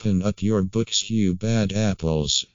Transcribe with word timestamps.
Open 0.00 0.22
up 0.22 0.42
your 0.42 0.62
books, 0.62 1.10
you 1.10 1.34
bad 1.34 1.74
apples. 1.74 2.46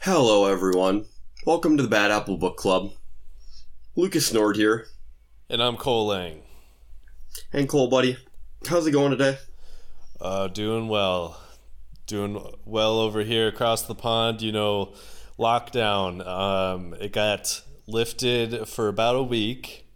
Hello, 0.00 0.46
everyone. 0.46 1.04
Welcome 1.46 1.76
to 1.76 1.82
the 1.84 1.88
Bad 1.88 2.10
Apple 2.10 2.36
Book 2.36 2.56
Club. 2.56 2.90
Lucas 3.94 4.32
Nord 4.32 4.56
here. 4.56 4.88
And 5.48 5.62
I'm 5.62 5.76
Cole 5.76 6.08
Lang. 6.08 6.42
And 7.52 7.68
Cole, 7.68 7.88
buddy, 7.88 8.16
how's 8.66 8.84
it 8.84 8.90
going 8.90 9.12
today? 9.12 9.38
Uh, 10.20 10.48
doing 10.48 10.88
well. 10.88 11.40
Doing 12.08 12.44
well 12.64 12.98
over 12.98 13.22
here 13.22 13.46
across 13.46 13.82
the 13.82 13.94
pond. 13.94 14.42
You 14.42 14.50
know, 14.50 14.94
lockdown. 15.38 16.26
Um, 16.26 16.96
it 17.00 17.12
got 17.12 17.62
lifted 17.86 18.66
for 18.66 18.88
about 18.88 19.14
a 19.14 19.22
week. 19.22 19.86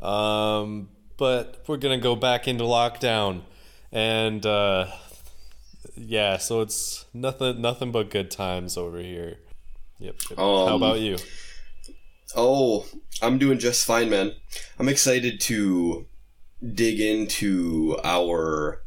Um, 0.00 0.90
but 1.16 1.64
we're 1.66 1.78
going 1.78 1.98
to 1.98 2.02
go 2.02 2.14
back 2.14 2.46
into 2.46 2.62
lockdown. 2.62 3.42
And, 3.90 4.46
uh, 4.46 4.86
yeah, 5.94 6.36
so 6.36 6.60
it's 6.60 7.06
nothing, 7.12 7.60
nothing 7.60 7.92
but 7.92 8.10
good 8.10 8.30
times 8.30 8.76
over 8.76 8.98
here. 8.98 9.38
Yep. 9.98 10.16
yep. 10.30 10.38
Um, 10.38 10.68
How 10.68 10.76
about 10.76 11.00
you? 11.00 11.16
Oh, 12.36 12.86
I'm 13.22 13.38
doing 13.38 13.58
just 13.58 13.86
fine, 13.86 14.10
man. 14.10 14.32
I'm 14.78 14.88
excited 14.88 15.40
to 15.42 16.06
dig 16.74 17.00
into 17.00 17.96
our. 18.04 18.82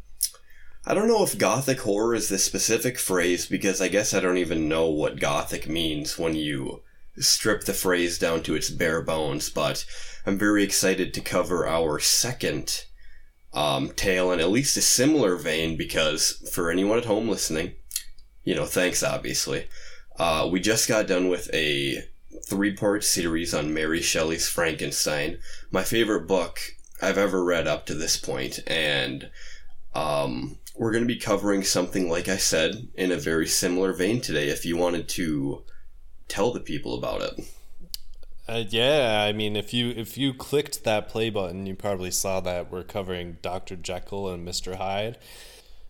I 0.85 0.93
don't 0.93 1.07
know 1.07 1.23
if 1.23 1.37
gothic 1.37 1.81
horror 1.81 2.15
is 2.15 2.29
the 2.29 2.39
specific 2.39 2.97
phrase 2.97 3.45
because 3.45 3.81
I 3.81 3.87
guess 3.87 4.13
I 4.13 4.19
don't 4.19 4.37
even 4.37 4.67
know 4.67 4.89
what 4.89 5.19
gothic 5.19 5.67
means 5.67 6.17
when 6.17 6.35
you 6.35 6.81
strip 7.17 7.65
the 7.65 7.73
phrase 7.73 8.17
down 8.17 8.41
to 8.43 8.55
its 8.55 8.69
bare 8.69 9.01
bones, 9.01 9.49
but 9.49 9.85
I'm 10.25 10.37
very 10.37 10.63
excited 10.63 11.13
to 11.13 11.21
cover 11.21 11.67
our 11.67 11.99
second 11.99 12.85
um, 13.54 13.90
tale 13.90 14.32
in 14.32 14.40
at 14.40 14.49
least 14.49 14.77
a 14.77 14.82
similar 14.82 15.35
vein 15.35 15.77
because 15.77 16.49
for 16.54 16.71
anyone 16.71 16.98
at 16.98 17.05
home 17.05 17.27
listening, 17.30 17.74
you 18.44 18.55
know, 18.55 18.66
thanks 18.66 19.04
obviously. 19.04 19.68
Uh, 20.18 20.48
we 20.52 20.60
just 20.60 20.88
got 20.88 21.07
done 21.07 21.30
with 21.30 21.49
a 21.54 22.04
three 22.46 22.74
part 22.74 23.04
series 23.04 23.54
on 23.54 23.74
Mary 23.74 24.02
Shelley's 24.02 24.48
Frankenstein, 24.48 25.40
my 25.72 25.84
favorite 25.84 26.27
book 26.27 26.60
I've 27.02 27.18
ever 27.18 27.44
read 27.44 27.68
up 27.68 27.85
to 27.88 27.94
this 27.94 28.18
point, 28.18 28.60
and 28.68 29.29
um, 29.96 30.57
we're 30.76 30.91
going 30.91 31.04
to 31.04 31.13
be 31.13 31.20
covering 31.20 31.63
something, 31.63 32.10
like 32.10 32.27
I 32.27 32.38
said, 32.38 32.88
in 32.96 33.12
a 33.12 33.18
very 33.18 33.48
similar 33.48 33.94
vein 33.94 34.22
today. 34.22 34.49
If 34.49 34.66
you 34.66 34.77
wanted 34.77 35.10
to 35.10 35.63
tell 36.27 36.52
the 36.52 36.60
people 36.60 36.98
about 36.98 37.22
it. 37.22 37.46
Uh, 38.52 38.66
yeah, 38.68 39.24
I 39.26 39.32
mean, 39.32 39.55
if 39.55 39.74
you 39.74 39.91
if 39.91 40.18
you 40.18 40.34
clicked 40.34 40.84
that 40.84 41.07
play 41.07 41.30
button, 41.30 41.66
you 41.66 41.74
probably 41.74 42.12
saw 42.12 42.41
that 42.41 42.70
we're 42.70 42.84
covering 42.84 43.38
Doctor 43.41 43.77
Jekyll 43.77 44.27
and 44.27 44.44
Mister 44.44 44.76
Hyde. 44.76 45.18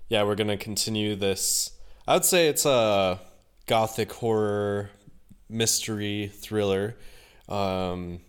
Yeah, 0.09 0.21
we're 0.23 0.35
gonna 0.35 0.57
continue 0.57 1.15
this. 1.15 1.71
I 2.07 2.13
would 2.13 2.25
say 2.25 2.49
it's 2.49 2.67
a 2.67 3.19
gothic 3.65 4.11
horror 4.11 4.91
mystery 5.49 6.31
thriller. 6.31 6.97
Um, 7.49 8.19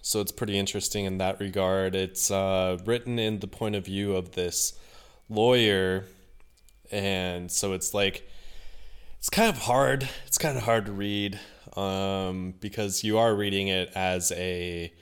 so 0.00 0.22
it's 0.22 0.32
pretty 0.32 0.56
interesting 0.56 1.04
in 1.04 1.18
that 1.18 1.38
regard. 1.38 1.94
It's 1.94 2.30
uh, 2.30 2.78
written 2.86 3.18
in 3.18 3.40
the 3.40 3.46
point 3.46 3.74
of 3.74 3.84
view 3.84 4.16
of 4.16 4.32
this 4.32 4.72
lawyer, 5.28 6.06
and 6.90 7.52
so 7.52 7.74
it's 7.74 7.92
like 7.92 8.26
it's 9.22 9.30
kind 9.30 9.48
of 9.48 9.58
hard. 9.58 10.08
It's 10.26 10.36
kind 10.36 10.58
of 10.58 10.64
hard 10.64 10.86
to 10.86 10.92
read 10.92 11.38
um, 11.76 12.54
because 12.58 13.04
you 13.04 13.18
are 13.18 13.32
reading 13.32 13.68
it 13.68 13.92
as 13.94 14.32
a 14.32 14.92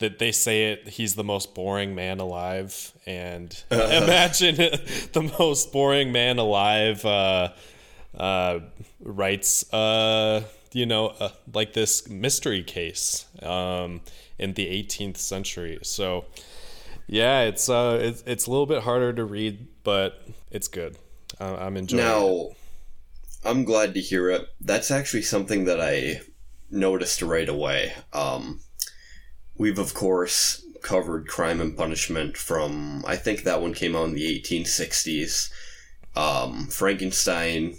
that 0.00 0.18
they 0.18 0.32
say 0.32 0.72
it 0.72 0.88
he's 0.88 1.14
the 1.14 1.22
most 1.22 1.54
boring 1.54 1.94
man 1.94 2.18
alive 2.18 2.92
and 3.06 3.62
imagine 3.70 4.56
the 5.12 5.32
most 5.38 5.72
boring 5.72 6.10
man 6.10 6.40
alive 6.40 7.04
uh, 7.04 7.52
uh, 8.16 8.58
writes 8.98 9.72
uh, 9.72 10.42
you 10.72 10.84
know 10.84 11.14
uh, 11.20 11.28
like 11.54 11.72
this 11.72 12.08
mystery 12.08 12.64
case 12.64 13.26
um, 13.44 14.00
in 14.40 14.54
the 14.54 14.66
18th 14.66 15.18
century 15.18 15.78
so 15.82 16.24
yeah 17.06 17.42
it's 17.42 17.68
uh 17.68 17.96
it's, 18.02 18.24
it's 18.26 18.46
a 18.46 18.50
little 18.50 18.66
bit 18.66 18.82
harder 18.82 19.12
to 19.12 19.24
read 19.24 19.68
but 19.84 20.26
it's 20.50 20.66
good 20.66 20.96
uh, 21.40 21.56
i'm 21.60 21.76
enjoying 21.76 22.04
now, 22.04 22.26
it 22.26 22.57
I'm 23.44 23.64
glad 23.64 23.94
to 23.94 24.00
hear 24.00 24.30
it. 24.30 24.48
That's 24.60 24.90
actually 24.90 25.22
something 25.22 25.64
that 25.64 25.80
I 25.80 26.22
noticed 26.70 27.22
right 27.22 27.48
away. 27.48 27.92
Um, 28.12 28.60
we've, 29.56 29.78
of 29.78 29.94
course, 29.94 30.64
covered 30.82 31.28
Crime 31.28 31.60
and 31.60 31.76
Punishment 31.76 32.36
from, 32.36 33.04
I 33.06 33.16
think 33.16 33.42
that 33.42 33.62
one 33.62 33.74
came 33.74 33.94
out 33.94 34.08
in 34.08 34.14
the 34.14 34.40
1860s. 34.40 35.50
Um, 36.16 36.66
Frankenstein, 36.66 37.76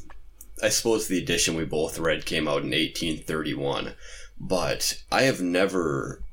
I 0.63 0.69
suppose 0.69 1.07
the 1.07 1.21
edition 1.21 1.55
we 1.55 1.65
both 1.65 1.99
read 1.99 2.25
came 2.25 2.47
out 2.47 2.63
in 2.63 2.71
1831. 2.71 3.93
But 4.39 5.01
I 5.11 5.23
have 5.23 5.41
never 5.41 6.23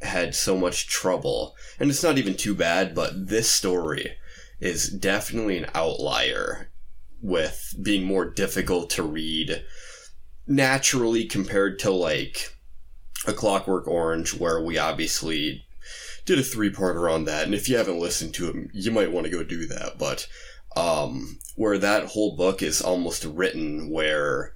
had 0.00 0.34
so 0.34 0.56
much 0.56 0.86
trouble, 0.86 1.56
and 1.80 1.90
it's 1.90 2.04
not 2.04 2.18
even 2.18 2.36
too 2.36 2.54
bad, 2.54 2.94
but 2.94 3.28
this 3.28 3.50
story 3.50 4.12
is 4.60 4.88
definitely 4.88 5.58
an 5.58 5.70
outlier 5.74 6.70
with 7.20 7.74
being 7.82 8.04
more 8.04 8.24
difficult 8.24 8.90
to 8.90 9.02
read 9.02 9.64
naturally 10.46 11.24
compared 11.24 11.78
to 11.80 11.90
like 11.90 12.56
a 13.26 13.32
Clockwork 13.32 13.86
Orange, 13.86 14.34
where 14.34 14.62
we 14.62 14.78
obviously 14.78 15.64
did 16.24 16.38
a 16.38 16.42
three 16.42 16.70
parter 16.70 17.12
on 17.12 17.24
that. 17.24 17.44
And 17.44 17.54
if 17.54 17.68
you 17.68 17.76
haven't 17.76 18.00
listened 18.00 18.34
to 18.34 18.48
it, 18.48 18.56
you 18.72 18.90
might 18.90 19.12
want 19.12 19.24
to 19.24 19.32
go 19.32 19.42
do 19.42 19.66
that. 19.66 19.98
But 19.98 20.28
um, 20.76 21.38
where 21.56 21.78
that 21.78 22.06
whole 22.06 22.36
book 22.36 22.62
is 22.62 22.80
almost 22.80 23.24
written 23.24 23.90
where 23.90 24.54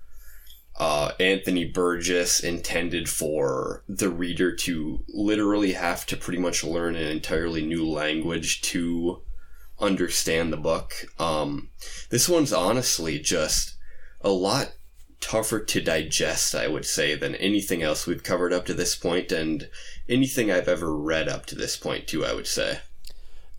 uh, 0.79 1.13
Anthony 1.21 1.65
Burgess 1.65 2.41
intended 2.41 3.09
for 3.09 3.85
the 3.89 4.09
reader 4.09 4.55
to 4.57 5.05
literally 5.09 5.73
have 5.73 6.07
to 6.07 6.17
pretty 6.17 6.39
much 6.39 6.65
learn 6.65 6.97
an 6.97 7.09
entirely 7.09 7.65
new 7.65 7.87
language 7.87 8.63
to 8.63 9.23
understand 9.83 10.53
the 10.53 10.57
book. 10.57 10.93
Um, 11.19 11.69
this 12.09 12.29
one's 12.29 12.53
honestly 12.53 13.19
just 13.19 13.75
a 14.23 14.31
lot 14.31 14.73
tougher 15.21 15.61
to 15.61 15.81
digest, 15.81 16.55
I 16.55 16.69
would 16.69 16.87
say, 16.87 17.15
than 17.15 17.35
anything 17.35 17.83
else 17.83 18.07
we've 18.07 18.23
covered 18.23 18.53
up 18.53 18.65
to 18.67 18.75
this 18.75 18.97
point, 18.97 19.33
and 19.33 19.69
anything 20.09 20.51
I've 20.51 20.69
ever 20.69 20.97
read 20.97 21.29
up 21.29 21.47
to 21.47 21.55
this 21.55 21.77
point, 21.77 22.07
too. 22.07 22.25
I 22.25 22.33
would 22.33 22.47
say. 22.47 22.79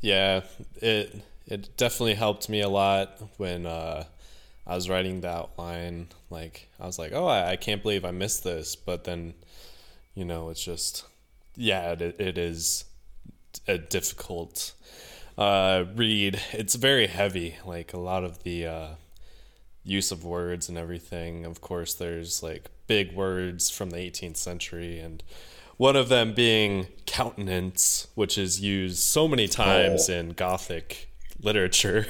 Yeah, 0.01 0.41
it 0.81 1.21
it 1.47 1.77
definitely 1.77 2.15
helped 2.15 2.49
me 2.49 2.61
a 2.61 2.69
lot 2.69 3.21
when 3.37 3.65
uh, 3.65 4.05
I 4.65 4.75
was 4.75 4.89
writing 4.89 5.21
the 5.21 5.29
outline. 5.29 6.07
Like 6.29 6.67
I 6.79 6.85
was 6.85 6.97
like, 6.97 7.11
oh, 7.13 7.27
I, 7.27 7.51
I 7.51 7.55
can't 7.57 7.81
believe 7.81 8.05
I 8.05 8.11
missed 8.11 8.43
this, 8.43 8.75
but 8.75 9.03
then, 9.03 9.33
you 10.15 10.25
know, 10.25 10.49
it's 10.49 10.63
just, 10.63 11.05
yeah, 11.55 11.91
it, 11.91 12.19
it 12.19 12.37
is 12.37 12.85
a 13.67 13.77
difficult 13.77 14.73
uh, 15.37 15.85
read. 15.95 16.39
It's 16.51 16.75
very 16.75 17.07
heavy. 17.07 17.55
Like 17.65 17.93
a 17.93 17.99
lot 17.99 18.23
of 18.23 18.43
the 18.43 18.65
uh, 18.67 18.87
use 19.83 20.11
of 20.11 20.23
words 20.23 20.69
and 20.69 20.77
everything. 20.77 21.45
Of 21.45 21.61
course, 21.61 21.93
there's 21.93 22.43
like 22.43 22.69
big 22.87 23.13
words 23.15 23.69
from 23.69 23.89
the 23.91 23.97
18th 23.97 24.37
century, 24.37 24.99
and 24.99 25.23
one 25.77 25.95
of 25.95 26.09
them 26.09 26.33
being 26.33 26.87
countenance, 27.05 28.07
which 28.15 28.37
is 28.37 28.61
used 28.61 28.99
so 28.99 29.27
many 29.27 29.47
times 29.47 30.09
Oh. 30.09 30.13
in 30.13 30.29
Gothic 30.29 31.09
literature. 31.41 32.05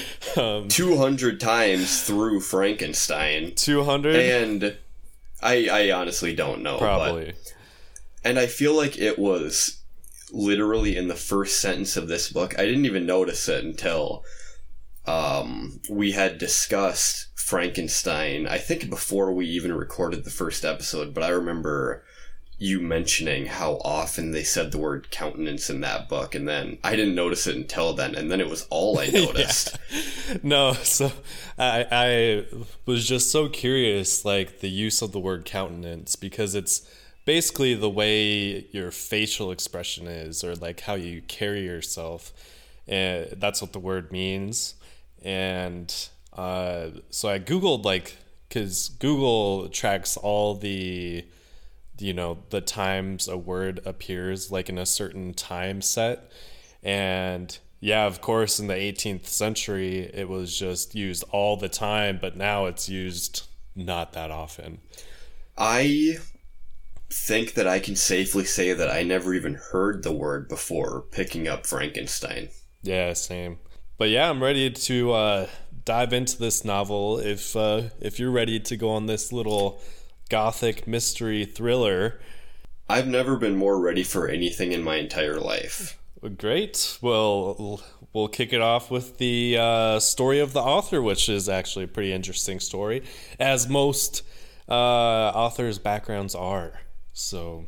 um, 0.36 0.68
200 0.68 1.40
times 1.40 2.02
through 2.02 2.40
Frankenstein. 2.40 3.52
200? 3.56 4.14
And 4.14 4.76
I, 5.42 5.68
I 5.70 5.90
honestly 5.92 6.34
don't 6.34 6.62
know. 6.62 6.74
but- 6.74 6.78
Probably. 6.80 7.32
and 8.24 8.38
I 8.38 8.46
feel 8.46 8.74
like 8.76 8.98
it 8.98 9.18
was 9.18 9.77
literally 10.32 10.96
in 10.96 11.08
the 11.08 11.14
first 11.14 11.60
sentence 11.60 11.96
of 11.96 12.08
this 12.08 12.30
book. 12.30 12.58
I 12.58 12.64
didn't 12.64 12.86
even 12.86 13.06
notice 13.06 13.48
it 13.48 13.64
until 13.64 14.24
um, 15.06 15.80
we 15.88 16.12
had 16.12 16.38
discussed 16.38 17.28
Frankenstein, 17.34 18.46
I 18.46 18.58
think 18.58 18.90
before 18.90 19.32
we 19.32 19.46
even 19.46 19.72
recorded 19.72 20.24
the 20.24 20.30
first 20.30 20.66
episode, 20.66 21.14
but 21.14 21.24
I 21.24 21.28
remember 21.28 22.04
you 22.58 22.80
mentioning 22.80 23.46
how 23.46 23.76
often 23.84 24.32
they 24.32 24.42
said 24.42 24.70
the 24.70 24.78
word 24.78 25.10
countenance 25.10 25.70
in 25.70 25.80
that 25.80 26.10
book, 26.10 26.34
and 26.34 26.46
then 26.46 26.76
I 26.84 26.94
didn't 26.94 27.14
notice 27.14 27.46
it 27.46 27.56
until 27.56 27.94
then, 27.94 28.14
and 28.14 28.30
then 28.30 28.40
it 28.40 28.50
was 28.50 28.66
all 28.68 28.98
I 28.98 29.06
noticed. 29.12 29.78
no, 30.42 30.74
so 30.74 31.10
I 31.56 31.86
I 31.90 32.44
was 32.84 33.08
just 33.08 33.30
so 33.30 33.48
curious, 33.48 34.26
like 34.26 34.60
the 34.60 34.68
use 34.68 35.00
of 35.00 35.12
the 35.12 35.20
word 35.20 35.46
countenance, 35.46 36.16
because 36.16 36.54
it's 36.54 36.86
basically 37.28 37.74
the 37.74 37.90
way 37.90 38.64
your 38.72 38.90
facial 38.90 39.50
expression 39.50 40.06
is, 40.06 40.42
or 40.42 40.56
like 40.56 40.80
how 40.80 40.94
you 40.94 41.20
carry 41.20 41.62
yourself, 41.62 42.32
and 42.86 43.28
that's 43.36 43.60
what 43.60 43.74
the 43.74 43.78
word 43.78 44.10
means. 44.10 44.74
And 45.22 45.94
uh, 46.32 46.86
so 47.10 47.28
I 47.28 47.38
googled 47.38 47.84
like, 47.84 48.16
because 48.48 48.88
Google 48.88 49.68
tracks 49.68 50.16
all 50.16 50.54
the 50.54 51.22
you 51.98 52.14
know 52.14 52.38
the 52.48 52.62
times 52.62 53.28
a 53.28 53.36
word 53.36 53.80
appears 53.84 54.50
like 54.50 54.70
in 54.70 54.78
a 54.78 54.86
certain 54.86 55.34
time 55.34 55.82
set 55.82 56.32
and 56.82 57.58
yeah, 57.80 58.06
of 58.06 58.20
course, 58.20 58.58
in 58.58 58.68
the 58.68 58.74
18th 58.74 59.26
century, 59.26 60.10
it 60.14 60.28
was 60.28 60.58
just 60.58 60.94
used 60.94 61.24
all 61.30 61.56
the 61.56 61.68
time, 61.68 62.18
but 62.20 62.36
now 62.36 62.66
it's 62.66 62.88
used 62.88 63.46
not 63.76 64.14
that 64.14 64.32
often. 64.32 64.78
I 65.56 66.16
think 67.10 67.54
that 67.54 67.66
I 67.66 67.78
can 67.78 67.96
safely 67.96 68.44
say 68.44 68.72
that 68.72 68.90
I 68.90 69.02
never 69.02 69.34
even 69.34 69.54
heard 69.54 70.02
the 70.02 70.12
word 70.12 70.48
before 70.48 71.04
picking 71.10 71.48
up 71.48 71.66
Frankenstein. 71.66 72.50
Yeah, 72.82 73.12
same. 73.14 73.58
But 73.96 74.10
yeah, 74.10 74.30
I'm 74.30 74.42
ready 74.42 74.70
to 74.70 75.12
uh, 75.12 75.46
dive 75.84 76.12
into 76.12 76.38
this 76.38 76.64
novel. 76.64 77.18
If 77.18 77.56
uh, 77.56 77.84
if 78.00 78.18
you're 78.20 78.30
ready 78.30 78.60
to 78.60 78.76
go 78.76 78.90
on 78.90 79.06
this 79.06 79.32
little 79.32 79.80
gothic 80.28 80.86
mystery 80.86 81.44
thriller, 81.44 82.20
I've 82.88 83.08
never 83.08 83.36
been 83.36 83.56
more 83.56 83.80
ready 83.80 84.02
for 84.02 84.28
anything 84.28 84.72
in 84.72 84.82
my 84.82 84.96
entire 84.96 85.40
life. 85.40 85.98
Great. 86.36 86.98
Well, 87.00 87.80
we'll 88.12 88.28
kick 88.28 88.52
it 88.52 88.60
off 88.60 88.90
with 88.90 89.18
the 89.18 89.56
uh, 89.58 90.00
story 90.00 90.40
of 90.40 90.52
the 90.52 90.60
author, 90.60 91.00
which 91.02 91.28
is 91.28 91.48
actually 91.48 91.84
a 91.84 91.88
pretty 91.88 92.12
interesting 92.12 92.60
story, 92.60 93.02
as 93.38 93.68
most 93.68 94.22
uh, 94.68 94.72
authors' 94.72 95.78
backgrounds 95.78 96.34
are. 96.34 96.80
So, 97.18 97.66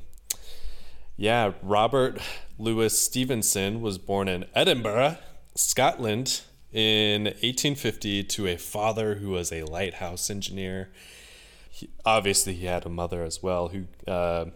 yeah, 1.17 1.55
Robert 1.61 2.20
Louis 2.56 2.97
Stevenson 2.97 3.81
was 3.81 3.99
born 3.99 4.29
in 4.29 4.44
Edinburgh, 4.55 5.17
Scotland, 5.56 6.43
in 6.73 7.25
1850 7.25 8.23
to 8.23 8.47
a 8.47 8.56
father 8.56 9.17
who 9.17 9.31
was 9.31 9.52
a 9.52 9.64
lighthouse 9.64 10.31
engineer. 10.31 10.91
He, 11.69 11.91
obviously, 12.06 12.55
he 12.55 12.67
had 12.67 12.87
a 12.87 12.88
mother 12.88 13.25
as 13.25 13.43
well 13.43 13.69
who. 13.69 13.87
Uh, 14.06 14.47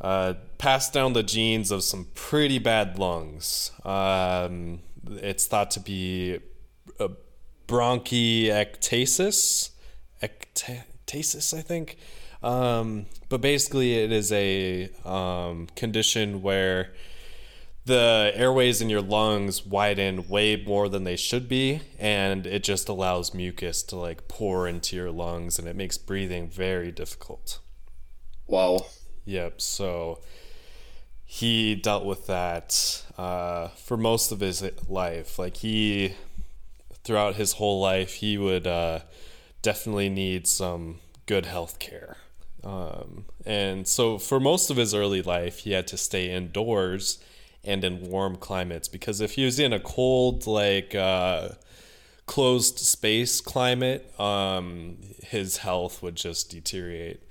uh, 0.00 0.34
passed 0.58 0.92
down 0.92 1.12
the 1.12 1.24
genes 1.24 1.72
of 1.72 1.82
some 1.82 2.06
pretty 2.14 2.60
bad 2.60 3.00
lungs. 3.00 3.72
Um, 3.84 4.78
it's 5.08 5.46
thought 5.46 5.72
to 5.72 5.80
be 5.80 6.38
a 7.00 7.10
bronchiectasis, 7.66 9.70
ectasis, 10.22 11.52
I 11.52 11.62
think. 11.62 11.98
Um, 12.42 13.06
but 13.28 13.40
basically, 13.40 13.94
it 13.94 14.12
is 14.12 14.32
a 14.32 14.90
um, 15.04 15.68
condition 15.74 16.42
where 16.42 16.92
the 17.84 18.32
airways 18.34 18.80
in 18.80 18.90
your 18.90 19.00
lungs 19.00 19.64
widen 19.66 20.28
way 20.28 20.62
more 20.62 20.88
than 20.88 21.04
they 21.04 21.16
should 21.16 21.48
be, 21.48 21.80
and 21.98 22.46
it 22.46 22.62
just 22.62 22.88
allows 22.88 23.34
mucus 23.34 23.82
to 23.84 23.96
like 23.96 24.28
pour 24.28 24.68
into 24.68 24.94
your 24.94 25.10
lungs, 25.10 25.58
and 25.58 25.66
it 25.66 25.74
makes 25.74 25.98
breathing 25.98 26.48
very 26.48 26.92
difficult. 26.92 27.58
Wow. 28.46 28.86
Yep. 29.24 29.60
So 29.60 30.20
he 31.24 31.74
dealt 31.74 32.04
with 32.04 32.26
that 32.26 33.04
uh, 33.18 33.68
for 33.68 33.96
most 33.96 34.32
of 34.32 34.40
his 34.40 34.62
life. 34.88 35.38
Like 35.38 35.58
he, 35.58 36.14
throughout 37.04 37.34
his 37.34 37.54
whole 37.54 37.80
life, 37.80 38.14
he 38.14 38.38
would 38.38 38.66
uh, 38.66 39.00
definitely 39.60 40.08
need 40.08 40.46
some 40.46 41.00
good 41.26 41.46
health 41.46 41.78
care. 41.78 42.16
Um, 42.64 43.24
and 43.46 43.86
so 43.86 44.18
for 44.18 44.40
most 44.40 44.70
of 44.70 44.76
his 44.76 44.94
early 44.94 45.22
life, 45.22 45.58
he 45.60 45.72
had 45.72 45.86
to 45.88 45.96
stay 45.96 46.30
indoors 46.30 47.22
and 47.64 47.84
in 47.84 48.10
warm 48.10 48.36
climates 48.36 48.88
because 48.88 49.20
if 49.20 49.32
he 49.32 49.44
was 49.44 49.58
in 49.58 49.72
a 49.72 49.80
cold, 49.80 50.46
like, 50.46 50.94
uh, 50.94 51.50
closed 52.26 52.78
space 52.78 53.40
climate, 53.40 54.18
um, 54.20 54.98
his 55.24 55.58
health 55.58 56.02
would 56.02 56.14
just 56.14 56.50
deteriorate. 56.50 57.22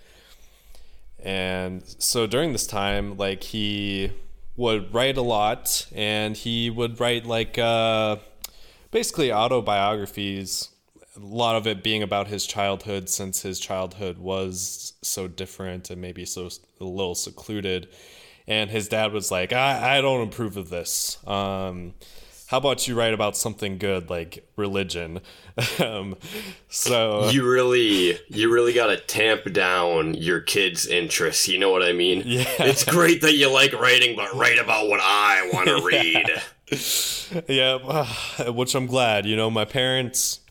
And 1.24 1.84
so 2.00 2.28
during 2.28 2.52
this 2.52 2.68
time, 2.68 3.16
like 3.18 3.44
he 3.44 4.12
would 4.56 4.94
write 4.94 5.18
a 5.18 5.22
lot 5.22 5.88
and 5.96 6.36
he 6.36 6.70
would 6.70 7.00
write 7.00 7.26
like 7.26 7.58
uh, 7.58 8.18
basically 8.92 9.32
autobiographies, 9.32 10.70
a 11.18 11.26
lot 11.26 11.56
of 11.56 11.68
it 11.68 11.84
being 11.84 12.04
about 12.04 12.28
his 12.28 12.46
childhood 12.46 13.10
since 13.10 13.42
his 13.42 13.60
childhood 13.60 14.18
was 14.18 14.94
so 15.02 15.28
different 15.28 15.90
and 15.90 16.02
maybe 16.02 16.26
so 16.26 16.50
a 16.80 16.84
little 16.84 17.16
secluded. 17.16 17.88
And 18.48 18.70
his 18.70 18.88
dad 18.88 19.12
was 19.12 19.32
like, 19.32 19.52
I, 19.52 19.98
I 19.98 20.02
don't 20.02 20.28
approve 20.28 20.58
of 20.58 20.70
this. 20.70 21.18
Um, 21.28 21.96
how 22.48 22.58
about 22.60 22.88
you 22.88 22.96
write 22.96 23.14
about 23.14 23.36
something 23.36 23.78
good 23.78 24.10
like 24.10 24.48
religion? 24.56 25.22
Um, 25.80 26.16
so 26.70 27.30
you 27.32 27.48
really 27.50 28.20
you 28.28 28.54
really 28.54 28.74
got 28.74 28.88
to 28.88 28.98
tamp 28.98 29.52
down 29.54 30.14
your 30.14 30.40
kids 30.40 30.86
interests 30.86 31.48
you 31.48 31.58
know 31.58 31.72
what 31.72 31.82
i 31.82 31.94
mean? 31.94 32.22
Yeah. 32.24 32.46
It's 32.60 32.84
great 32.84 33.22
that 33.22 33.36
you 33.38 33.52
like 33.52 33.74
writing 33.74 34.16
but 34.16 34.36
write 34.36 34.60
about 34.60 34.88
what 34.88 35.00
i 35.02 35.50
want 35.52 35.68
to 35.68 35.84
read. 35.84 37.48
Yeah 37.48 38.50
which 38.52 38.76
i'm 38.76 38.86
glad 38.86 39.26
you 39.26 39.36
know 39.36 39.50
my 39.50 39.66
parents 39.66 40.42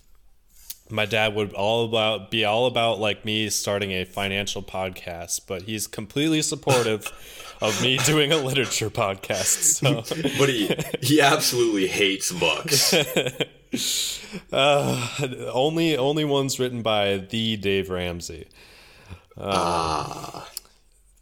my 0.90 1.04
dad 1.04 1.34
would 1.34 1.52
all 1.54 1.84
about 1.84 2.30
be 2.30 2.44
all 2.44 2.66
about 2.66 2.98
like 2.98 3.24
me 3.24 3.48
starting 3.50 3.92
a 3.92 4.04
financial 4.04 4.62
podcast 4.62 5.40
but 5.46 5.62
he's 5.62 5.86
completely 5.86 6.42
supportive 6.42 7.12
of 7.60 7.82
me 7.82 7.98
doing 7.98 8.32
a 8.32 8.36
literature 8.36 8.90
podcast. 8.90 9.76
So. 9.76 10.02
but 10.38 10.48
he 10.48 10.76
he 11.00 11.20
absolutely 11.20 11.86
hates 11.86 12.32
books. 12.32 12.92
uh, 14.52 15.08
only 15.52 15.96
only 15.96 16.24
ones 16.24 16.58
written 16.58 16.82
by 16.82 17.18
the 17.18 17.56
Dave 17.56 17.90
Ramsey. 17.90 18.48
Um, 19.36 19.50
ah. 19.52 20.50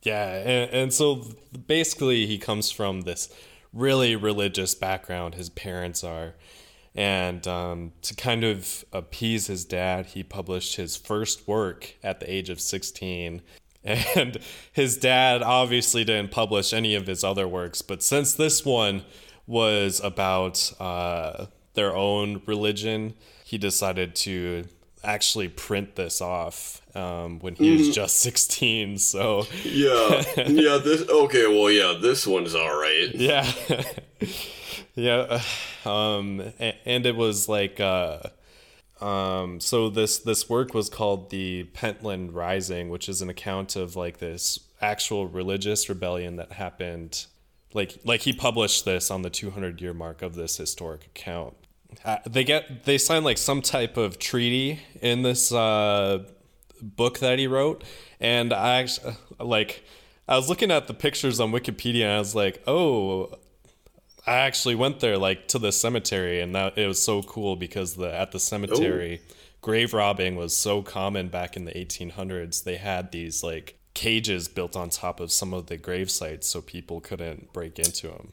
Yeah, 0.03 0.35
and, 0.35 0.71
and 0.71 0.93
so 0.93 1.25
basically 1.67 2.27
he 2.27 2.37
comes 2.37 2.71
from 2.71 3.03
this 3.03 3.33
really 3.73 4.17
religious 4.17 4.75
background. 4.75 5.35
His 5.35 5.49
parents 5.51 6.05
are. 6.05 6.35
And 6.95 7.47
um, 7.49 7.93
to 8.03 8.15
kind 8.15 8.45
of 8.45 8.85
appease 8.93 9.49
his 9.49 9.65
dad, 9.65 10.07
he 10.07 10.23
published 10.23 10.77
his 10.77 10.97
first 10.97 11.49
work 11.49 11.97
at 12.03 12.21
the 12.21 12.33
age 12.33 12.51
of 12.51 12.61
16 12.61 13.43
and 14.17 14.39
his 14.73 14.97
dad 14.97 15.43
obviously 15.43 16.05
didn't 16.05 16.31
publish 16.31 16.73
any 16.73 16.95
of 16.95 17.07
his 17.07 17.23
other 17.23 17.47
works, 17.47 17.83
but 17.83 18.03
since 18.03 18.33
this 18.33 18.65
one 18.65 19.05
was 19.47 20.01
about 20.03 20.73
uh, 20.81 21.47
their 21.75 21.95
own 21.95 22.41
religion, 22.47 23.15
he 23.45 23.59
decided 23.59 24.15
to 24.15 24.65
actually 25.03 25.49
print 25.49 25.97
this 25.97 26.23
off 26.23 26.81
um, 26.97 27.41
when 27.41 27.55
he 27.57 27.73
was 27.73 27.91
mm. 27.91 27.93
just 27.93 28.17
16 28.21 28.97
so. 28.97 29.47
Yeah. 29.65 30.23
Yeah 30.47 30.79
this 30.79 31.07
okay 31.09 31.47
well 31.47 31.71
yeah 31.71 31.99
this 32.01 32.27
one's 32.27 32.55
all 32.55 32.75
right. 32.75 33.15
Yeah 33.15 33.53
yeah 34.95 35.41
um 35.85 36.41
and 36.85 37.07
it 37.07 37.17
was 37.17 37.49
like 37.49 37.81
uh 37.81 38.19
um, 39.01 39.61
so 39.61 39.91
this 39.91 40.19
this 40.19 40.49
work 40.49 40.73
was 40.73 40.89
called 40.89 41.31
the 41.31 41.65
Pentland 41.75 42.33
Rising, 42.33 42.89
which 42.89 43.09
is 43.09 43.21
an 43.23 43.29
account 43.29 43.77
of 43.77 43.97
like 43.97 44.19
this 44.19 44.59
actual 44.81 45.27
religious 45.27 45.89
rebellion 45.89 46.37
that 46.37 46.53
happened. 46.53 47.27
Like 47.73 47.99
like 48.05 48.23
he 48.23 48.33
published 48.33 48.85
this 48.85 49.11
on 49.11 49.23
the 49.23 49.31
200 49.31 49.81
year 49.81 49.93
mark 49.93 50.23
of 50.23 50.37
this 50.37 50.57
historic 50.57 51.07
account. 51.07 51.55
Uh, 52.05 52.19
they 52.27 52.45
get 52.45 52.85
they 52.85 52.99
sign 52.99 53.25
like 53.25 53.39
some 53.39 53.63
type 53.63 53.97
of 53.97 54.19
treaty 54.19 54.81
in 55.03 55.23
this 55.23 55.53
uh, 55.53 56.25
book 56.81 57.19
that 57.19 57.39
he 57.39 57.47
wrote, 57.47 57.85
and 58.21 58.53
I 58.53 58.77
actually 58.77 59.17
like 59.41 59.85
I 60.29 60.37
was 60.37 60.49
looking 60.49 60.71
at 60.71 60.87
the 60.87 60.95
pictures 60.95 61.41
on 61.41 61.53
Wikipedia 61.53 62.05
and 62.05 62.13
I 62.13 62.19
was 62.19 62.35
like, 62.35 62.63
oh, 62.67 63.35
I 64.27 64.37
actually 64.37 64.75
went 64.75 65.01
there 65.01 65.19
like 65.19 65.49
to 65.49 65.59
the 65.59 65.73
cemetery, 65.73 66.41
and 66.41 66.55
that 66.55 66.79
it 66.79 66.87
was 66.87 67.03
so 67.03 67.23
cool 67.23 67.57
because 67.57 67.97
the 67.97 68.13
at 68.13 68.33
the 68.33 68.41
cemetery, 68.41 69.15
Ooh. 69.17 69.35
grave 69.61 69.93
robbing 69.93 70.37
was 70.37 70.57
so 70.57 70.83
common 70.83 71.29
back 71.29 71.57
in 71.57 71.65
the 71.65 71.73
1800s. 71.73 72.65
They 72.65 72.77
had 72.77 73.13
these 73.13 73.43
like 73.43 73.79
cages 73.93 74.49
built 74.49 74.77
on 74.77 74.91
top 74.91 75.21
of 75.21 75.31
some 75.31 75.55
of 75.55 75.67
the 75.67 75.77
grave 75.77 76.11
sites 76.11 76.49
so 76.49 76.61
people 76.61 77.01
couldn't 77.01 77.53
break 77.53 77.79
into 77.79 78.09
them. 78.09 78.33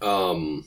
Um, 0.00 0.64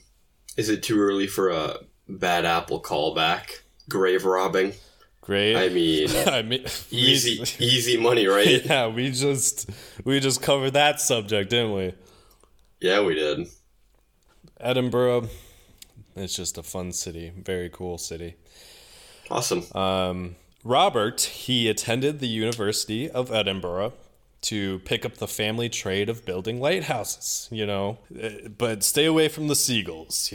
is 0.55 0.69
it 0.69 0.83
too 0.83 0.99
early 0.99 1.27
for 1.27 1.49
a 1.49 1.79
bad 2.07 2.45
apple 2.45 2.81
callback? 2.81 3.61
Grave 3.89 4.25
robbing. 4.25 4.73
Great. 5.21 5.55
I 5.55 5.69
mean, 5.69 6.09
I 6.27 6.41
mean, 6.43 6.65
easy, 6.91 7.43
easy 7.63 7.97
money, 7.97 8.27
right? 8.27 8.63
Yeah, 8.63 8.87
we 8.87 9.09
just 9.11 9.69
we 10.03 10.19
just 10.19 10.41
covered 10.41 10.71
that 10.71 11.01
subject, 11.01 11.49
didn't 11.49 11.73
we? 11.73 11.93
Yeah, 12.79 13.01
we 13.01 13.15
did. 13.15 13.47
Edinburgh, 14.65 15.29
it's 16.15 16.36
just 16.36 16.57
a 16.57 16.63
fun 16.63 16.91
city, 16.91 17.31
very 17.38 17.69
cool 17.69 18.00
city. 18.00 18.36
Awesome. 19.29 19.63
Um, 19.75 20.36
Robert, 20.63 21.22
he 21.22 21.69
attended 21.69 22.19
the 22.19 22.27
University 22.27 23.10
of 23.10 23.31
Edinburgh 23.31 23.93
to 24.41 24.79
pick 24.79 25.05
up 25.05 25.17
the 25.17 25.27
family 25.27 25.69
trade 25.69 26.10
of 26.10 26.25
building 26.25 26.60
lighthouses, 26.60 27.48
you 27.51 27.65
know, 27.65 28.00
uh, 28.22 28.50
but 28.57 28.84
stay 28.84 29.05
away 29.05 29.27
from 29.27 29.48
the 29.48 29.55
seagulls. 29.55 30.34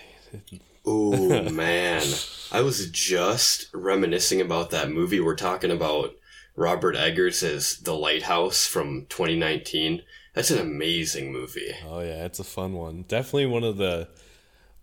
oh 0.86 1.50
man, 1.50 2.02
I 2.50 2.62
was 2.62 2.90
just 2.90 3.68
reminiscing 3.74 4.40
about 4.40 4.70
that 4.70 4.90
movie 4.90 5.20
we're 5.20 5.36
talking 5.36 5.70
about 5.70 6.14
Robert 6.56 6.96
Eggers 6.96 7.42
as 7.42 7.76
The 7.76 7.94
Lighthouse 7.94 8.66
from 8.66 9.06
2019. 9.10 10.02
That's 10.34 10.50
an 10.50 10.58
amazing 10.58 11.30
movie. 11.32 11.74
Oh 11.86 12.00
yeah, 12.00 12.24
it's 12.24 12.38
a 12.38 12.44
fun 12.44 12.72
one. 12.72 13.04
Definitely 13.06 13.46
one 13.46 13.64
of 13.64 13.76
the 13.76 14.08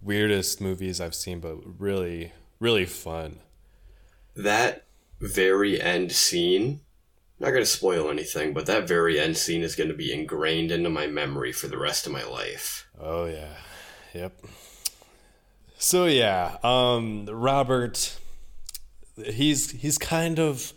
weirdest 0.01 0.61
movies 0.61 1.01
I've 1.01 1.15
seen, 1.15 1.39
but 1.39 1.57
really, 1.79 2.31
really 2.59 2.85
fun. 2.85 3.39
That 4.35 4.85
very 5.19 5.81
end 5.81 6.11
scene, 6.11 6.81
not 7.39 7.49
going 7.49 7.63
to 7.63 7.65
spoil 7.65 8.09
anything, 8.09 8.53
but 8.53 8.67
that 8.67 8.87
very 8.87 9.19
end 9.19 9.37
scene 9.37 9.63
is 9.63 9.75
going 9.75 9.89
to 9.89 9.95
be 9.95 10.13
ingrained 10.13 10.71
into 10.71 10.89
my 10.89 11.07
memory 11.07 11.51
for 11.51 11.67
the 11.67 11.79
rest 11.79 12.05
of 12.05 12.13
my 12.13 12.23
life. 12.23 12.87
Oh 12.99 13.25
yeah. 13.25 13.55
Yep. 14.13 14.45
So 15.77 16.05
yeah, 16.05 16.57
um 16.63 17.25
Robert 17.25 18.17
he's 19.25 19.71
he's 19.71 19.97
kind 19.97 20.39
of 20.39 20.73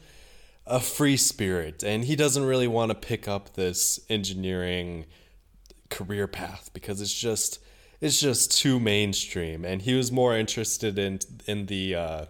a 0.72 0.80
free 0.80 1.18
spirit 1.18 1.84
and 1.84 2.06
he 2.06 2.16
doesn't 2.16 2.46
really 2.46 2.66
want 2.66 2.88
to 2.88 2.94
pick 2.94 3.28
up 3.28 3.52
this 3.56 4.00
engineering 4.08 5.04
career 5.90 6.26
path 6.26 6.70
because 6.72 7.02
it's 7.02 7.12
just 7.12 7.58
it's 8.00 8.18
just 8.18 8.58
too 8.58 8.80
mainstream. 8.80 9.64
And 9.64 9.82
he 9.82 9.94
was 9.94 10.10
more 10.10 10.36
interested 10.36 10.98
in 10.98 11.20
in 11.46 11.66
the 11.66 11.94
uh, 11.94 12.24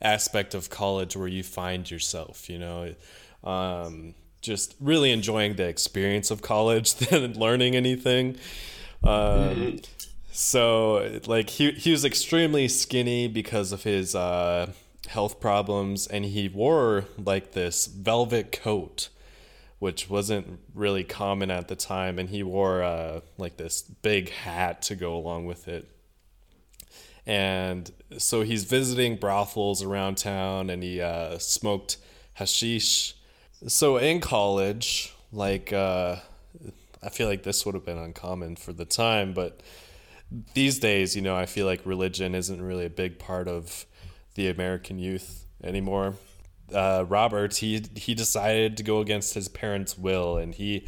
aspect 0.00 0.54
of 0.54 0.70
college 0.70 1.16
where 1.16 1.26
you 1.26 1.42
find 1.42 1.90
yourself 1.90 2.48
you 2.48 2.58
know 2.58 2.94
um, 3.42 4.14
just 4.40 4.76
really 4.80 5.10
enjoying 5.10 5.56
the 5.56 5.66
experience 5.66 6.30
of 6.30 6.42
college 6.42 6.94
than 7.10 7.36
learning 7.36 7.74
anything. 7.74 8.36
Um, 9.02 9.80
so 10.30 11.20
like 11.26 11.50
he, 11.50 11.72
he 11.72 11.90
was 11.90 12.04
extremely 12.04 12.68
skinny 12.68 13.26
because 13.26 13.72
of 13.72 13.82
his 13.82 14.14
uh, 14.14 14.70
health 15.10 15.40
problems 15.40 16.06
and 16.06 16.24
he 16.24 16.48
wore 16.48 17.04
like 17.18 17.52
this 17.52 17.86
velvet 17.86 18.52
coat 18.52 19.08
which 19.78 20.10
wasn't 20.10 20.58
really 20.74 21.02
common 21.02 21.50
at 21.50 21.68
the 21.68 21.76
time 21.76 22.18
and 22.18 22.28
he 22.28 22.42
wore 22.42 22.82
uh, 22.82 23.20
like 23.38 23.56
this 23.56 23.80
big 23.80 24.28
hat 24.30 24.82
to 24.82 24.94
go 24.94 25.16
along 25.16 25.46
with 25.46 25.66
it. 25.68 25.88
And 27.26 27.90
so 28.18 28.42
he's 28.42 28.64
visiting 28.64 29.16
brothels 29.16 29.82
around 29.82 30.18
town 30.18 30.68
and 30.68 30.82
he 30.82 31.00
uh, 31.00 31.38
smoked 31.38 31.96
hashish. 32.34 33.14
So 33.66 33.96
in 33.96 34.20
college 34.20 35.14
like 35.32 35.72
uh, 35.72 36.16
i 37.02 37.08
feel 37.08 37.28
like 37.28 37.42
this 37.42 37.64
would 37.64 37.74
have 37.74 37.84
been 37.84 37.98
uncommon 37.98 38.56
for 38.56 38.72
the 38.72 38.84
time 38.84 39.32
but 39.32 39.62
these 40.54 40.78
days 40.78 41.16
you 41.16 41.22
know 41.22 41.36
i 41.36 41.46
feel 41.46 41.66
like 41.66 41.80
religion 41.84 42.34
isn't 42.34 42.62
really 42.62 42.84
a 42.84 42.90
big 42.90 43.18
part 43.18 43.48
of 43.48 43.86
the 44.34 44.48
American 44.48 44.98
youth 44.98 45.46
anymore. 45.62 46.14
Uh, 46.72 47.04
Robert, 47.08 47.56
he 47.56 47.82
he 47.96 48.14
decided 48.14 48.76
to 48.76 48.82
go 48.82 49.00
against 49.00 49.34
his 49.34 49.48
parents' 49.48 49.98
will, 49.98 50.36
and 50.36 50.54
he 50.54 50.86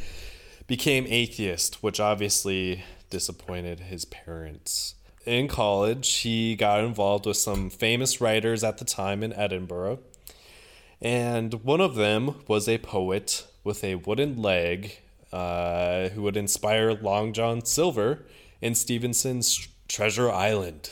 became 0.66 1.06
atheist, 1.08 1.82
which 1.82 1.98
obviously 1.98 2.84
disappointed 3.10 3.80
his 3.80 4.04
parents. 4.04 4.94
In 5.26 5.48
college, 5.48 6.18
he 6.18 6.56
got 6.56 6.80
involved 6.80 7.26
with 7.26 7.36
some 7.36 7.70
famous 7.70 8.20
writers 8.20 8.64
at 8.64 8.78
the 8.78 8.84
time 8.84 9.22
in 9.22 9.32
Edinburgh, 9.32 10.00
and 11.00 11.54
one 11.64 11.80
of 11.80 11.94
them 11.94 12.36
was 12.46 12.68
a 12.68 12.78
poet 12.78 13.46
with 13.64 13.84
a 13.84 13.96
wooden 13.96 14.40
leg 14.40 14.98
uh, 15.32 16.08
who 16.10 16.22
would 16.22 16.36
inspire 16.36 16.92
Long 16.92 17.32
John 17.32 17.64
Silver 17.64 18.24
in 18.60 18.74
Stevenson's 18.74 19.68
Treasure 19.88 20.30
Island. 20.30 20.90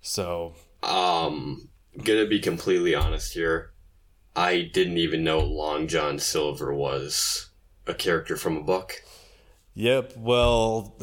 So 0.00 0.54
um, 0.82 1.68
gonna 2.02 2.26
be 2.26 2.40
completely 2.40 2.94
honest 2.94 3.32
here. 3.32 3.72
I 4.34 4.70
didn't 4.72 4.98
even 4.98 5.24
know 5.24 5.40
Long 5.40 5.88
John 5.88 6.18
Silver 6.18 6.74
was 6.74 7.50
a 7.86 7.94
character 7.94 8.36
from 8.36 8.56
a 8.58 8.62
book. 8.62 9.02
Yep. 9.74 10.14
Well, 10.16 10.98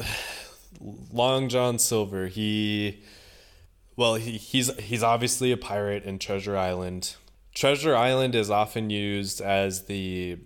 Long 0.80 1.48
John 1.48 1.78
Silver, 1.78 2.26
he, 2.26 3.02
well, 3.96 4.14
he, 4.14 4.32
he's 4.32 4.76
he's 4.78 5.02
obviously 5.02 5.52
a 5.52 5.56
pirate 5.56 6.04
in 6.04 6.18
Treasure 6.18 6.56
Island. 6.56 7.16
Treasure 7.54 7.94
Island 7.94 8.34
is 8.34 8.50
often 8.50 8.90
used 8.90 9.40
as 9.40 9.86
the 9.86 10.38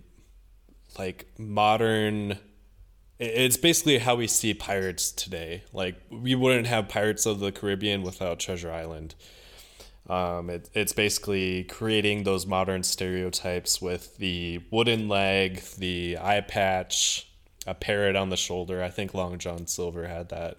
like 0.97 1.27
modern 1.37 2.37
it's 3.19 3.57
basically 3.57 3.97
how 3.97 4.15
we 4.15 4.27
see 4.27 4.53
pirates 4.53 5.11
today. 5.11 5.63
Like 5.73 5.95
we 6.09 6.35
wouldn't 6.35 6.67
have 6.67 6.87
Pirates 6.87 7.25
of 7.25 7.39
the 7.39 7.51
Caribbean 7.51 8.01
without 8.01 8.39
Treasure 8.39 8.71
Island. 8.71 9.15
Um, 10.09 10.49
it, 10.49 10.69
it's 10.73 10.93
basically 10.93 11.65
creating 11.65 12.23
those 12.23 12.47
modern 12.47 12.81
stereotypes 12.83 13.81
with 13.81 14.17
the 14.17 14.61
wooden 14.71 15.07
leg, 15.07 15.61
the 15.77 16.17
eye 16.19 16.41
patch, 16.41 17.29
a 17.67 17.75
parrot 17.75 18.15
on 18.15 18.29
the 18.29 18.37
shoulder. 18.37 18.81
I 18.81 18.89
think 18.89 19.13
Long 19.13 19.37
John 19.37 19.67
Silver 19.67 20.07
had 20.07 20.29
that. 20.29 20.57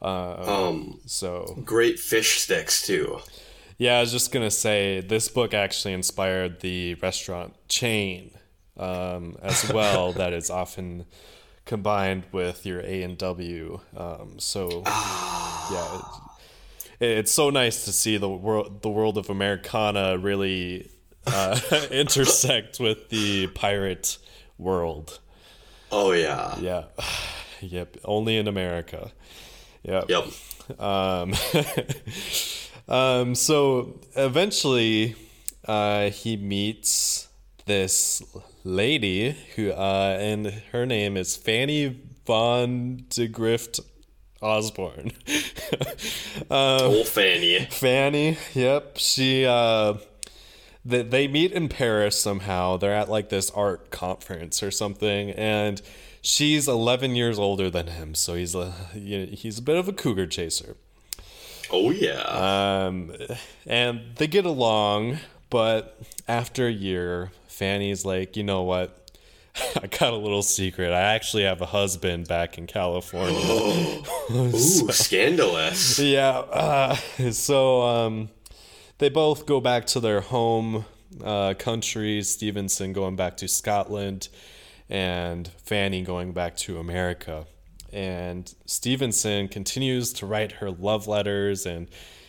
Uh, 0.00 0.68
um, 0.68 1.00
so 1.06 1.60
great 1.64 1.98
fish 1.98 2.38
sticks 2.38 2.86
too. 2.86 3.18
Yeah, 3.78 3.96
I 3.96 4.00
was 4.00 4.12
just 4.12 4.30
gonna 4.30 4.50
say 4.50 5.00
this 5.00 5.28
book 5.28 5.54
actually 5.54 5.94
inspired 5.94 6.60
the 6.60 6.94
restaurant 6.96 7.54
chain 7.68 8.30
um, 8.76 9.36
as 9.42 9.72
well. 9.72 10.12
that 10.12 10.32
is 10.32 10.50
often 10.50 11.06
combined 11.68 12.24
with 12.32 12.64
your 12.64 12.80
A 12.80 13.02
and 13.02 13.16
W. 13.18 13.80
Um, 13.96 14.38
so 14.38 14.82
yeah, 15.70 16.00
it, 16.98 17.18
it's 17.18 17.30
so 17.30 17.50
nice 17.50 17.84
to 17.84 17.92
see 17.92 18.16
the 18.16 18.28
world 18.28 18.82
the 18.82 18.88
world 18.88 19.16
of 19.18 19.30
Americana 19.30 20.18
really 20.18 20.90
uh, 21.26 21.60
intersect 21.92 22.80
with 22.80 23.10
the 23.10 23.46
pirate 23.48 24.18
world. 24.56 25.20
Oh 25.92 26.12
yeah, 26.12 26.58
yeah, 26.58 26.84
yep. 27.60 27.96
Only 28.04 28.38
in 28.38 28.48
America. 28.48 29.12
Yep. 29.82 30.08
Yep. 30.08 30.80
Um, 30.80 31.34
um, 32.88 33.34
so 33.34 34.00
eventually, 34.16 35.16
uh, 35.66 36.10
he 36.10 36.36
meets 36.36 37.28
this 37.66 38.22
lady 38.64 39.36
who 39.56 39.70
uh, 39.70 40.16
and 40.20 40.46
her 40.72 40.86
name 40.86 41.16
is 41.16 41.36
Fanny 41.36 42.00
Van 42.26 43.04
de 43.08 43.28
Grift 43.28 43.80
Osbourne. 44.40 45.12
um, 46.50 46.82
Old 46.82 47.08
Fanny. 47.08 47.66
Fanny, 47.70 48.38
yep. 48.54 48.98
She 48.98 49.44
uh 49.46 49.94
they, 50.84 51.02
they 51.02 51.28
meet 51.28 51.52
in 51.52 51.68
Paris 51.68 52.18
somehow. 52.18 52.76
They're 52.76 52.94
at 52.94 53.08
like 53.08 53.28
this 53.28 53.50
art 53.50 53.90
conference 53.90 54.62
or 54.62 54.70
something 54.70 55.30
and 55.30 55.82
she's 56.22 56.68
11 56.68 57.14
years 57.16 57.38
older 57.38 57.70
than 57.70 57.88
him, 57.88 58.14
so 58.14 58.34
he's 58.34 58.54
a 58.54 58.72
he's 58.92 59.58
a 59.58 59.62
bit 59.62 59.76
of 59.76 59.88
a 59.88 59.92
cougar 59.92 60.26
chaser. 60.26 60.76
Oh 61.70 61.90
yeah. 61.90 62.86
Um 62.86 63.12
and 63.66 64.00
they 64.16 64.26
get 64.26 64.44
along, 64.44 65.18
but 65.50 65.98
after 66.26 66.66
a 66.66 66.72
year, 66.72 67.30
Fanny's 67.46 68.04
like, 68.04 68.36
you 68.36 68.42
know 68.42 68.62
what? 68.62 69.10
I 69.82 69.86
got 69.86 70.12
a 70.12 70.16
little 70.16 70.42
secret. 70.42 70.92
I 70.92 71.00
actually 71.00 71.44
have 71.44 71.60
a 71.60 71.66
husband 71.66 72.28
back 72.28 72.58
in 72.58 72.66
California. 72.66 73.34
Ooh, 74.30 74.52
so, 74.52 74.88
scandalous. 74.88 75.98
Yeah. 76.08 76.38
Uh, 76.38 76.94
so 77.32 77.82
um, 77.82 78.28
they 78.98 79.08
both 79.08 79.46
go 79.46 79.60
back 79.60 79.86
to 79.88 80.00
their 80.00 80.20
home 80.20 80.84
uh, 81.22 81.54
countries. 81.54 82.30
Stevenson 82.30 82.92
going 82.92 83.16
back 83.16 83.36
to 83.38 83.48
Scotland, 83.48 84.28
and 84.88 85.48
Fanny 85.64 86.02
going 86.02 86.32
back 86.32 86.56
to 86.58 86.78
America. 86.78 87.46
And 87.92 88.52
Stevenson 88.66 89.48
continues 89.48 90.12
to 90.14 90.26
write 90.26 90.52
her 90.52 90.70
love 90.70 91.06
letters 91.06 91.64
and 91.64 91.88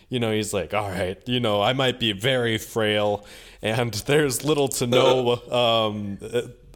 you 0.10 0.20
know, 0.20 0.32
he's 0.32 0.54
like, 0.54 0.74
all 0.74 0.90
right, 0.90 1.22
you 1.28 1.40
know, 1.40 1.62
I 1.62 1.74
might 1.74 2.00
be 2.00 2.12
very 2.12 2.58
frail 2.58 3.26
and 3.62 3.94
there's 4.06 4.44
little 4.44 4.68
to 4.70 4.88
no 4.88 5.34
um, 5.52 6.18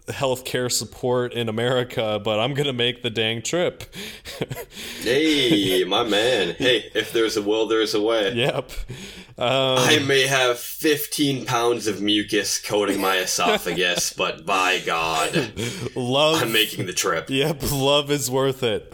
healthcare 0.07 0.71
support 0.71 1.33
in 1.33 1.47
America, 1.47 2.19
but 2.23 2.39
I'm 2.39 2.53
going 2.53 2.67
to 2.67 2.73
make 2.73 3.03
the 3.03 3.09
dang 3.09 3.41
trip. 3.41 3.83
hey, 4.99 5.83
my 5.85 6.03
man. 6.03 6.55
Hey, 6.57 6.91
if 6.93 7.13
there's 7.13 7.37
a 7.37 7.41
will, 7.41 7.67
there's 7.67 7.93
a 7.93 8.01
way. 8.01 8.33
Yep. 8.33 8.71
Um, 9.35 9.77
I 9.79 10.03
may 10.05 10.27
have 10.27 10.59
15 10.59 11.45
pounds 11.45 11.87
of 11.87 12.01
mucus 12.01 12.61
coating 12.61 12.99
my 12.99 13.17
esophagus, 13.17 14.13
but 14.13 14.45
by 14.45 14.79
God, 14.79 15.53
love. 15.95 16.41
I'm 16.41 16.51
making 16.51 16.85
the 16.85 16.93
trip. 16.93 17.29
Yep, 17.29 17.71
love 17.71 18.11
is 18.11 18.29
worth 18.29 18.61
it. 18.61 18.93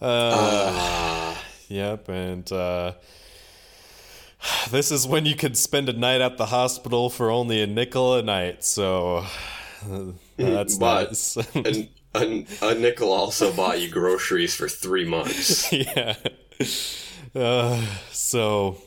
Uh, 0.00 0.04
uh, 0.04 1.34
yep, 1.68 2.08
and 2.08 2.50
uh, 2.50 2.92
this 4.70 4.90
is 4.90 5.06
when 5.06 5.26
you 5.26 5.34
could 5.34 5.56
spend 5.56 5.88
a 5.88 5.92
night 5.92 6.20
at 6.20 6.36
the 6.36 6.46
hospital 6.46 7.10
for 7.10 7.30
only 7.30 7.62
a 7.62 7.66
nickel 7.66 8.14
a 8.14 8.22
night. 8.22 8.64
So 8.64 9.24
that's 10.36 10.76
but 10.76 11.08
nice. 11.08 11.36
a, 11.54 11.88
a, 12.14 12.46
a, 12.62 12.74
nickel 12.74 13.12
also 13.12 13.52
bought 13.52 13.80
you 13.80 13.88
groceries 13.88 14.54
for 14.54 14.68
three 14.68 15.04
months. 15.04 15.72
yeah. 15.72 16.16
Uh, 17.34 17.84
so, 18.12 18.78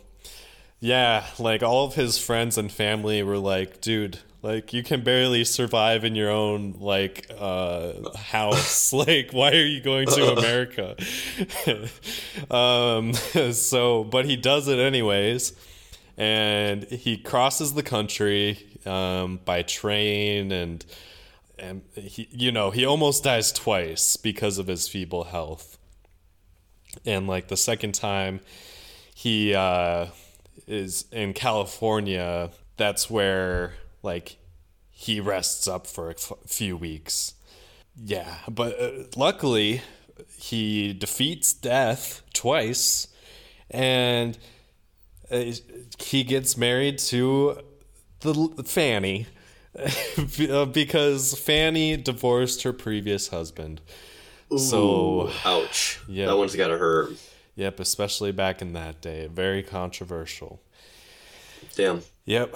yeah, 0.80 1.26
like 1.38 1.62
all 1.64 1.86
of 1.86 1.96
his 1.96 2.18
friends 2.18 2.58
and 2.58 2.72
family 2.72 3.22
were 3.24 3.38
like, 3.38 3.82
dude, 3.82 4.20
like 4.48 4.72
you 4.72 4.82
can 4.82 5.04
barely 5.04 5.44
survive 5.44 6.06
in 6.06 6.16
your 6.16 6.32
own 6.32 6.76
like 6.80 7.30
uh, 7.38 7.92
house. 8.16 8.94
like, 9.06 9.32
why 9.32 9.52
are 9.52 9.66
you 9.66 9.82
going 9.82 10.08
to 10.08 10.38
America? 10.38 10.96
um, 12.50 13.14
so, 13.54 14.06
but 14.06 14.24
he 14.24 14.38
does 14.38 14.70
it 14.70 14.80
anyways, 14.80 15.52
and 16.18 16.86
he 16.86 17.18
crosses 17.18 17.74
the 17.74 17.84
country 17.84 18.66
um, 18.86 19.42
by 19.44 19.64
train 19.64 20.54
and 20.54 20.86
and 21.60 21.82
he 21.96 22.30
you 22.32 22.52
know 22.52 22.72
he 22.72 22.86
almost 22.86 23.24
dies 23.24 23.52
twice 23.52 24.16
because 24.16 24.60
of 24.60 24.68
his 24.68 24.88
feeble 24.88 25.26
health 25.26 25.78
and 27.04 27.28
like 27.28 27.48
the 27.48 27.58
second 27.58 27.96
time 27.96 28.40
he 29.16 29.56
uh 29.56 30.06
is 30.68 31.06
in 31.12 31.34
california 31.34 32.52
that's 32.78 33.10
where 33.10 33.74
like 34.04 34.38
he 34.90 35.20
rests 35.20 35.68
up 35.68 35.88
for 35.88 36.10
a 36.10 36.14
f- 36.14 36.34
few 36.46 36.76
weeks 36.76 37.34
yeah 37.96 38.38
but 38.50 38.80
uh, 38.80 38.92
luckily 39.16 39.82
he 40.38 40.94
defeats 40.94 41.54
death 41.54 42.22
twice 42.34 43.08
and 43.70 44.38
uh, 45.32 45.44
he 46.00 46.24
gets 46.24 46.58
married 46.58 46.98
to 46.98 47.60
the 48.22 48.64
fanny 48.66 49.28
because 50.72 51.38
Fanny 51.38 51.98
divorced 51.98 52.64
her 52.64 52.74
previous 52.74 53.28
husband. 53.30 53.82
Ooh, 54.52 54.58
so, 54.58 55.32
ouch. 55.46 56.00
Yeah. 56.08 56.28
That 56.28 56.38
one's 56.38 56.56
got 56.56 56.68
to 56.70 56.78
hurt. 56.78 57.12
Yep, 57.56 57.80
especially 57.80 58.32
back 58.32 58.62
in 58.62 58.74
that 58.74 59.02
day. 59.02 59.28
Very 59.28 59.64
controversial. 59.64 60.62
Damn. 61.76 62.02
Yep. 62.26 62.56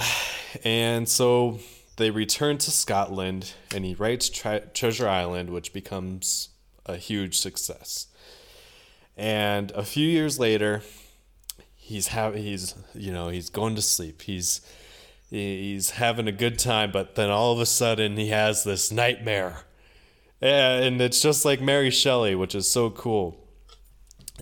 And 0.64 1.08
so 1.08 1.60
they 1.98 2.12
return 2.12 2.58
to 2.60 2.72
Scotland 2.72 3.54
and 3.74 3.86
he 3.86 3.94
writes 3.96 4.30
Tre- 4.30 4.64
Treasure 4.74 5.08
Island, 5.08 5.50
which 5.50 5.74
becomes 5.74 6.50
a 6.86 6.98
huge 6.98 7.40
success. 7.40 8.08
And 9.18 9.72
a 9.72 9.84
few 9.84 10.08
years 10.08 10.40
later, 10.40 10.82
he's 11.76 12.10
ha- 12.10 12.32
he's 12.32 12.76
you 12.94 13.12
know, 13.12 13.30
he's 13.30 13.50
going 13.50 13.76
to 13.76 13.82
sleep. 13.82 14.24
He's 14.24 14.62
he's 15.30 15.92
having 15.92 16.28
a 16.28 16.32
good 16.32 16.58
time, 16.58 16.92
but 16.92 17.16
then 17.16 17.30
all 17.30 17.54
of 17.54 17.60
a 17.60 17.66
sudden 17.66 18.18
he 18.18 18.30
has 18.30 18.64
this 18.64 18.92
nightmare. 18.92 19.66
And 20.42 21.00
it's 21.02 21.22
just 21.22 21.46
like 21.46 21.62
Mary 21.62 21.92
Shelley, 21.92 22.36
which 22.36 22.56
is 22.56 22.68
so 22.68 22.90
cool. 22.90 23.38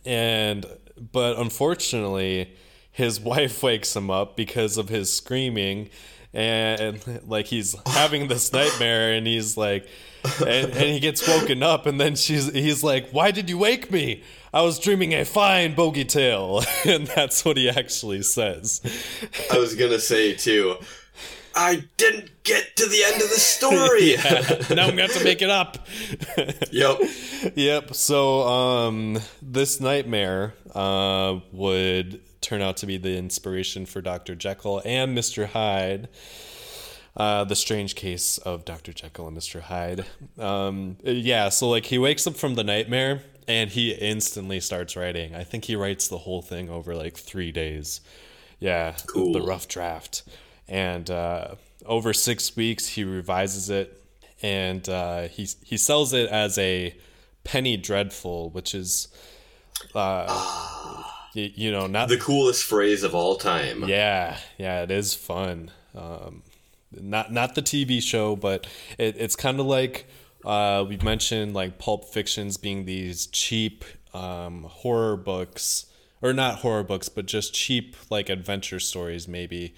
And 0.06 0.66
but 1.12 1.38
unfortunately, 1.38 2.56
his 3.00 3.20
wife 3.32 3.64
wakes 3.64 3.96
him 3.96 4.12
up 4.12 4.36
because 4.36 4.78
of 4.78 4.90
his 4.90 5.12
screaming 5.12 5.90
and 6.32 7.02
like 7.28 7.48
he's 7.48 7.76
having 7.88 8.28
this 8.28 8.54
nightmare 8.60 9.14
and 9.14 9.26
he's 9.26 9.58
like 9.58 9.88
and, 10.42 10.72
and 10.72 10.74
he 10.76 11.00
gets 11.00 11.28
woken 11.28 11.64
up 11.64 11.88
and 11.88 12.00
then 12.00 12.16
she's 12.16 12.52
he's 12.54 12.84
like 12.84 13.10
why 13.10 13.32
did 13.32 13.50
you 13.50 13.58
wake 13.58 13.90
me? 13.90 14.22
I 14.54 14.62
was 14.62 14.80
dreaming 14.80 15.14
a 15.14 15.26
fine 15.26 15.76
bogey 15.76 16.06
tale. 16.06 16.64
And 16.86 17.08
that's 17.08 17.46
what 17.46 17.58
he 17.58 17.70
actually 17.70 18.24
says. 18.24 18.82
I 19.52 19.60
was 19.60 19.76
going 19.76 19.92
to 19.92 20.00
say, 20.00 20.34
too, 20.34 20.78
I 21.56 21.84
didn't 21.98 22.32
get 22.44 22.76
to 22.78 22.88
the 22.88 23.04
end 23.04 23.22
of 23.22 23.30
the 23.30 23.36
story. 23.36 24.14
yeah, 24.14 24.76
now 24.76 24.88
i'm 24.88 24.92
gonna 24.92 25.04
have 25.04 25.14
to 25.14 25.24
make 25.24 25.42
it 25.42 25.50
up. 25.50 25.88
Yep. 26.72 27.02
yep. 27.56 27.94
So 27.94 28.42
um 28.42 29.20
this 29.42 29.82
nightmare 29.82 30.54
uh 30.74 31.40
would 31.52 32.22
turn 32.42 32.62
out 32.62 32.78
to 32.78 32.86
be 32.86 32.98
the 32.98 33.18
inspiration 33.18 33.86
for 33.86 34.02
dr 34.02 34.34
jekyll 34.36 34.82
and 34.86 35.18
mr 35.18 35.46
hyde 35.48 36.08
uh, 37.18 37.44
the 37.44 37.56
strange 37.56 37.96
case 37.96 38.38
of 38.38 38.64
Dr. 38.64 38.94
Jekyll 38.94 39.28
and 39.28 39.36
Mr. 39.36 39.60
Hyde. 39.62 40.06
Um, 40.38 40.96
yeah, 41.04 41.50
so 41.50 41.68
like 41.68 41.86
he 41.88 41.98
wakes 41.98 42.26
up 42.28 42.38
from 42.38 42.56
the 42.56 42.64
nightmare 42.64 43.24
and 43.48 43.70
he 43.70 43.92
instantly 43.92 44.60
starts 44.62 44.96
writing. 44.96 45.36
I 45.36 45.44
think 45.44 45.66
he 45.66 45.76
writes 45.76 46.08
the 46.08 46.20
whole 46.20 46.42
thing 46.42 46.70
over 46.70 46.96
like 46.96 47.18
three 47.18 47.52
days. 47.52 48.00
Yeah, 48.60 48.96
Cool. 49.08 49.34
the 49.34 49.42
rough 49.42 49.68
draft. 49.68 50.24
And 50.70 51.10
uh, 51.10 51.56
over 51.86 52.14
six 52.14 52.56
weeks, 52.56 52.88
he 52.88 53.04
revises 53.04 53.70
it 53.70 54.02
and 54.42 54.88
uh, 54.88 55.24
he, 55.24 55.48
he 55.64 55.76
sells 55.76 56.14
it 56.14 56.30
as 56.30 56.58
a 56.58 56.96
penny 57.44 57.76
dreadful, 57.76 58.52
which 58.52 58.74
is, 58.74 59.10
you 61.56 61.72
know, 61.72 61.88
not 61.88 62.10
The 62.10 62.18
coolest 62.18 62.64
phrase 62.64 63.04
of 63.04 63.14
all 63.16 63.36
time. 63.36 63.88
yeah, 63.88 64.38
yeah, 64.58 64.84
it 64.84 64.92
is 64.92 65.14
fun. 65.14 65.72
Um, 65.96 66.44
not 66.92 67.32
not 67.32 67.56
the 67.56 67.62
TV 67.62 68.02
show, 68.02 68.36
but 68.36 68.68
it, 68.98 69.16
it's 69.18 69.36
kind 69.36 69.60
of 69.60 69.66
like 69.66 70.08
uh, 70.46 70.86
we've 70.88 71.04
mentioned 71.04 71.54
like 71.54 71.78
Pulp 71.80 72.06
Fictions 72.06 72.58
being 72.58 72.86
these 72.86 73.28
cheap 73.28 73.84
um, 74.14 74.64
horror 74.64 75.16
books, 75.18 75.86
or 76.22 76.34
not 76.34 76.60
horror 76.60 76.84
books, 76.84 77.10
but 77.10 77.26
just 77.26 77.54
cheap 77.54 77.96
like 78.10 78.30
adventure 78.30 78.80
stories 78.80 79.28
maybe, 79.28 79.76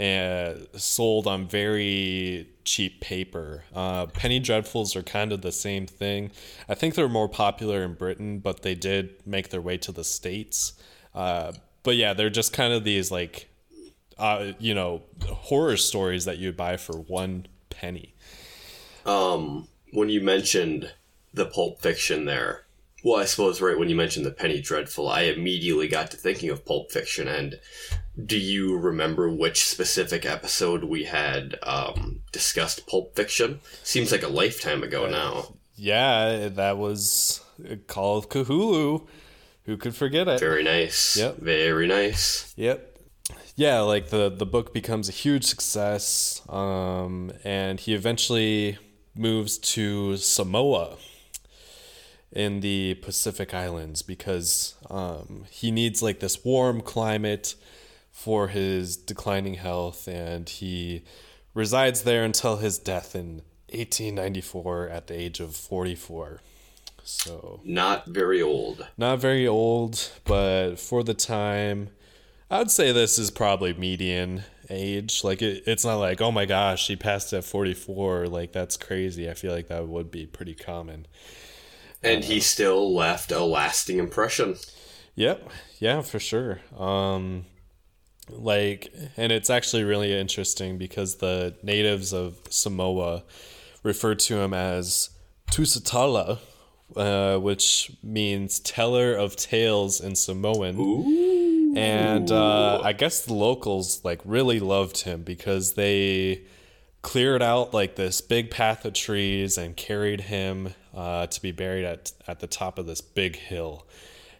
uh, 0.00 0.54
sold 0.76 1.26
on 1.26 1.48
very 1.48 2.48
cheap 2.64 3.00
paper. 3.00 3.64
Uh, 3.74 4.06
Penny 4.06 4.40
Dreadfuls 4.40 4.94
are 4.94 5.02
kind 5.02 5.32
of 5.32 5.42
the 5.42 5.50
same 5.50 5.86
thing. 5.86 6.30
I 6.68 6.74
think 6.74 6.94
they're 6.94 7.08
more 7.08 7.28
popular 7.28 7.82
in 7.82 7.94
Britain, 7.94 8.38
but 8.38 8.62
they 8.62 8.76
did 8.76 9.14
make 9.26 9.48
their 9.48 9.60
way 9.60 9.78
to 9.78 9.90
the 9.90 10.04
states. 10.04 10.74
Uh, 11.14 11.52
but 11.82 11.96
yeah, 11.96 12.14
they're 12.14 12.30
just 12.30 12.52
kind 12.52 12.72
of 12.72 12.84
these 12.84 13.10
like 13.10 13.48
uh, 14.18 14.52
you 14.58 14.74
know, 14.74 15.02
horror 15.26 15.76
stories 15.76 16.24
that 16.24 16.38
you'd 16.38 16.56
buy 16.56 16.76
for 16.76 16.96
one 16.96 17.46
penny. 17.70 18.14
Um, 19.04 19.68
when 19.92 20.08
you 20.08 20.20
mentioned 20.20 20.92
the 21.34 21.46
Pulp 21.46 21.80
Fiction 21.80 22.24
there, 22.24 22.64
well, 23.04 23.20
I 23.20 23.24
suppose 23.24 23.60
right 23.60 23.76
when 23.76 23.88
you 23.88 23.96
mentioned 23.96 24.24
the 24.24 24.30
Penny 24.30 24.60
Dreadful, 24.60 25.08
I 25.08 25.22
immediately 25.22 25.88
got 25.88 26.12
to 26.12 26.16
thinking 26.16 26.50
of 26.50 26.64
Pulp 26.64 26.92
Fiction. 26.92 27.26
And 27.26 27.58
do 28.24 28.38
you 28.38 28.78
remember 28.78 29.28
which 29.28 29.64
specific 29.64 30.24
episode 30.24 30.84
we 30.84 31.04
had 31.04 31.58
um, 31.64 32.20
discussed 32.30 32.86
Pulp 32.86 33.16
Fiction? 33.16 33.60
Seems 33.82 34.12
like 34.12 34.22
a 34.22 34.28
lifetime 34.28 34.84
ago 34.84 35.08
now. 35.08 35.56
Yeah, 35.74 36.48
that 36.48 36.78
was 36.78 37.40
Call 37.88 38.18
of 38.18 38.28
Cthulhu. 38.28 39.04
Who 39.64 39.76
could 39.76 39.94
forget 39.94 40.28
it? 40.28 40.40
Very 40.40 40.64
nice. 40.64 41.16
Yep. 41.16 41.38
Very 41.38 41.86
nice. 41.86 42.52
Yep. 42.56 42.98
Yeah, 43.54 43.80
like 43.80 44.08
the 44.08 44.28
the 44.30 44.46
book 44.46 44.72
becomes 44.72 45.08
a 45.08 45.12
huge 45.12 45.44
success, 45.44 46.42
um, 46.48 47.32
and 47.44 47.78
he 47.78 47.94
eventually 47.94 48.78
moves 49.14 49.58
to 49.58 50.16
Samoa 50.16 50.96
in 52.32 52.60
the 52.60 52.94
Pacific 52.94 53.52
Islands 53.52 54.00
because 54.02 54.74
um, 54.88 55.44
he 55.50 55.70
needs 55.70 56.02
like 56.02 56.20
this 56.20 56.44
warm 56.44 56.80
climate 56.80 57.54
for 58.10 58.48
his 58.48 58.96
declining 58.96 59.54
health, 59.54 60.08
and 60.08 60.48
he 60.48 61.04
resides 61.54 62.02
there 62.02 62.24
until 62.24 62.56
his 62.56 62.78
death 62.78 63.14
in 63.14 63.42
1894 63.68 64.88
at 64.88 65.06
the 65.06 65.14
age 65.14 65.40
of 65.40 65.54
44. 65.54 66.40
So 67.04 67.60
Not 67.64 68.06
very 68.06 68.40
old. 68.42 68.86
not 68.96 69.18
very 69.20 69.46
old, 69.46 70.10
but 70.24 70.76
for 70.76 71.02
the 71.02 71.14
time, 71.14 71.90
I'd 72.50 72.70
say 72.70 72.92
this 72.92 73.18
is 73.18 73.30
probably 73.30 73.72
median 73.74 74.44
age. 74.70 75.24
Like 75.24 75.42
it, 75.42 75.64
it's 75.66 75.84
not 75.84 75.96
like 75.96 76.20
oh 76.20 76.30
my 76.30 76.44
gosh, 76.44 76.84
she 76.84 76.96
passed 76.96 77.32
at 77.32 77.44
forty 77.44 77.74
four. 77.74 78.26
Like 78.26 78.52
that's 78.52 78.76
crazy. 78.76 79.28
I 79.28 79.34
feel 79.34 79.52
like 79.52 79.68
that 79.68 79.88
would 79.88 80.10
be 80.10 80.26
pretty 80.26 80.54
common. 80.54 81.06
And 82.02 82.24
he 82.24 82.40
still 82.40 82.92
left 82.94 83.30
a 83.30 83.44
lasting 83.44 83.98
impression. 83.98 84.56
Yep, 85.14 85.48
yeah, 85.78 86.00
for 86.00 86.18
sure. 86.18 86.60
Um, 86.76 87.44
like, 88.28 88.92
and 89.16 89.30
it's 89.30 89.50
actually 89.50 89.84
really 89.84 90.12
interesting 90.18 90.78
because 90.78 91.16
the 91.16 91.54
natives 91.62 92.12
of 92.12 92.38
Samoa 92.50 93.22
refer 93.84 94.14
to 94.16 94.36
him 94.40 94.52
as 94.54 95.10
Tusitala, 95.52 96.38
uh, 96.96 97.38
which 97.38 97.92
means 98.02 98.60
teller 98.60 99.14
of 99.14 99.36
tales 99.36 100.00
in 100.00 100.14
Samoan. 100.14 100.76
Ooh. 100.78 101.74
and 101.76 102.30
uh, 102.30 102.80
I 102.82 102.92
guess 102.92 103.24
the 103.24 103.34
locals 103.34 104.04
like 104.04 104.20
really 104.24 104.60
loved 104.60 105.02
him 105.02 105.22
because 105.22 105.74
they 105.74 106.42
cleared 107.02 107.42
out 107.42 107.74
like 107.74 107.96
this 107.96 108.20
big 108.20 108.50
path 108.50 108.84
of 108.84 108.92
trees 108.94 109.58
and 109.58 109.76
carried 109.76 110.22
him 110.22 110.74
uh, 110.94 111.26
to 111.26 111.42
be 111.42 111.50
buried 111.52 111.84
at 111.84 112.12
at 112.28 112.40
the 112.40 112.46
top 112.46 112.78
of 112.78 112.86
this 112.86 113.00
big 113.00 113.36
hill 113.36 113.86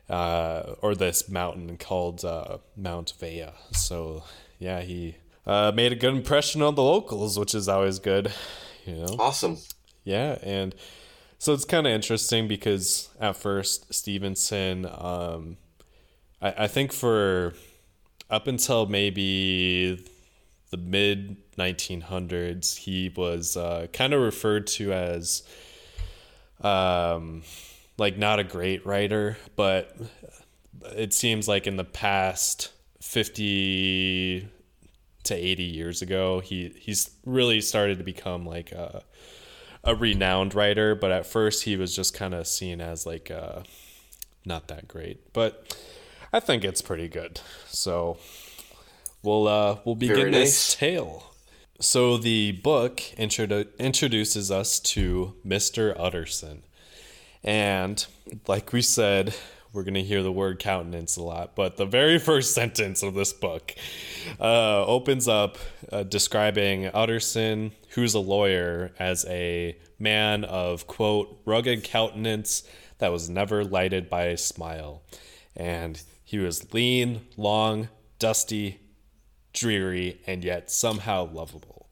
uh, 0.09 0.75
or 0.83 0.95
this 0.95 1.29
mountain 1.29 1.77
called 1.77 2.25
uh, 2.25 2.59
Mount 2.77 3.15
Vaea. 3.21 3.53
So 3.73 4.25
yeah, 4.59 4.81
he 4.81 5.17
uh, 5.47 5.73
made 5.75 5.93
a 5.93 5.97
good 5.97 6.15
impression 6.15 6.63
on 6.63 6.75
the 6.75 6.83
locals, 6.83 7.39
which 7.39 7.55
is 7.55 7.69
always 7.69 7.99
good, 7.99 8.33
you 8.87 8.95
know. 8.95 9.17
Awesome. 9.19 9.59
Yeah, 10.05 10.39
and 10.43 10.75
so 11.43 11.53
it's 11.53 11.65
kind 11.65 11.89
of 11.89 11.93
interesting 11.93 12.47
because 12.47 13.09
at 13.19 13.35
first 13.35 13.93
Stevenson, 13.93 14.87
um, 14.87 15.57
I, 16.41 16.55
I 16.57 16.67
think 16.69 16.93
for 16.93 17.55
up 18.31 18.47
until 18.47 18.87
maybe 18.87 20.07
the 20.71 20.77
mid 20.77 21.37
1900s. 21.59 22.77
He 22.77 23.13
was 23.17 23.57
uh, 23.57 23.89
kind 23.93 24.15
of 24.15 24.23
referred 24.23 24.69
to 24.69 24.93
as 24.93 25.43
um, 26.61 27.43
like 27.99 28.17
not 28.17 28.39
a 28.39 28.45
great 28.45 28.87
writer, 28.87 29.37
but 29.57 29.97
it 30.97 31.13
seems 31.13 31.49
like 31.49 31.67
in 31.67 31.77
the 31.77 31.83
past 31.83 32.71
50 33.01 34.49
to 35.25 35.35
80 35.35 35.63
years 35.65 36.03
ago, 36.03 36.39
he 36.39 36.73
he's 36.79 37.11
really 37.27 37.61
started 37.61 37.99
to 37.99 38.05
become 38.05 38.47
like 38.47 38.71
a, 38.71 39.03
a 39.85 39.95
renowned 39.95 40.55
writer, 40.55 40.95
but 40.95 41.11
at 41.11 41.27
first 41.27 41.65
he 41.65 41.77
was 41.77 41.95
just 41.95 42.15
kind 42.15 42.35
of 42.35 42.47
seen 42.47 42.81
as 42.81 43.07
like 43.07 43.31
uh, 43.31 43.63
not 44.45 44.69
that 44.69 44.89
great. 44.89 45.33
But 45.33 45.77
I 46.33 46.41
think 46.41 46.65
it's 46.65 46.83
pretty 46.83 47.09
good. 47.09 47.41
So 47.67 48.19
we'll 49.23 49.49
uh, 49.49 49.79
we'll 49.85 49.95
begin 49.95 50.17
Very 50.17 50.31
this 50.31 50.75
tale. 50.75 51.33
So 51.81 52.17
the 52.17 52.53
book 52.53 52.99
introdu- 53.19 53.77
introduces 53.79 54.53
us 54.53 54.79
to 54.81 55.35
Mr. 55.45 55.95
Utterson. 55.99 56.63
And 57.43 58.07
like 58.47 58.73
we 58.73 58.83
said, 58.83 59.35
we're 59.73 59.83
going 59.83 59.95
to 59.95 60.03
hear 60.03 60.23
the 60.23 60.31
word 60.31 60.61
countenance 60.61 61.17
a 61.17 61.23
lot, 61.23 61.57
but 61.57 61.77
the 61.77 61.87
very 61.87 62.19
first 62.21 62.55
sentence 62.55 63.03
of 63.03 63.15
this 63.15 63.33
book 63.33 63.75
uh, 64.41 64.85
opens 64.87 65.27
up 65.27 65.59
uh, 65.91 66.05
describing 66.05 66.89
Utterson, 66.95 67.73
who's 67.95 68.15
a 68.15 68.21
lawyer, 68.21 68.93
as 68.99 69.25
a 69.29 69.77
man 69.99 70.45
of, 70.45 70.87
quote, 70.87 71.41
rugged 71.45 71.85
countenance 71.85 72.63
that 72.99 73.13
was 73.13 73.29
never 73.29 73.65
lighted 73.65 74.09
by 74.09 74.25
a 74.25 74.37
smile. 74.37 75.03
And 75.55 76.01
he 76.25 76.39
was 76.39 76.73
lean, 76.73 77.27
long, 77.37 77.89
dusty, 78.19 78.81
dreary, 79.53 80.21
and 80.27 80.43
yet 80.43 80.71
somehow 80.71 81.31
lovable. 81.31 81.89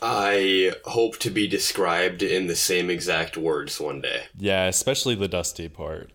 I 0.00 0.72
hope 0.84 1.18
to 1.18 1.30
be 1.30 1.48
described 1.48 2.22
in 2.22 2.46
the 2.46 2.56
same 2.56 2.88
exact 2.90 3.36
words 3.36 3.80
one 3.80 4.00
day. 4.00 4.22
Yeah, 4.36 4.66
especially 4.66 5.14
the 5.14 5.28
dusty 5.28 5.68
part. 5.68 6.10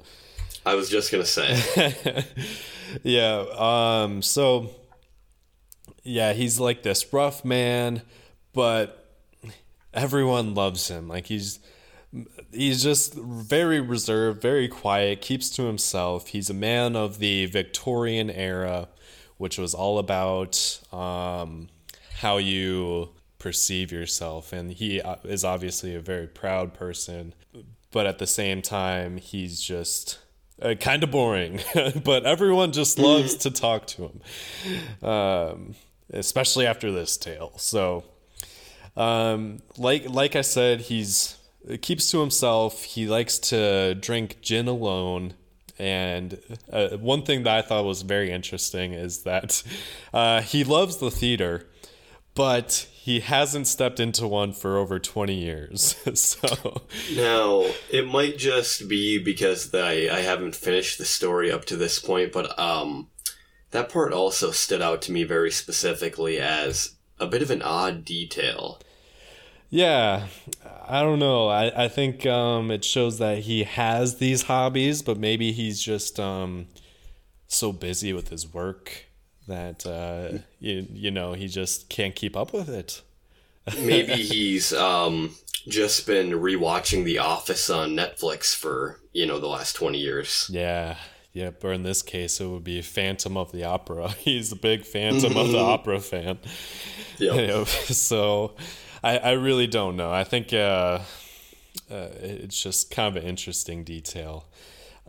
I 0.66 0.76
was 0.76 0.90
just 0.90 1.12
gonna 1.12 1.26
say. 1.26 2.26
yeah. 3.04 3.46
Um. 3.58 4.22
So. 4.22 4.72
Yeah, 6.06 6.34
he's 6.34 6.60
like 6.60 6.84
this 6.84 7.14
rough 7.14 7.46
man, 7.46 8.02
but 8.54 9.04
everyone 9.94 10.54
loves 10.54 10.88
him. 10.88 11.08
Like 11.08 11.28
he's 11.28 11.60
he's 12.52 12.84
just 12.84 13.16
very 13.16 13.82
reserved, 13.82 14.42
very 14.42 14.68
quiet, 14.68 15.22
keeps 15.22 15.50
to 15.52 15.64
himself. 15.64 16.28
He's 16.28 16.50
a 16.50 16.54
man 16.54 16.96
of 16.96 17.20
the 17.20 17.48
Victorian 17.48 18.30
era, 18.30 18.90
which 19.38 19.58
was 19.58 19.74
all 19.74 19.98
about 20.00 20.80
um, 20.92 21.70
how 22.20 22.38
you 22.38 23.10
perceive 23.40 23.92
yourself, 23.92 24.54
and 24.54 24.72
he 24.72 25.02
uh, 25.02 25.16
is 25.24 25.44
obviously 25.44 25.96
a 25.96 26.00
very 26.00 26.28
proud 26.28 26.74
person, 26.74 27.34
but 27.92 28.06
at 28.06 28.18
the 28.18 28.28
same 28.28 28.62
time, 28.62 29.18
he's 29.18 29.60
just 29.60 30.20
uh, 30.62 30.76
kind 30.76 31.04
of 31.04 31.12
boring. 31.12 31.60
but 32.04 32.26
everyone 32.26 32.72
just 32.72 32.98
loves 33.00 33.36
to 33.36 33.52
talk 33.52 33.86
to 33.88 34.10
him, 34.10 35.08
um, 35.10 35.76
especially 36.12 36.66
after 36.66 36.92
this 36.92 37.18
tale. 37.18 37.52
So, 37.58 38.06
um, 38.96 39.62
like 39.78 40.10
like 40.10 40.36
I 40.36 40.42
said, 40.42 40.82
he's 40.82 41.38
keeps 41.82 42.12
to 42.12 42.20
himself. 42.20 42.84
He 42.84 43.08
likes 43.08 43.40
to 43.40 43.96
drink 43.96 44.38
gin 44.42 44.68
alone. 44.68 45.34
And 45.80 46.40
uh, 46.72 46.90
one 46.98 47.24
thing 47.24 47.44
that 47.44 47.58
I 47.58 47.62
thought 47.62 47.86
was 47.86 48.04
very 48.04 48.32
interesting 48.32 48.94
is 48.94 49.24
that 49.24 49.64
uh, 50.14 50.42
he 50.42 50.64
loves 50.64 50.98
the 50.98 51.10
theater, 51.10 51.68
but 52.36 52.88
he 52.94 53.20
hasn't 53.22 53.68
stepped 53.68 54.00
into 54.00 54.28
one 54.28 54.54
for 54.54 54.78
over 54.78 55.00
20 55.00 55.34
years. 55.34 55.96
so, 56.14 56.82
Now, 57.16 57.66
it 57.90 58.08
might 58.08 58.38
just 58.38 58.88
be 58.88 59.18
because 59.18 59.74
I, 59.74 60.10
I 60.12 60.20
haven't 60.22 60.56
finished 60.56 61.00
the 61.00 61.06
story 61.06 61.52
up 61.52 61.66
to 61.66 61.76
this 61.76 62.00
point, 62.00 62.32
but 62.32 62.58
um, 62.60 63.10
that 63.72 63.90
part 63.90 64.14
also 64.14 64.52
stood 64.52 64.82
out 64.82 65.02
to 65.04 65.12
me 65.12 65.24
very 65.24 65.52
specifically 65.52 66.40
as 66.40 66.96
a 67.24 67.28
bit 67.28 67.42
of 67.42 67.50
an 67.50 67.62
odd 67.62 68.06
detail. 68.06 68.80
yeah, 69.70 70.28
I 70.88 71.02
don't 71.02 71.20
know. 71.20 71.48
I, 71.48 71.86
I 71.86 71.88
think 71.88 72.26
um, 72.26 72.70
it 72.70 72.86
shows 72.86 73.18
that 73.18 73.40
he 73.40 73.64
has 73.64 74.18
these 74.18 74.44
hobbies, 74.44 75.02
but 75.02 75.18
maybe 75.18 75.52
he's 75.52 75.82
just 75.82 76.20
um, 76.20 76.68
so 77.48 77.72
busy 77.72 78.14
with 78.14 78.30
his 78.30 78.54
work 78.54 79.06
that, 79.48 79.86
uh, 79.86 80.40
you, 80.60 80.86
you 80.92 81.12
know, 81.12 81.34
he 81.34 81.48
just 81.48 81.90
can't 81.90 82.16
keep 82.16 82.38
up 82.38 82.54
with 82.54 82.70
it. 82.70 83.02
Maybe 83.80 84.14
he's 84.14 84.74
um, 84.74 85.36
just 85.68 86.06
been 86.06 86.32
rewatching 86.32 87.06
The 87.06 87.20
Office 87.20 87.70
on 87.70 87.92
Netflix 87.92 88.56
for, 88.56 89.00
you 89.14 89.26
know, 89.26 89.40
the 89.40 89.48
last 89.48 89.74
20 89.74 89.98
years. 89.98 90.50
Yeah. 90.52 90.98
Yep. 91.34 91.64
Or 91.64 91.74
in 91.74 91.84
this 91.84 92.02
case, 92.02 92.40
it 92.40 92.46
would 92.48 92.64
be 92.64 92.82
Phantom 92.82 93.38
of 93.38 93.52
the 93.52 93.64
Opera. 93.64 94.10
He's 94.20 94.52
a 94.52 94.56
big 94.56 94.86
Phantom 94.86 95.36
of 95.36 95.52
the 95.52 95.60
Opera 95.60 96.00
fan. 96.00 96.40
Yep. 97.18 97.34
Yep. 97.34 97.68
So 97.68 98.56
I, 99.04 99.18
I 99.18 99.32
really 99.32 99.68
don't 99.68 99.96
know. 99.96 100.12
I 100.12 100.24
think 100.24 100.54
uh, 100.54 101.00
uh, 101.92 102.08
it's 102.20 102.62
just 102.62 102.92
kind 102.92 103.16
of 103.16 103.22
an 103.22 103.28
interesting 103.28 103.84
detail. 103.84 104.46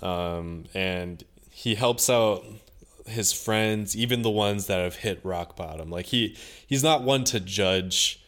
Um, 0.03 0.65
and 0.75 1.23
he 1.51 1.75
helps 1.75 2.11
out 2.11 2.45
his 3.07 3.33
friends, 3.33 3.97
even 3.97 4.23
the 4.23 4.31
ones 4.31 4.67
that 4.67 4.81
have 4.81 4.97
hit 4.97 5.21
rock 5.25 5.57
bottom. 5.57 5.91
Like 5.91 6.07
he, 6.07 6.37
he's 6.67 6.83
not 6.83 7.03
one 7.03 7.25
to 7.25 7.41
judge 7.41 8.23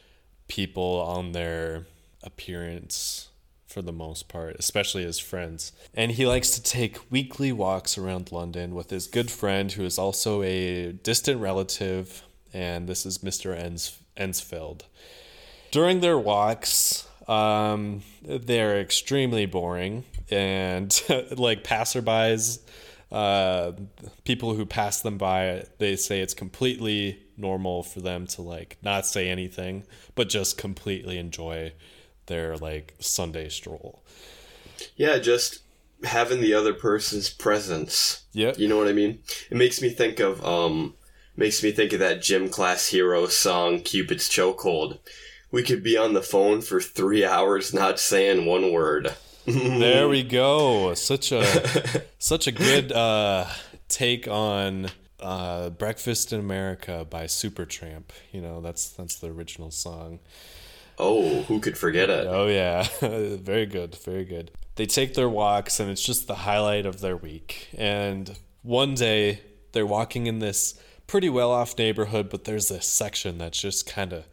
people 0.49 1.01
on 1.01 1.33
their 1.33 1.87
appearance 2.23 3.29
for 3.77 3.83
the 3.83 3.93
most 3.93 4.27
part, 4.29 4.57
especially 4.59 5.05
his 5.05 5.19
friends. 5.19 5.71
And 5.93 6.13
he 6.13 6.27
likes 6.27 6.49
to 6.53 6.63
take 6.63 6.99
weekly 7.11 7.53
walks 7.53 7.99
around 7.99 8.33
London 8.33 8.75
with 8.75 8.89
his 8.89 9.07
good 9.07 9.31
friend, 9.31 9.71
who 9.71 9.85
is 9.85 9.99
also 9.99 10.43
a 10.43 10.93
distant 10.93 11.43
relative, 11.43 12.23
and 12.55 12.89
this 12.89 13.05
is 13.05 13.19
Mr. 13.19 13.55
Ens- 13.55 13.99
Ensfield. 14.17 14.87
During 15.73 16.01
their 16.01 16.19
walks, 16.19 17.07
um, 17.29 18.01
they're 18.23 18.81
extremely 18.81 19.45
boring, 19.45 20.05
and 20.31 20.99
like 21.37 21.63
passerbys, 21.63 22.61
uh, 23.13 23.73
people 24.25 24.55
who 24.55 24.65
pass 24.65 25.03
them 25.03 25.19
by, 25.19 25.67
they 25.77 25.97
say 25.97 26.21
it's 26.21 26.33
completely 26.33 27.23
normal 27.37 27.83
for 27.83 28.01
them 28.01 28.27
to 28.29 28.41
like 28.41 28.79
not 28.81 29.05
say 29.05 29.29
anything, 29.29 29.85
but 30.15 30.31
just 30.31 30.57
completely 30.57 31.19
enjoy 31.19 31.75
their 32.27 32.57
like 32.57 32.95
Sunday 33.01 33.49
stroll. 33.49 34.03
Yeah, 34.97 35.19
just 35.19 35.61
having 36.05 36.41
the 36.41 36.55
other 36.55 36.75
person's 36.75 37.31
presence. 37.31 38.25
Yeah. 38.33 38.53
You 38.57 38.69
know 38.69 38.77
what 38.77 38.89
I 38.89 38.93
mean? 38.93 39.21
It 39.51 39.57
makes 39.57 39.81
me 39.81 39.91
think 39.91 40.21
of 40.21 40.45
um 40.45 40.95
makes 41.37 41.63
me 41.63 41.71
think 41.71 41.93
of 41.93 41.99
that 42.01 42.23
gym 42.23 42.49
class 42.49 42.89
hero 42.89 43.27
song 43.27 43.81
Cupid's 43.81 44.29
Chokehold. 44.29 44.99
We 45.51 45.63
could 45.63 45.83
be 45.83 45.97
on 45.97 46.13
the 46.13 46.23
phone 46.23 46.61
for 46.61 46.81
3 46.81 47.25
hours 47.25 47.73
not 47.73 47.99
saying 48.01 48.47
one 48.47 48.73
word. 48.73 49.15
There 49.47 50.09
we 50.09 50.25
go. 50.25 50.95
Such 50.95 51.31
a 51.31 51.45
such 52.19 52.49
a 52.49 52.53
good 52.53 52.91
uh, 52.91 53.47
take 53.89 54.27
on 54.27 54.89
uh, 55.21 55.71
"Breakfast 55.71 56.33
in 56.33 56.41
America" 56.41 57.07
by 57.09 57.27
Supertramp. 57.27 58.07
You 58.33 58.41
know, 58.41 58.61
that's 58.61 58.89
that's 58.89 59.21
the 59.21 59.29
original 59.29 59.71
song. 59.71 60.19
Oh, 60.99 61.43
who 61.43 61.61
could 61.61 61.77
forget 61.77 62.09
it? 62.09 62.27
Oh 62.27 62.47
yeah, 62.47 62.87
very 63.01 63.67
good, 63.67 63.95
very 63.97 64.25
good. 64.25 64.51
They 64.77 64.87
take 64.87 65.15
their 65.15 65.29
walks, 65.29 65.81
and 65.81 65.91
it's 65.91 66.05
just 66.05 66.27
the 66.27 66.35
highlight 66.37 66.87
of 66.87 67.01
their 67.01 67.17
week. 67.17 67.69
And 67.77 68.39
one 68.63 68.95
day 68.95 69.41
they're 69.73 69.87
walking 69.87 70.27
in 70.27 70.39
this 70.39 70.79
pretty 71.07 71.29
well-off 71.29 71.79
neighborhood, 71.79 72.29
but 72.31 72.45
there's 72.45 72.69
this 72.69 72.87
section 72.87 73.39
that's 73.39 73.61
just 73.61 73.87
kind 73.87 74.13
of, 74.13 74.27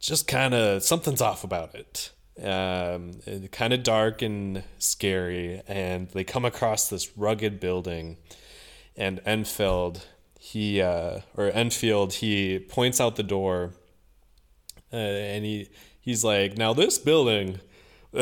just 0.00 0.26
kind 0.26 0.54
of 0.54 0.82
something's 0.82 1.20
off 1.20 1.44
about 1.44 1.74
it. 1.74 2.10
Um, 2.42 3.12
kind 3.50 3.72
of 3.72 3.82
dark 3.82 4.22
and 4.22 4.62
scary, 4.78 5.62
and 5.68 6.08
they 6.08 6.24
come 6.24 6.44
across 6.44 6.88
this 6.88 7.16
rugged 7.16 7.60
building, 7.60 8.16
and 8.96 9.20
Enfield, 9.26 10.06
he 10.38 10.80
uh, 10.80 11.20
or 11.36 11.50
Enfield, 11.50 12.14
he 12.14 12.58
points 12.58 13.00
out 13.00 13.16
the 13.16 13.22
door 13.22 13.74
uh, 14.92 14.96
and 14.96 15.44
he 15.44 15.68
he's 16.00 16.24
like, 16.24 16.56
"Now 16.58 16.72
this 16.74 16.98
building, 16.98 17.60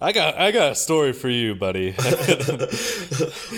I 0.00 0.12
got 0.12 0.36
I 0.36 0.50
got 0.50 0.72
a 0.72 0.74
story 0.74 1.12
for 1.12 1.28
you, 1.28 1.54
buddy." 1.54 1.94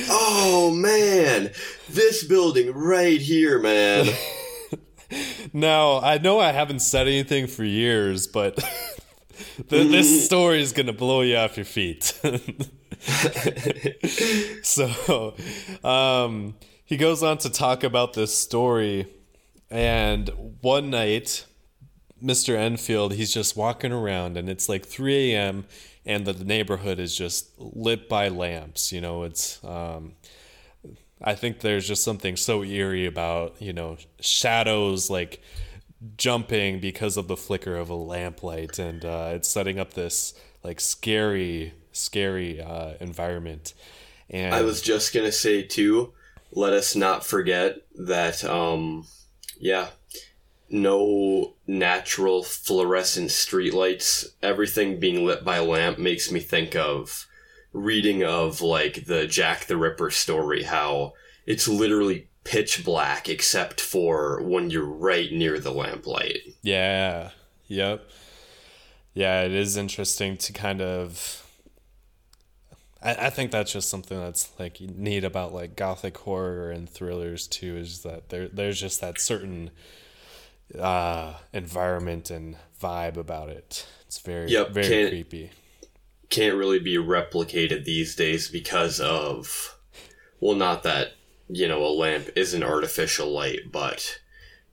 Oh 0.08 0.70
man, 0.74 1.50
this 1.88 2.24
building 2.24 2.72
right 2.72 3.20
here, 3.20 3.58
man. 3.58 4.06
now 5.52 6.00
I 6.00 6.18
know 6.18 6.38
I 6.40 6.52
haven't 6.52 6.80
said 6.80 7.06
anything 7.06 7.46
for 7.46 7.64
years, 7.64 8.26
but 8.26 8.56
th- 9.68 9.90
this 9.90 10.24
story 10.24 10.60
is 10.62 10.72
gonna 10.72 10.92
blow 10.92 11.22
you 11.22 11.36
off 11.36 11.56
your 11.56 11.66
feet. 11.66 12.04
so, 14.62 15.34
um, 15.84 16.54
he 16.84 16.96
goes 16.96 17.22
on 17.22 17.38
to 17.38 17.50
talk 17.50 17.84
about 17.84 18.12
this 18.14 18.36
story 18.36 19.06
And 19.70 20.30
one 20.60 20.90
night, 20.90 21.46
Mr. 22.22 22.56
Enfield, 22.56 23.14
he's 23.14 23.32
just 23.34 23.56
walking 23.56 23.92
around 23.92 24.36
and 24.36 24.48
it's 24.48 24.68
like 24.68 24.86
3 24.86 25.32
a.m. 25.32 25.64
and 26.06 26.24
the 26.26 26.32
neighborhood 26.44 26.98
is 26.98 27.16
just 27.16 27.50
lit 27.58 28.08
by 28.08 28.28
lamps. 28.28 28.92
You 28.92 29.00
know, 29.00 29.24
it's, 29.24 29.62
um, 29.64 30.14
I 31.20 31.34
think 31.34 31.60
there's 31.60 31.86
just 31.86 32.04
something 32.04 32.36
so 32.36 32.62
eerie 32.62 33.06
about, 33.06 33.60
you 33.60 33.72
know, 33.72 33.96
shadows 34.20 35.10
like 35.10 35.42
jumping 36.16 36.80
because 36.80 37.16
of 37.16 37.28
the 37.28 37.36
flicker 37.36 37.76
of 37.76 37.90
a 37.90 37.94
lamplight. 37.94 38.78
And 38.78 39.04
uh, 39.04 39.32
it's 39.34 39.48
setting 39.48 39.78
up 39.78 39.94
this 39.94 40.34
like 40.62 40.80
scary, 40.80 41.74
scary 41.92 42.60
uh, 42.60 42.94
environment. 43.00 43.74
And 44.30 44.54
I 44.54 44.62
was 44.62 44.80
just 44.80 45.12
gonna 45.12 45.32
say 45.32 45.62
too. 45.62 46.12
Let 46.52 46.72
us 46.72 46.94
not 46.94 47.24
forget 47.24 47.78
that. 47.94 48.44
Um, 48.44 49.06
yeah, 49.58 49.88
no 50.72 51.54
natural 51.66 52.42
fluorescent 52.42 53.30
streetlights. 53.30 54.32
Everything 54.42 54.98
being 54.98 55.24
lit 55.24 55.44
by 55.44 55.56
a 55.56 55.64
lamp 55.64 55.98
makes 55.98 56.32
me 56.32 56.40
think 56.40 56.74
of 56.74 57.26
reading 57.72 58.22
of 58.24 58.60
like 58.60 59.06
the 59.06 59.26
Jack 59.26 59.66
the 59.66 59.76
Ripper 59.76 60.10
story. 60.10 60.64
How 60.64 61.12
it's 61.46 61.68
literally 61.68 62.28
pitch 62.44 62.84
black 62.84 63.28
except 63.28 63.80
for 63.80 64.42
when 64.42 64.70
you're 64.70 64.84
right 64.84 65.30
near 65.32 65.58
the 65.58 65.72
lamplight. 65.72 66.40
Yeah. 66.62 67.30
Yep. 67.68 68.08
Yeah, 69.14 69.42
it 69.42 69.52
is 69.52 69.76
interesting 69.76 70.36
to 70.38 70.52
kind 70.52 70.80
of. 70.80 71.38
I, 73.02 73.26
I 73.26 73.30
think 73.30 73.50
that's 73.50 73.72
just 73.72 73.90
something 73.90 74.18
that's 74.18 74.50
like 74.58 74.80
neat 74.80 75.24
about 75.24 75.52
like 75.52 75.76
gothic 75.76 76.16
horror 76.18 76.70
and 76.70 76.88
thrillers 76.88 77.46
too. 77.46 77.76
Is 77.76 78.02
that 78.02 78.30
there 78.30 78.48
there's 78.48 78.80
just 78.80 79.00
that 79.02 79.20
certain 79.20 79.70
uh, 80.78 81.34
environment 81.52 82.30
and 82.30 82.56
vibe 82.80 83.16
about 83.16 83.48
it. 83.48 83.86
It's 84.06 84.18
very 84.18 84.50
Yep, 84.50 84.70
very 84.70 84.88
can't- 84.88 85.10
creepy. 85.10 85.50
Can't 86.30 86.56
really 86.56 86.78
be 86.78 86.96
replicated 86.96 87.84
these 87.84 88.16
days 88.16 88.48
because 88.48 88.98
of, 89.00 89.76
well, 90.40 90.56
not 90.56 90.82
that 90.84 91.12
you 91.48 91.68
know 91.68 91.84
a 91.84 91.92
lamp 91.92 92.30
is 92.34 92.54
an 92.54 92.62
artificial 92.62 93.30
light, 93.30 93.70
but 93.70 94.18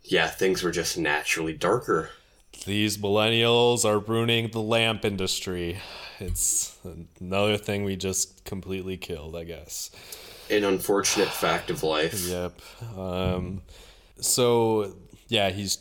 yeah, 0.04 0.28
things 0.30 0.64
were 0.64 0.72
just 0.72 0.98
naturally 0.98 1.52
darker. 1.54 2.12
These 2.66 2.98
millennials 2.98 3.84
are 3.84 4.00
ruining 4.00 4.52
the 4.52 4.62
lamp 4.62 5.04
industry. 5.04 5.80
It's 6.22 6.78
another 7.20 7.58
thing 7.58 7.84
we 7.84 7.96
just 7.98 8.44
completely 8.46 8.96
killed, 8.98 9.36
I 9.36 9.44
guess. 9.44 9.92
An 10.50 10.64
unfortunate 10.64 11.28
fact 11.30 11.70
of 11.70 11.84
life. 11.84 12.26
Yep. 12.28 12.62
Um, 12.98 13.62
so 14.20 14.96
yeah, 15.28 15.50
he's 15.50 15.78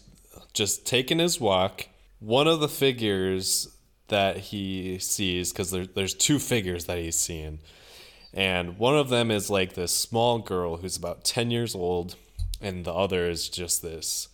just 0.59 0.85
taking 0.85 1.21
his 1.21 1.41
walk. 1.41 1.87
One 2.19 2.49
of 2.49 2.61
the 2.61 2.69
figures 2.69 3.75
that 4.09 4.37
he 4.37 4.99
sees, 4.99 5.53
because 5.53 5.71
there, 5.71 5.87
there's 5.87 6.15
two 6.15 6.39
figures 6.39 6.87
that 6.87 6.99
he's 6.99 7.17
seeing, 7.17 7.61
and 8.35 8.77
one 8.77 8.97
of 8.97 9.09
them 9.09 9.31
is 9.31 9.49
like 9.49 9.75
this 9.75 9.95
small 9.95 10.41
girl 10.41 10.79
who's 10.79 10.97
about 10.97 11.25
ten 11.25 11.51
years 11.51 11.75
old, 11.75 12.17
and 12.61 12.85
the 12.85 12.93
other 12.93 13.31
is 13.31 13.49
just 13.49 13.81
this 13.83 14.29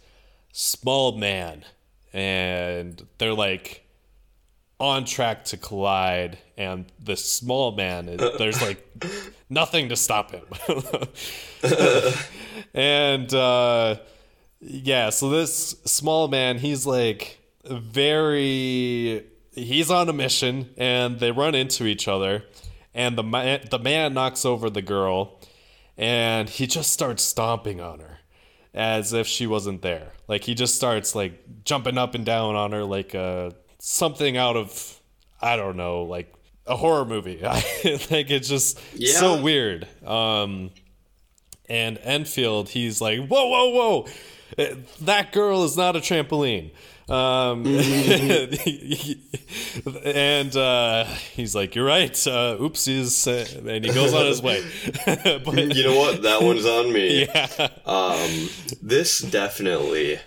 small 0.53 1.17
man, 1.17 1.65
and 2.13 3.07
they're 3.19 3.35
like 3.35 3.83
on 4.81 5.05
track 5.05 5.45
to 5.45 5.57
collide 5.57 6.37
and 6.57 6.85
the 7.03 7.17
small 7.17 7.71
man 7.73 8.09
is, 8.09 8.39
there's 8.39 8.61
like 8.61 8.85
nothing 9.49 9.89
to 9.89 9.95
stop 9.97 10.33
him. 10.33 10.45
And 12.75 13.33
uh 13.33 13.97
yeah 14.67 15.11
so 15.11 15.29
this 15.29 15.77
small 15.85 16.27
man 16.29 16.59
he's 16.59 16.87
like 16.87 17.39
very 17.65 19.25
he's 19.53 19.91
on 19.91 20.09
a 20.09 20.13
mission 20.13 20.71
and 20.77 21.21
they 21.21 21.31
run 21.31 21.55
into 21.55 21.85
each 21.87 22.09
other 22.09 22.45
and 22.95 23.17
the 23.19 23.23
man 23.23 23.61
the 23.71 23.79
man 23.79 24.15
knocks 24.15 24.45
over 24.45 24.71
the 24.71 24.83
girl 24.83 25.41
and 25.97 26.49
he 26.49 26.67
just 26.67 26.93
starts 26.93 27.23
stomping 27.23 27.81
on 27.81 28.01
her 28.01 28.19
as 28.73 29.13
if 29.13 29.27
she 29.27 29.47
wasn't 29.47 29.83
there. 29.83 30.13
Like 30.27 30.43
he 30.45 30.55
just 30.55 30.75
starts 30.75 31.15
like 31.15 31.65
jumping 31.65 31.97
up 31.97 32.15
and 32.15 32.25
down 32.25 32.57
on 32.57 32.73
her 32.73 32.85
like 32.85 33.15
uh 33.15 33.51
something 33.79 34.37
out 34.37 34.57
of 34.57 35.01
i 35.43 35.57
don't 35.57 35.77
know 35.77 36.03
like 36.03 36.33
a 36.67 36.77
horror 36.77 37.05
movie. 37.05 37.41
Like 37.43 38.31
it's 38.31 38.49
just 38.49 38.81
so 39.19 39.41
weird. 39.41 39.87
Um 40.05 40.71
and 41.67 41.99
Enfield, 42.03 42.69
he's 42.69 43.01
like, 43.01 43.27
whoa, 43.27 43.49
whoa, 43.49 43.69
whoa, 43.71 44.07
that 44.57 45.33
girl 45.33 45.65
is 45.65 45.77
not 45.77 45.97
a 45.97 46.01
trampoline. 46.01 46.71
Um, 47.09 47.67
and 50.05 50.57
uh, 50.57 51.05
he's 51.05 51.55
like, 51.55 51.75
you're 51.75 51.85
right. 51.85 52.13
Uh, 52.27 52.57
oopsies, 52.59 53.29
uh, 53.29 53.69
and 53.69 53.85
he 53.85 53.93
goes 53.93 54.15
on 54.15 54.25
his 54.27 54.41
way. 54.41 54.65
but 55.45 55.77
You 55.77 55.85
know 55.85 55.99
what? 55.99 56.23
That 56.23 56.43
one's 56.43 56.65
on 56.65 56.91
me. 56.93 57.27
yeah, 57.35 57.69
Um, 57.85 58.49
this 58.81 59.19
definitely, 59.19 60.21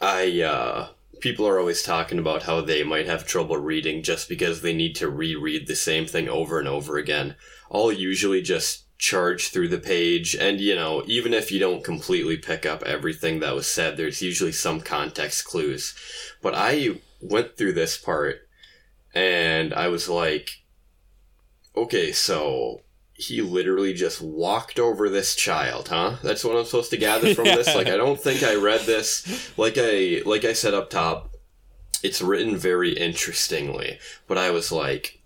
I, 0.00 0.42
uh, 0.42 0.88
people 1.20 1.46
are 1.46 1.60
always 1.60 1.84
talking 1.84 2.18
about 2.18 2.42
how 2.42 2.60
they 2.60 2.82
might 2.82 3.06
have 3.06 3.24
trouble 3.26 3.56
reading 3.56 4.02
just 4.02 4.28
because 4.28 4.62
they 4.62 4.74
need 4.74 4.96
to 4.96 5.08
reread 5.08 5.68
the 5.68 5.76
same 5.76 6.06
thing 6.06 6.28
over 6.28 6.58
and 6.58 6.66
over 6.66 6.98
again. 6.98 7.36
I'll 7.70 7.92
usually 7.92 8.42
just 8.42 8.82
charge 9.02 9.48
through 9.48 9.66
the 9.66 9.80
page, 9.80 10.36
and 10.36 10.60
you 10.60 10.76
know, 10.76 11.02
even 11.06 11.34
if 11.34 11.50
you 11.50 11.58
don't 11.58 11.82
completely 11.82 12.36
pick 12.36 12.64
up 12.64 12.84
everything 12.84 13.40
that 13.40 13.54
was 13.54 13.66
said, 13.66 13.96
there's 13.96 14.22
usually 14.22 14.52
some 14.52 14.80
context 14.80 15.44
clues. 15.44 15.92
But 16.40 16.54
I 16.54 17.00
went 17.20 17.56
through 17.56 17.72
this 17.72 17.98
part, 17.98 18.48
and 19.12 19.74
I 19.74 19.88
was 19.88 20.08
like, 20.08 20.62
okay, 21.76 22.12
so 22.12 22.82
he 23.14 23.42
literally 23.42 23.92
just 23.92 24.22
walked 24.22 24.78
over 24.78 25.08
this 25.08 25.34
child, 25.34 25.88
huh? 25.88 26.18
That's 26.22 26.44
what 26.44 26.56
I'm 26.56 26.64
supposed 26.64 26.90
to 26.90 26.96
gather 26.96 27.34
from 27.36 27.46
this. 27.46 27.74
Like 27.74 27.88
I 27.88 27.96
don't 27.96 28.20
think 28.20 28.44
I 28.44 28.54
read 28.54 28.82
this. 28.82 29.52
Like 29.58 29.74
I 29.78 30.22
like 30.24 30.44
I 30.44 30.52
said 30.52 30.74
up 30.74 30.90
top, 30.90 31.34
it's 32.04 32.22
written 32.22 32.56
very 32.56 32.92
interestingly, 32.92 33.98
but 34.28 34.38
I 34.38 34.50
was 34.50 34.70
like 34.70 35.21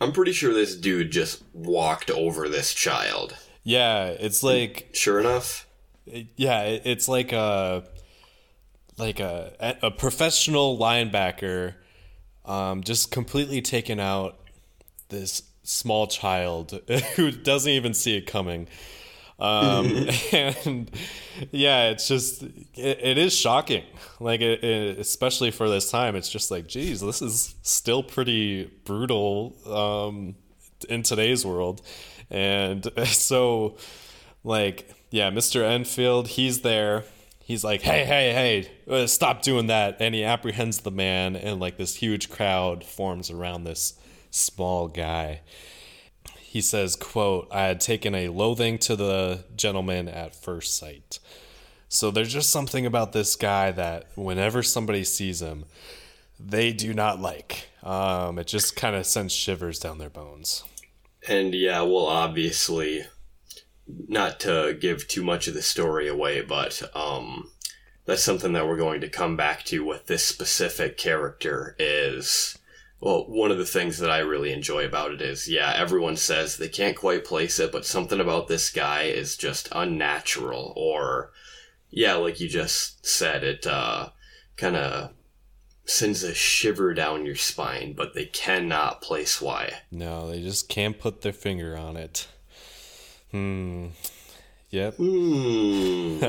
I'm 0.00 0.12
pretty 0.12 0.32
sure 0.32 0.52
this 0.52 0.76
dude 0.76 1.10
just 1.10 1.42
walked 1.52 2.10
over 2.10 2.48
this 2.48 2.74
child. 2.74 3.36
yeah, 3.62 4.06
it's 4.06 4.42
like 4.42 4.90
Sure 4.92 5.18
enough, 5.18 5.66
yeah, 6.36 6.62
it's 6.62 7.08
like 7.08 7.32
a 7.32 7.84
like 8.98 9.20
a 9.20 9.76
a 9.82 9.90
professional 9.90 10.78
linebacker, 10.78 11.74
um, 12.44 12.82
just 12.82 13.10
completely 13.10 13.60
taking 13.60 14.00
out 14.00 14.38
this 15.08 15.42
small 15.62 16.06
child 16.06 16.80
who 17.16 17.30
doesn't 17.30 17.72
even 17.72 17.92
see 17.94 18.16
it 18.16 18.26
coming. 18.26 18.68
Um, 19.38 20.08
and 20.32 20.90
yeah, 21.50 21.90
it's 21.90 22.08
just 22.08 22.42
it, 22.42 22.98
it 23.02 23.18
is 23.18 23.34
shocking. 23.34 23.84
Like 24.20 24.40
it, 24.40 24.62
it, 24.64 24.98
especially 24.98 25.50
for 25.50 25.68
this 25.68 25.90
time, 25.90 26.16
it's 26.16 26.28
just 26.28 26.50
like, 26.50 26.66
geez, 26.66 27.00
this 27.00 27.22
is 27.22 27.54
still 27.62 28.02
pretty 28.02 28.70
brutal 28.84 29.54
um, 29.66 30.36
in 30.88 31.02
today's 31.02 31.44
world. 31.44 31.82
And 32.30 32.90
so, 33.06 33.76
like, 34.44 34.90
yeah, 35.10 35.30
Mr. 35.30 35.62
Enfield, 35.62 36.28
he's 36.28 36.62
there. 36.62 37.04
He's 37.40 37.62
like, 37.62 37.82
hey, 37.82 38.04
hey, 38.04 38.32
hey, 38.32 38.70
uh, 38.90 39.06
stop 39.06 39.42
doing 39.42 39.68
that. 39.68 39.98
And 40.00 40.14
he 40.14 40.24
apprehends 40.24 40.80
the 40.80 40.90
man, 40.90 41.36
and 41.36 41.60
like 41.60 41.76
this 41.76 41.94
huge 41.94 42.28
crowd 42.28 42.82
forms 42.82 43.30
around 43.30 43.64
this 43.64 43.94
small 44.30 44.88
guy. 44.88 45.42
He 46.56 46.62
says, 46.62 46.96
quote, 46.96 47.48
I 47.50 47.64
had 47.64 47.80
taken 47.82 48.14
a 48.14 48.30
loathing 48.30 48.78
to 48.78 48.96
the 48.96 49.44
gentleman 49.56 50.08
at 50.08 50.34
first 50.34 50.78
sight. 50.78 51.18
So 51.86 52.10
there's 52.10 52.32
just 52.32 52.48
something 52.48 52.86
about 52.86 53.12
this 53.12 53.36
guy 53.36 53.72
that 53.72 54.06
whenever 54.14 54.62
somebody 54.62 55.04
sees 55.04 55.42
him, 55.42 55.66
they 56.40 56.72
do 56.72 56.94
not 56.94 57.20
like. 57.20 57.68
Um, 57.82 58.38
it 58.38 58.46
just 58.46 58.74
kind 58.74 58.96
of 58.96 59.04
sends 59.04 59.34
shivers 59.34 59.78
down 59.78 59.98
their 59.98 60.08
bones. 60.08 60.64
and 61.28 61.54
yeah, 61.54 61.82
well, 61.82 62.06
obviously, 62.06 63.04
not 63.86 64.40
to 64.40 64.78
give 64.80 65.06
too 65.08 65.22
much 65.22 65.48
of 65.48 65.52
the 65.52 65.60
story 65.60 66.08
away, 66.08 66.40
but 66.40 66.82
um, 66.96 67.50
that's 68.06 68.24
something 68.24 68.54
that 68.54 68.66
we're 68.66 68.78
going 68.78 69.02
to 69.02 69.10
come 69.10 69.36
back 69.36 69.62
to 69.64 69.84
with 69.84 70.06
this 70.06 70.24
specific 70.26 70.96
character. 70.96 71.76
Is 71.78 72.56
well, 73.00 73.26
one 73.28 73.50
of 73.50 73.58
the 73.58 73.66
things 73.66 73.98
that 73.98 74.10
I 74.10 74.18
really 74.18 74.52
enjoy 74.52 74.84
about 74.84 75.12
it 75.12 75.20
is, 75.20 75.48
yeah, 75.48 75.72
everyone 75.76 76.16
says 76.16 76.56
they 76.56 76.68
can't 76.68 76.96
quite 76.96 77.24
place 77.24 77.58
it, 77.58 77.70
but 77.70 77.84
something 77.84 78.20
about 78.20 78.48
this 78.48 78.70
guy 78.70 79.02
is 79.02 79.36
just 79.36 79.68
unnatural, 79.72 80.72
or 80.76 81.32
yeah, 81.90 82.14
like 82.14 82.40
you 82.40 82.48
just 82.48 83.06
said, 83.06 83.44
it 83.44 83.66
uh, 83.66 84.10
kind 84.56 84.76
of 84.76 85.10
sends 85.84 86.22
a 86.22 86.34
shiver 86.34 86.94
down 86.94 87.26
your 87.26 87.36
spine, 87.36 87.92
but 87.92 88.14
they 88.14 88.26
cannot 88.26 89.02
place 89.02 89.40
why. 89.40 89.72
No, 89.90 90.28
they 90.30 90.40
just 90.40 90.68
can't 90.68 90.98
put 90.98 91.22
their 91.22 91.32
finger 91.32 91.76
on 91.76 91.96
it. 91.96 92.26
Hmm. 93.30 93.88
Yep. 94.70 94.96
Hmm. 94.96 96.24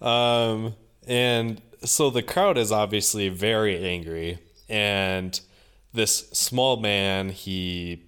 um, 0.04 0.74
and 1.06 1.60
so 1.82 2.10
the 2.10 2.22
crowd 2.22 2.56
is 2.56 2.70
obviously 2.70 3.28
very 3.28 3.84
angry, 3.84 4.38
and 4.70 5.38
this 5.92 6.28
small 6.30 6.76
man, 6.76 7.30
he 7.30 8.04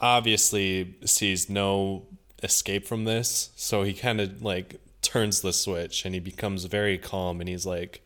obviously 0.00 0.94
sees 1.04 1.50
no 1.50 2.06
escape 2.42 2.86
from 2.86 3.04
this, 3.04 3.50
so 3.56 3.82
he 3.82 3.92
kind 3.92 4.20
of 4.20 4.42
like 4.42 4.80
turns 5.02 5.40
the 5.40 5.52
switch 5.52 6.04
and 6.04 6.14
he 6.14 6.20
becomes 6.20 6.64
very 6.64 6.96
calm 6.96 7.40
and 7.40 7.48
he's 7.48 7.66
like, 7.66 8.02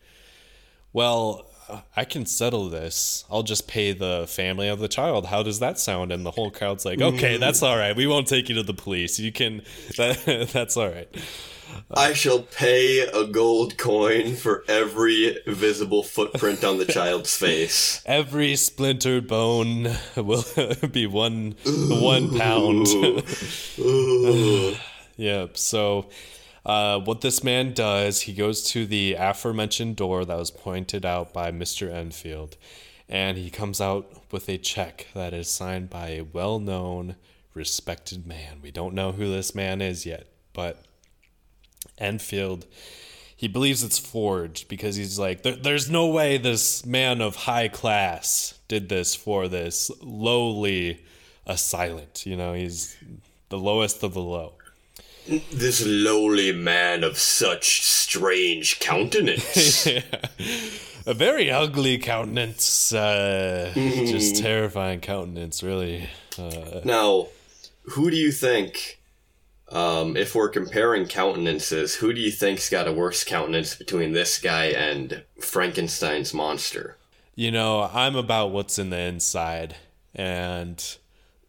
"Well, 0.91 1.45
I 1.95 2.03
can 2.03 2.25
settle 2.25 2.67
this. 2.69 3.25
I'll 3.29 3.43
just 3.43 3.67
pay 3.67 3.93
the 3.93 4.25
family 4.27 4.67
of 4.67 4.79
the 4.79 4.87
child. 4.87 5.27
How 5.27 5.43
does 5.43 5.59
that 5.59 5.79
sound?" 5.79 6.11
And 6.11 6.25
the 6.25 6.31
whole 6.31 6.49
crowd's 6.49 6.85
like, 6.85 6.99
"Okay, 6.99 7.37
that's 7.37 7.61
all 7.61 7.77
right. 7.77 7.95
We 7.95 8.07
won't 8.07 8.27
take 8.27 8.49
you 8.49 8.55
to 8.55 8.63
the 8.63 8.73
police. 8.73 9.19
You 9.19 9.31
can. 9.31 9.61
That, 9.97 10.49
that's 10.51 10.75
all 10.77 10.89
right." 10.89 11.07
I 11.91 12.13
shall 12.13 12.43
pay 12.43 12.99
a 12.99 13.25
gold 13.25 13.77
coin 13.77 14.35
for 14.35 14.63
every 14.67 15.37
visible 15.47 16.03
footprint 16.03 16.63
on 16.63 16.77
the 16.77 16.85
child's 16.85 17.35
face. 17.35 18.03
Every 18.05 18.55
splintered 18.55 19.27
bone 19.27 19.95
will 20.15 20.45
be 20.91 21.07
one 21.07 21.55
one 21.63 22.37
pound. 22.37 22.87
Ooh. 23.79 24.75
yep. 25.17 25.57
So, 25.57 26.09
uh, 26.65 26.99
what 26.99 27.21
this 27.21 27.43
man 27.43 27.73
does, 27.73 28.21
he 28.21 28.33
goes 28.33 28.63
to 28.71 28.85
the 28.85 29.15
aforementioned 29.17 29.95
door 29.95 30.25
that 30.25 30.37
was 30.37 30.51
pointed 30.51 31.05
out 31.05 31.33
by 31.33 31.49
Mister 31.49 31.89
Enfield, 31.89 32.55
and 33.07 33.37
he 33.37 33.49
comes 33.49 33.81
out 33.81 34.31
with 34.31 34.47
a 34.47 34.57
check 34.57 35.07
that 35.15 35.33
is 35.33 35.49
signed 35.49 35.89
by 35.89 36.09
a 36.09 36.21
well-known, 36.21 37.15
respected 37.55 38.27
man. 38.27 38.59
We 38.61 38.69
don't 38.69 38.93
know 38.93 39.11
who 39.11 39.27
this 39.27 39.55
man 39.55 39.81
is 39.81 40.05
yet, 40.05 40.27
but 40.53 40.83
Enfield. 41.99 42.65
He 43.35 43.47
believes 43.47 43.83
it's 43.83 43.99
forged 43.99 44.67
because 44.67 44.95
he's 44.97 45.17
like, 45.17 45.43
there, 45.43 45.55
there's 45.55 45.89
no 45.89 46.07
way 46.07 46.37
this 46.37 46.85
man 46.85 47.21
of 47.21 47.35
high 47.35 47.69
class 47.69 48.59
did 48.67 48.89
this 48.89 49.15
for 49.15 49.47
this 49.47 49.89
lowly 50.01 51.03
assailant. 51.45 52.25
You 52.25 52.35
know, 52.35 52.53
he's 52.53 52.97
the 53.49 53.57
lowest 53.57 54.03
of 54.03 54.13
the 54.13 54.21
low. 54.21 54.53
This 55.51 55.85
lowly 55.85 56.51
man 56.51 57.03
of 57.03 57.17
such 57.17 57.83
strange 57.83 58.79
countenance. 58.79 59.85
yeah. 59.85 60.01
A 61.05 61.13
very 61.13 61.49
ugly 61.49 61.97
countenance, 61.97 62.93
uh, 62.93 63.71
just 63.73 64.37
terrifying 64.37 64.99
countenance, 64.99 65.63
really. 65.63 66.09
Uh, 66.37 66.81
now, 66.83 67.27
who 67.83 68.11
do 68.11 68.17
you 68.17 68.31
think, 68.31 68.98
um, 69.71 70.17
if 70.17 70.35
we're 70.35 70.49
comparing 70.49 71.07
countenances, 71.07 71.95
who 71.95 72.13
do 72.13 72.21
you 72.21 72.31
think's 72.31 72.69
got 72.69 72.87
a 72.87 72.93
worse 72.93 73.23
countenance 73.23 73.75
between 73.75 74.13
this 74.13 74.39
guy 74.39 74.65
and 74.65 75.23
Frankenstein's 75.39 76.33
monster? 76.33 76.97
you 77.39 77.51
know, 77.51 77.89
I'm 77.93 78.17
about 78.17 78.51
what's 78.51 78.77
in 78.77 78.89
the 78.89 78.99
inside, 78.99 79.77
and 80.13 80.97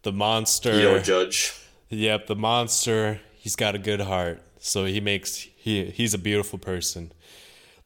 the 0.03 0.13
monster. 0.13 1.01
Judge. 1.01 1.53
Yep, 1.89 2.27
the 2.27 2.35
monster, 2.37 3.19
he's 3.33 3.57
got 3.57 3.75
a 3.75 3.77
good 3.77 3.99
heart. 3.99 4.41
So 4.57 4.85
he 4.85 5.01
makes 5.01 5.35
he 5.35 5.87
he's 5.87 6.13
a 6.13 6.17
beautiful 6.17 6.59
person. 6.59 7.11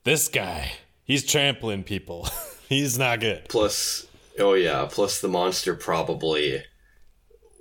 This 0.03 0.27
guy, 0.27 0.73
he's 1.03 1.25
trampling 1.25 1.81
people. 1.81 2.27
he's 2.69 2.95
not 2.99 3.21
good. 3.21 3.49
Plus, 3.49 4.05
oh 4.37 4.53
yeah, 4.53 4.87
plus 4.87 5.19
the 5.19 5.27
monster 5.27 5.73
probably. 5.73 6.61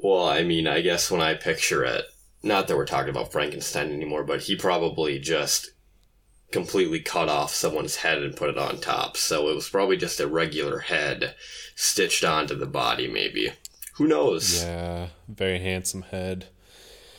Well, 0.02 0.28
I 0.28 0.42
mean, 0.42 0.66
I 0.66 0.82
guess 0.82 1.10
when 1.10 1.22
I 1.22 1.32
picture 1.32 1.87
it, 1.87 2.04
not 2.44 2.68
that 2.68 2.76
we're 2.76 2.87
talking 2.87 3.11
about 3.11 3.33
Frankenstein 3.33 3.90
anymore, 3.92 4.22
but 4.24 4.42
he 4.42 4.54
probably 4.57 5.18
just 5.18 5.70
completely 6.52 7.00
cut 7.00 7.28
off 7.28 7.52
someone's 7.52 7.96
head 7.96 8.22
and 8.22 8.37
put 8.37 8.50
it 8.50 8.59
on 8.59 8.80
top. 8.80 9.16
So 9.16 9.48
it 9.48 9.54
was 9.54 9.68
probably 9.68 9.96
just 9.96 10.20
a 10.20 10.26
regular 10.28 10.80
head 10.80 11.35
stitched 11.74 12.22
onto 12.24 12.54
the 12.54 12.66
body, 12.66 13.09
maybe. 13.09 13.52
Who 13.96 14.07
knows? 14.07 14.62
Yeah, 14.62 15.09
very 15.28 15.59
handsome 15.59 16.02
head. 16.02 16.46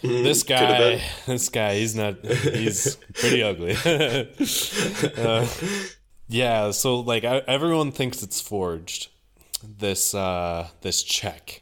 Mm, 0.03 0.23
This 0.23 0.43
guy, 0.43 1.01
this 1.25 1.49
guy, 1.49 1.75
he's 1.75 1.95
not 1.95 2.23
he's 2.25 2.95
pretty 3.13 3.41
ugly. 3.43 3.75
Uh, 5.17 5.47
yeah, 6.27 6.71
so 6.71 6.99
like 6.99 7.23
I, 7.23 7.37
everyone 7.47 7.91
thinks 7.91 8.23
it's 8.23 8.41
forged. 8.41 9.09
This 9.63 10.13
uh 10.13 10.67
this 10.81 11.01
check 11.03 11.61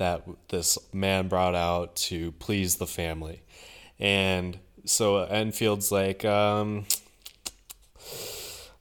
that 0.00 0.24
this 0.48 0.78
man 0.94 1.28
brought 1.28 1.54
out 1.54 1.94
to 1.94 2.32
please 2.32 2.76
the 2.76 2.86
family. 2.86 3.42
And 3.98 4.58
so 4.86 5.18
Enfield's 5.18 5.92
like, 5.92 6.24
um, 6.24 6.86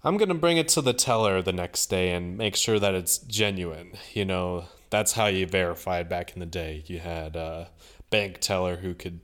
I'm 0.02 0.16
going 0.16 0.30
to 0.30 0.36
bring 0.36 0.56
it 0.56 0.70
to 0.70 0.82
the 0.82 0.94
teller 0.94 1.42
the 1.42 1.52
next 1.52 1.88
day 1.88 2.14
and 2.14 2.38
make 2.38 2.56
sure 2.56 2.80
that 2.80 2.96
it's 2.96 3.18
genuine. 3.18 3.92
You 4.14 4.24
know, 4.24 4.66
that's 4.90 5.12
how 5.12 5.28
you 5.28 5.46
verified 5.46 6.08
back 6.08 6.34
in 6.34 6.40
the 6.40 6.46
day. 6.46 6.84
You 6.88 7.00
had 7.00 7.36
a 7.36 7.70
bank 8.10 8.40
teller 8.40 8.78
who 8.78 8.94
could, 8.94 9.20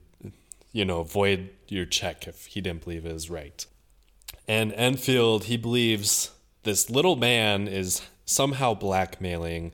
you 0.74 0.84
know, 0.84 1.04
void 1.04 1.50
your 1.70 1.86
check 1.86 2.28
if 2.28 2.48
he 2.48 2.60
didn't 2.60 2.84
believe 2.84 3.06
it 3.06 3.14
was 3.14 3.30
right. 3.30 3.66
And 4.50 4.74
Enfield, 4.74 5.46
he 5.46 5.56
believes 5.56 6.32
this 6.64 6.90
little 6.90 7.16
man 7.16 7.70
is 7.70 8.02
somehow 8.26 8.74
blackmailing 8.74 9.72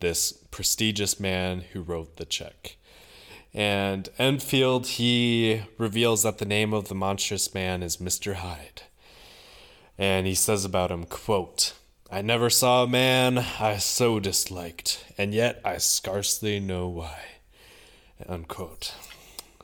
this 0.00 0.37
prestigious 0.50 1.18
man 1.20 1.64
who 1.72 1.82
wrote 1.82 2.16
the 2.16 2.24
check. 2.24 2.76
And 3.54 4.08
Enfield, 4.18 4.86
he 4.86 5.62
reveals 5.78 6.22
that 6.22 6.38
the 6.38 6.44
name 6.44 6.72
of 6.72 6.88
the 6.88 6.94
monstrous 6.94 7.54
man 7.54 7.82
is 7.82 7.96
Mr. 7.96 8.34
Hyde. 8.34 8.82
And 9.96 10.26
he 10.26 10.34
says 10.34 10.64
about 10.64 10.90
him, 10.90 11.04
quote, 11.04 11.72
I 12.10 12.22
never 12.22 12.48
saw 12.50 12.84
a 12.84 12.88
man 12.88 13.38
I 13.38 13.76
so 13.78 14.18
disliked, 14.18 15.04
and 15.18 15.34
yet 15.34 15.60
I 15.64 15.78
scarcely 15.78 16.58
know 16.60 16.88
why. 16.88 17.20
Unquote. 18.26 18.94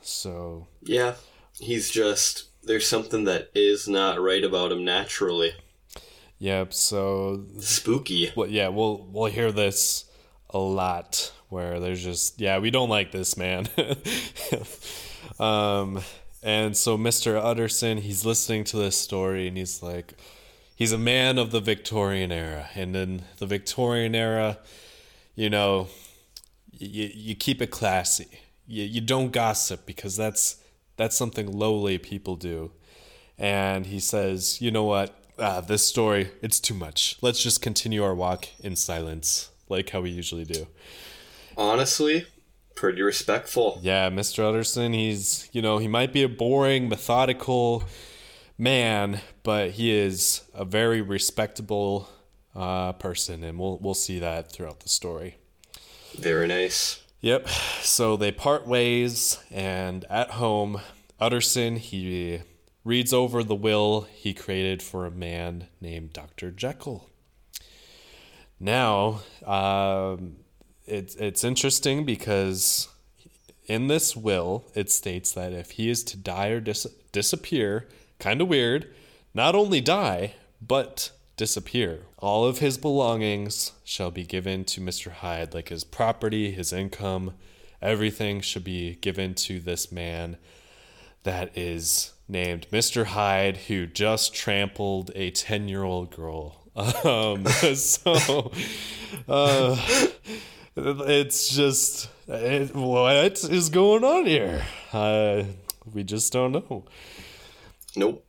So, 0.01 0.67
Yeah, 0.83 1.15
he's 1.59 1.89
just. 1.89 2.45
There's 2.63 2.87
something 2.87 3.23
that 3.25 3.49
is 3.55 3.87
not 3.87 4.21
right 4.21 4.43
about 4.43 4.71
him 4.71 4.83
naturally. 4.83 5.53
yep, 6.37 6.73
so 6.73 7.45
Spooky. 7.59 8.31
well, 8.35 8.49
yeah, 8.49 8.67
we'll 8.67 9.07
we'll 9.11 9.31
hear 9.31 9.51
this 9.51 10.05
a 10.49 10.57
lot 10.57 11.31
where 11.49 11.79
there's 11.79 12.03
just 12.03 12.39
yeah, 12.39 12.59
we 12.59 12.71
don't 12.71 12.89
like 12.89 13.11
this 13.11 13.37
man. 13.37 13.67
um 15.39 16.01
and 16.43 16.77
so 16.77 16.97
Mr. 16.97 17.43
Utterson, 17.43 17.97
he's 17.97 18.23
listening 18.23 18.63
to 18.65 18.77
this 18.77 18.95
story 18.95 19.47
and 19.47 19.57
he's 19.57 19.81
like 19.81 20.13
he's 20.75 20.91
a 20.91 20.97
man 20.97 21.39
of 21.39 21.51
the 21.51 21.59
Victorian 21.59 22.31
era. 22.31 22.69
And 22.75 22.95
in 22.95 23.21
the 23.37 23.47
Victorian 23.47 24.13
era, 24.13 24.59
you 25.33 25.49
know, 25.49 25.87
you, 26.71 27.09
you 27.13 27.35
keep 27.35 27.61
it 27.61 27.71
classy. 27.71 28.27
You, 28.67 28.83
you 28.83 29.01
don't 29.01 29.31
gossip 29.31 29.85
because 29.85 30.15
that's 30.15 30.57
that's 30.97 31.15
something 31.15 31.51
lowly 31.51 31.97
people 31.97 32.35
do. 32.35 32.71
And 33.37 33.87
he 33.87 33.99
says, 33.99 34.61
"You 34.61 34.71
know 34.71 34.83
what? 34.83 35.13
Ah, 35.37 35.59
this 35.59 35.85
story, 35.85 36.31
it's 36.41 36.59
too 36.59 36.73
much. 36.73 37.17
Let's 37.21 37.43
just 37.43 37.61
continue 37.61 38.01
our 38.03 38.15
walk 38.15 38.47
in 38.59 38.77
silence, 38.77 39.49
like 39.69 39.89
how 39.89 40.01
we 40.01 40.09
usually 40.09 40.45
do." 40.45 40.67
Honestly, 41.57 42.25
pretty 42.75 43.01
respectful. 43.01 43.79
Yeah, 43.81 44.09
Mr. 44.09 44.43
Utterson, 44.47 44.93
he's, 44.93 45.49
you 45.51 45.61
know, 45.61 45.77
he 45.77 45.87
might 45.87 46.13
be 46.13 46.23
a 46.23 46.29
boring, 46.29 46.89
methodical 46.89 47.83
man, 48.57 49.21
but 49.43 49.71
he 49.71 49.91
is 49.91 50.41
a 50.53 50.65
very 50.65 51.01
respectable 51.01 52.09
uh, 52.55 52.93
person, 52.93 53.43
and 53.43 53.59
we'll 53.59 53.77
we'll 53.79 53.93
see 53.93 54.19
that 54.19 54.51
throughout 54.51 54.81
the 54.81 54.89
story. 54.89 55.37
Very 56.17 56.47
nice. 56.47 57.01
Yep. 57.21 57.47
So 57.81 58.15
they 58.17 58.31
part 58.31 58.67
ways, 58.67 59.39
and 59.51 60.05
at 60.09 60.31
home, 60.31 60.81
Utterson 61.19 61.77
he 61.77 62.41
reads 62.83 63.13
over 63.13 63.43
the 63.43 63.55
will 63.55 64.01
he 64.13 64.33
created 64.33 64.83
for 64.83 65.05
a 65.05 65.11
man 65.11 65.67
named 65.81 66.13
Dr. 66.13 66.51
Jekyll. 66.51 67.09
Now, 68.59 69.21
um, 69.45 70.37
it's 70.85 71.15
it's 71.15 71.43
interesting 71.43 72.05
because 72.05 72.87
in 73.65 73.87
this 73.87 74.15
will 74.15 74.65
it 74.75 74.91
states 74.91 75.31
that 75.33 75.51
if 75.51 75.71
he 75.71 75.89
is 75.89 76.03
to 76.05 76.17
die 76.17 76.47
or 76.47 76.59
dis- 76.59 76.87
disappear, 77.11 77.87
kind 78.19 78.41
of 78.41 78.47
weird, 78.47 78.93
not 79.33 79.55
only 79.55 79.81
die 79.81 80.33
but 80.61 81.11
disappear. 81.37 82.03
All 82.19 82.45
of 82.45 82.59
his 82.59 82.77
belongings 82.77 83.73
shall 83.83 84.11
be 84.11 84.23
given 84.23 84.63
to 84.65 84.81
Mr. 84.81 85.11
Hyde, 85.11 85.53
like 85.53 85.69
his 85.69 85.83
property, 85.83 86.51
his 86.51 86.71
income, 86.71 87.33
everything 87.81 88.41
should 88.41 88.63
be 88.63 88.95
given 88.95 89.33
to 89.35 89.59
this 89.59 89.91
man 89.91 90.37
that 91.23 91.55
is 91.57 92.13
named 92.27 92.67
Mr. 92.71 93.05
Hyde, 93.05 93.57
who 93.67 93.85
just 93.85 94.33
trampled 94.33 95.11
a 95.15 95.31
10 95.31 95.67
year 95.67 95.83
old 95.83 96.15
girl. 96.15 96.64
Um, 96.75 97.45
so, 97.75 98.51
uh, 99.27 99.77
it's 100.75 101.49
just, 101.49 102.09
it, 102.27 102.75
what 102.75 103.43
is 103.43 103.69
going 103.69 104.03
on 104.03 104.25
here? 104.25 104.65
Uh, 104.91 105.43
we 105.93 106.03
just 106.03 106.33
don't 106.33 106.51
know. 106.51 106.85
Nope. 107.95 108.25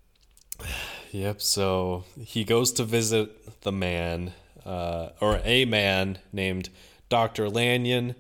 Yep. 1.11 1.41
So 1.43 2.05
he 2.19 2.45
goes 2.45 2.73
to 2.73 2.85
visit 2.85 3.63
the 3.63 3.73
man, 3.73 4.33
uh, 4.65 5.11
or 5.21 5.41
a 5.45 5.65
man 5.65 6.19
named 6.33 6.69
Dr. 7.09 7.49
Lanyon, 7.49 8.15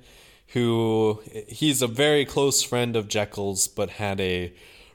who 0.48 1.20
he's 1.48 1.82
a 1.82 1.86
very 1.86 2.24
close 2.24 2.62
friend 2.62 2.96
of 2.96 3.08
Jekyll's, 3.08 3.68
but 3.68 3.90
had 3.90 4.20
a 4.20 4.52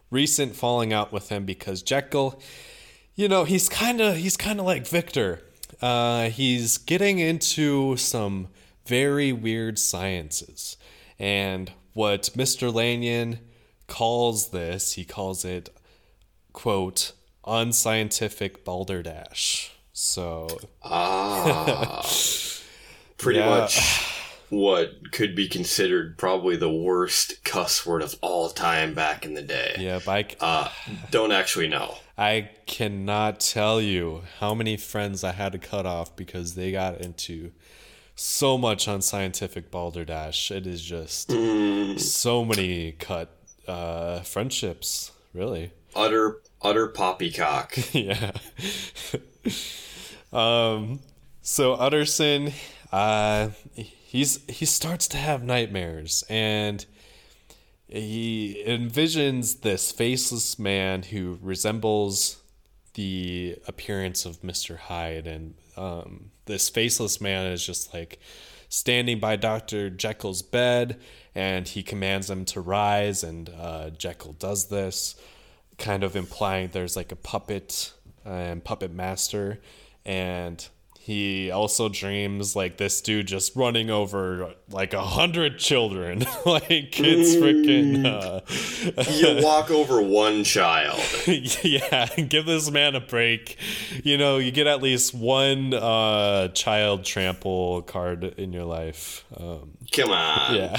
recent 0.09 0.55
falling 0.55 0.91
out 0.91 1.11
with 1.11 1.29
him 1.29 1.45
because 1.45 1.81
Jekyll, 1.81 2.41
you 3.21 3.29
know, 3.29 3.43
he's 3.43 3.69
kind 3.69 4.01
of 4.01 4.15
he's 4.17 4.35
kind 4.35 4.59
of 4.59 4.65
like 4.65 4.87
Victor. 4.87 5.41
Uh, 5.79 6.29
he's 6.29 6.79
getting 6.79 7.19
into 7.19 7.95
some 7.97 8.47
very 8.87 9.31
weird 9.31 9.77
sciences, 9.77 10.75
and 11.19 11.71
what 11.93 12.31
Mr. 12.35 12.73
Lanyon 12.73 13.37
calls 13.85 14.49
this, 14.49 14.93
he 14.93 15.05
calls 15.05 15.45
it, 15.45 15.69
quote, 16.51 17.11
unscientific 17.45 18.65
balderdash. 18.65 19.71
So 19.93 20.47
Ah. 20.83 22.01
Pretty 23.17 23.39
Yeah. 23.39 23.49
much 23.49 23.79
what 24.51 25.11
could 25.13 25.33
be 25.33 25.47
considered 25.47 26.17
probably 26.17 26.57
the 26.57 26.71
worst 26.71 27.41
cuss 27.45 27.85
word 27.85 28.01
of 28.01 28.15
all 28.21 28.49
time 28.49 28.93
back 28.93 29.25
in 29.25 29.33
the 29.33 29.41
day. 29.41 29.75
yeah, 29.79 29.99
I, 30.05 30.25
Uh, 30.41 30.69
don't 31.09 31.31
actually 31.31 31.69
know. 31.69 31.95
I 32.17 32.49
cannot 32.67 33.39
tell 33.39 33.81
you 33.81 34.23
how 34.39 34.53
many 34.53 34.75
friends 34.75 35.23
I 35.23 35.31
had 35.31 35.53
to 35.53 35.57
cut 35.57 35.85
off 35.85 36.15
because 36.17 36.55
they 36.55 36.71
got 36.73 36.99
into 36.99 37.51
so 38.13 38.57
much 38.57 38.89
unscientific 38.89 39.71
balderdash. 39.71 40.51
It 40.51 40.67
is 40.67 40.81
just 40.81 41.31
so 41.97 42.43
many 42.43 42.91
cut 42.91 43.33
uh, 43.69 44.19
friendships, 44.19 45.11
really. 45.33 45.71
Utter, 45.95 46.41
utter 46.61 46.89
poppycock. 46.89 47.77
yeah. 47.93 48.31
um. 50.33 50.99
So 51.43 51.73
Utterson, 51.73 52.53
uh, 52.91 53.49
he's 54.11 54.43
he 54.49 54.65
starts 54.65 55.07
to 55.07 55.15
have 55.15 55.41
nightmares, 55.41 56.25
and 56.29 56.85
he 57.87 58.61
envisions 58.67 59.61
this 59.61 59.89
faceless 59.93 60.59
man 60.59 61.03
who 61.03 61.39
resembles 61.41 62.41
the 62.95 63.57
appearance 63.69 64.25
of 64.25 64.43
Mister 64.43 64.75
Hyde, 64.75 65.27
and 65.27 65.53
um, 65.77 66.31
this 66.45 66.67
faceless 66.67 67.21
man 67.21 67.53
is 67.53 67.65
just 67.65 67.93
like 67.93 68.19
standing 68.67 69.17
by 69.19 69.37
Doctor 69.37 69.89
Jekyll's 69.89 70.41
bed, 70.41 70.99
and 71.33 71.65
he 71.69 71.81
commands 71.81 72.29
him 72.29 72.43
to 72.45 72.59
rise, 72.59 73.23
and 73.23 73.49
uh, 73.57 73.91
Jekyll 73.91 74.33
does 74.33 74.67
this 74.67 75.15
kind 75.77 76.03
of 76.03 76.17
implying 76.17 76.67
there's 76.73 76.97
like 76.97 77.13
a 77.13 77.15
puppet 77.15 77.93
and 78.25 78.61
puppet 78.61 78.91
master 78.91 79.61
and 80.05 80.67
he 81.03 81.49
also 81.49 81.89
dreams 81.89 82.55
like 82.55 82.77
this 82.77 83.01
dude 83.01 83.25
just 83.25 83.55
running 83.55 83.89
over 83.89 84.53
like 84.69 84.93
a 84.93 85.01
hundred 85.01 85.57
children. 85.57 86.23
Like 86.45 86.99
it's 86.99 87.35
freaking 87.35 88.05
uh, 88.05 88.41
you 89.11 89.43
walk 89.43 89.71
over 89.71 90.01
one 90.01 90.43
child. 90.43 90.99
yeah 91.63 92.05
give 92.15 92.45
this 92.45 92.69
man 92.69 92.95
a 92.95 92.99
break. 92.99 93.57
You 94.03 94.17
know 94.17 94.37
you 94.37 94.51
get 94.51 94.67
at 94.67 94.81
least 94.81 95.13
one 95.13 95.73
uh 95.73 96.49
child 96.49 97.03
trample 97.03 97.81
card 97.83 98.23
in 98.23 98.53
your 98.53 98.65
life. 98.65 99.25
Um 99.35 99.71
Come 99.91 100.11
on. 100.11 100.55
yeah. 100.55 100.77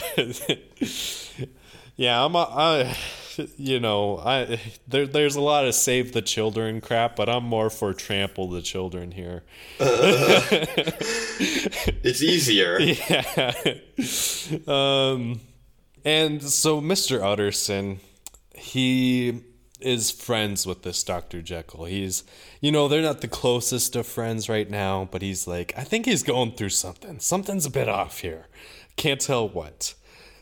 Yeah 1.97 2.25
i'm 2.25 2.35
a, 2.35 2.39
I, 2.39 2.97
you 3.57 3.81
know 3.81 4.19
i 4.19 4.59
there, 4.89 5.07
there's 5.07 5.37
a 5.37 5.41
lot 5.41 5.65
of 5.65 5.75
save 5.75 6.13
the 6.13 6.23
children 6.23 6.81
crap 6.81 7.17
but 7.17 7.29
i'm 7.29 7.45
more 7.45 7.71
for 7.71 7.93
trample 7.93 8.49
the 8.49 8.63
children 8.63 9.13
here. 9.13 9.43
It's 12.05 12.23
easier. 12.23 12.79
yeah. 12.79 13.53
Um 14.67 15.41
and 16.05 16.43
so 16.43 16.81
mr 16.81 17.23
utterson 17.23 18.01
he 18.55 19.43
is 19.81 20.11
friends 20.11 20.67
with 20.67 20.83
this 20.83 21.03
dr 21.03 21.43
jekyll. 21.43 21.85
He's 21.85 22.25
you 22.61 22.71
know 22.73 22.89
they're 22.89 23.03
not 23.03 23.21
the 23.21 23.29
closest 23.29 23.97
of 23.97 24.07
friends 24.07 24.49
right 24.49 24.69
now 24.71 25.09
but 25.11 25.23
he's 25.23 25.47
like 25.47 25.73
i 25.77 25.85
think 25.85 26.07
he's 26.07 26.23
going 26.23 26.53
through 26.53 26.71
something. 26.71 27.19
Something's 27.21 27.67
a 27.67 27.71
bit 27.71 27.89
off 27.89 28.19
here. 28.21 28.47
Can't 28.97 29.21
tell 29.21 29.49
what. 29.49 29.95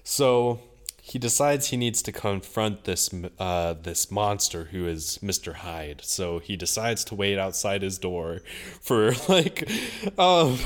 So 0.02 0.60
he 1.02 1.18
decides 1.18 1.68
he 1.68 1.76
needs 1.76 2.02
to 2.02 2.12
confront 2.12 2.84
this 2.84 3.10
uh, 3.38 3.74
this 3.74 4.10
monster 4.10 4.64
who 4.66 4.86
is 4.86 5.18
Mr. 5.22 5.54
Hyde. 5.54 6.02
So 6.04 6.38
he 6.38 6.56
decides 6.56 7.04
to 7.04 7.14
wait 7.14 7.38
outside 7.38 7.82
his 7.82 7.98
door 7.98 8.40
for 8.80 9.12
like 9.28 9.70
um, 10.18 10.58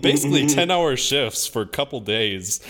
basically 0.00 0.46
ten 0.58 0.70
hour 0.70 0.96
shifts 0.96 1.46
for 1.46 1.62
a 1.62 1.66
couple 1.66 2.00
days, 2.00 2.60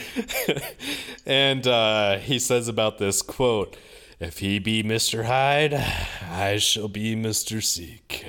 and 1.27 1.67
uh, 1.67 2.19
he 2.19 2.39
says 2.39 2.69
about 2.69 2.99
this 2.99 3.23
quote. 3.23 3.77
If 4.21 4.39
he 4.39 4.61
be 4.61 4.85
Mr. 4.85 5.25
Hyde, 5.25 5.75
I 5.75 6.59
shall 6.59 6.87
be 6.87 7.17
Mr. 7.17 7.61
Seek. 7.61 8.25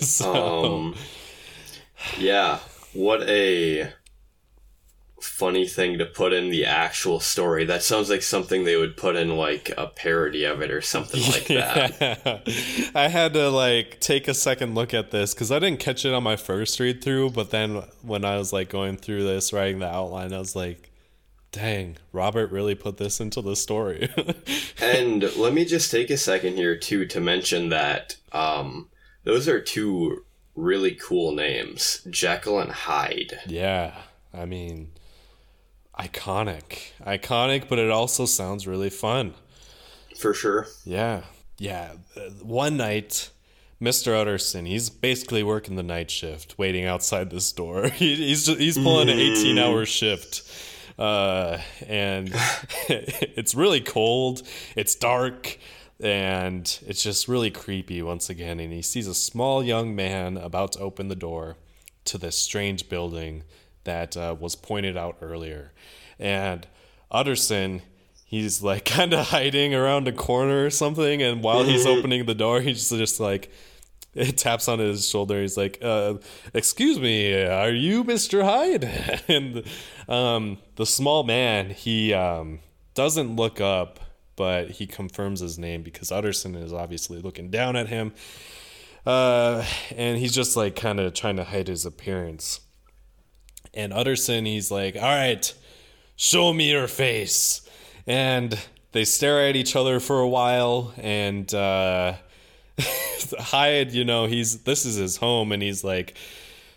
so, 0.00 0.64
Um, 0.64 0.94
yeah, 2.18 2.60
what 2.94 3.22
a 3.28 3.92
funny 5.26 5.66
thing 5.66 5.98
to 5.98 6.06
put 6.06 6.32
in 6.32 6.50
the 6.50 6.64
actual 6.64 7.20
story. 7.20 7.64
That 7.64 7.82
sounds 7.82 8.08
like 8.08 8.22
something 8.22 8.64
they 8.64 8.76
would 8.76 8.96
put 8.96 9.16
in 9.16 9.36
like 9.36 9.72
a 9.76 9.86
parody 9.86 10.44
of 10.44 10.62
it 10.62 10.70
or 10.70 10.80
something 10.80 11.20
like 11.32 11.46
that. 11.48 12.90
I 12.94 13.08
had 13.08 13.34
to 13.34 13.50
like 13.50 14.00
take 14.00 14.28
a 14.28 14.34
second 14.34 14.74
look 14.74 14.94
at 14.94 15.10
this 15.10 15.34
because 15.34 15.50
I 15.52 15.58
didn't 15.58 15.80
catch 15.80 16.04
it 16.04 16.14
on 16.14 16.22
my 16.22 16.36
first 16.36 16.78
read 16.80 17.02
through, 17.02 17.30
but 17.30 17.50
then 17.50 17.82
when 18.02 18.24
I 18.24 18.38
was 18.38 18.52
like 18.52 18.68
going 18.68 18.96
through 18.96 19.24
this, 19.24 19.52
writing 19.52 19.80
the 19.80 19.88
outline, 19.88 20.32
I 20.32 20.38
was 20.38 20.56
like, 20.56 20.90
dang, 21.52 21.96
Robert 22.12 22.50
really 22.50 22.74
put 22.74 22.98
this 22.98 23.20
into 23.20 23.40
the 23.40 23.56
story. 23.56 24.08
And 24.78 25.22
let 25.36 25.54
me 25.54 25.64
just 25.64 25.90
take 25.90 26.10
a 26.10 26.18
second 26.18 26.54
here 26.54 26.76
too 26.76 27.06
to 27.06 27.20
mention 27.20 27.70
that 27.70 28.16
um, 28.32 28.88
those 29.24 29.48
are 29.48 29.60
two 29.60 30.24
really 30.54 30.94
cool 30.94 31.32
names, 31.32 32.06
Jekyll 32.10 32.60
and 32.60 32.70
Hyde. 32.70 33.40
yeah, 33.46 33.94
I 34.32 34.44
mean, 34.44 34.90
iconic. 35.98 36.90
Iconic, 37.06 37.68
but 37.68 37.78
it 37.78 37.90
also 37.90 38.26
sounds 38.26 38.66
really 38.66 38.90
fun. 38.90 39.34
For 40.18 40.34
sure. 40.34 40.66
Yeah. 40.84 41.22
Yeah. 41.58 41.92
Uh, 42.16 42.30
One 42.42 42.76
night, 42.76 43.30
Mr. 43.80 44.14
Utterson, 44.18 44.66
he's 44.66 44.88
basically 44.90 45.42
working 45.42 45.76
the 45.76 45.82
night 45.82 46.10
shift, 46.10 46.58
waiting 46.58 46.84
outside 46.86 47.30
this 47.30 47.52
door. 47.52 47.88
He, 47.94 48.14
he's 48.16 48.46
he's 48.46 48.78
pulling 48.78 49.08
an 49.08 49.18
18 49.18 49.58
hour 49.58 49.84
shift. 49.84 50.42
Uh, 50.98 51.58
and 51.86 52.30
it's 52.88 53.54
really 53.54 53.80
cold. 53.80 54.42
It's 54.74 54.94
dark. 54.94 55.58
And 55.98 56.78
it's 56.86 57.02
just 57.02 57.26
really 57.26 57.50
creepy 57.50 58.02
once 58.02 58.28
again. 58.28 58.60
And 58.60 58.72
he 58.72 58.82
sees 58.82 59.06
a 59.06 59.14
small 59.14 59.62
young 59.62 59.94
man 59.94 60.36
about 60.36 60.72
to 60.72 60.80
open 60.80 61.08
the 61.08 61.16
door 61.16 61.56
to 62.04 62.18
this 62.18 62.36
strange 62.36 62.88
building 62.88 63.44
that 63.86 64.16
uh, 64.16 64.36
was 64.38 64.54
pointed 64.54 64.96
out 64.96 65.16
earlier. 65.20 65.72
And 66.18 66.66
Utterson, 67.10 67.82
he's 68.24 68.62
like 68.62 68.84
kind 68.84 69.12
of 69.12 69.28
hiding 69.28 69.74
around 69.74 70.06
a 70.06 70.12
corner 70.12 70.64
or 70.64 70.70
something. 70.70 71.22
And 71.22 71.42
while 71.42 71.64
he's 71.64 71.86
opening 71.94 72.26
the 72.26 72.34
door, 72.34 72.60
he's 72.60 72.90
just 72.90 73.18
like, 73.18 73.50
it 74.16 74.38
taps 74.38 74.66
on 74.66 74.78
his 74.78 75.08
shoulder. 75.08 75.40
He's 75.40 75.56
like, 75.56 75.78
uh, 75.82 76.14
"Excuse 76.54 76.98
me, 76.98 77.44
are 77.44 77.70
you 77.70 78.02
Mister 78.02 78.42
Hyde?" 78.42 78.84
and 79.28 79.62
um, 80.08 80.58
the 80.76 80.86
small 80.86 81.22
man 81.22 81.70
he 81.70 82.12
um, 82.14 82.60
doesn't 82.94 83.36
look 83.36 83.60
up, 83.60 84.00
but 84.34 84.70
he 84.70 84.86
confirms 84.86 85.40
his 85.40 85.58
name 85.58 85.82
because 85.82 86.10
Utterson 86.10 86.54
is 86.54 86.72
obviously 86.72 87.20
looking 87.20 87.50
down 87.50 87.76
at 87.76 87.88
him, 87.88 88.14
uh, 89.04 89.64
and 89.94 90.18
he's 90.18 90.34
just 90.34 90.56
like 90.56 90.74
kind 90.74 90.98
of 90.98 91.12
trying 91.12 91.36
to 91.36 91.44
hide 91.44 91.68
his 91.68 91.84
appearance. 91.84 92.60
And 93.76 93.92
Utterson, 93.92 94.46
he's 94.46 94.70
like, 94.70 94.96
"All 94.96 95.02
right, 95.02 95.52
show 96.16 96.52
me 96.52 96.70
your 96.70 96.88
face," 96.88 97.60
and 98.06 98.58
they 98.92 99.04
stare 99.04 99.46
at 99.46 99.54
each 99.54 99.76
other 99.76 100.00
for 100.00 100.20
a 100.20 100.28
while, 100.28 100.94
and. 100.98 101.52
Uh, 101.54 102.14
Hyde, 103.38 103.92
you 103.92 104.04
know, 104.04 104.26
he's 104.26 104.60
this 104.60 104.84
is 104.84 104.96
his 104.96 105.16
home, 105.16 105.52
and 105.52 105.62
he's 105.62 105.82
like, 105.82 106.14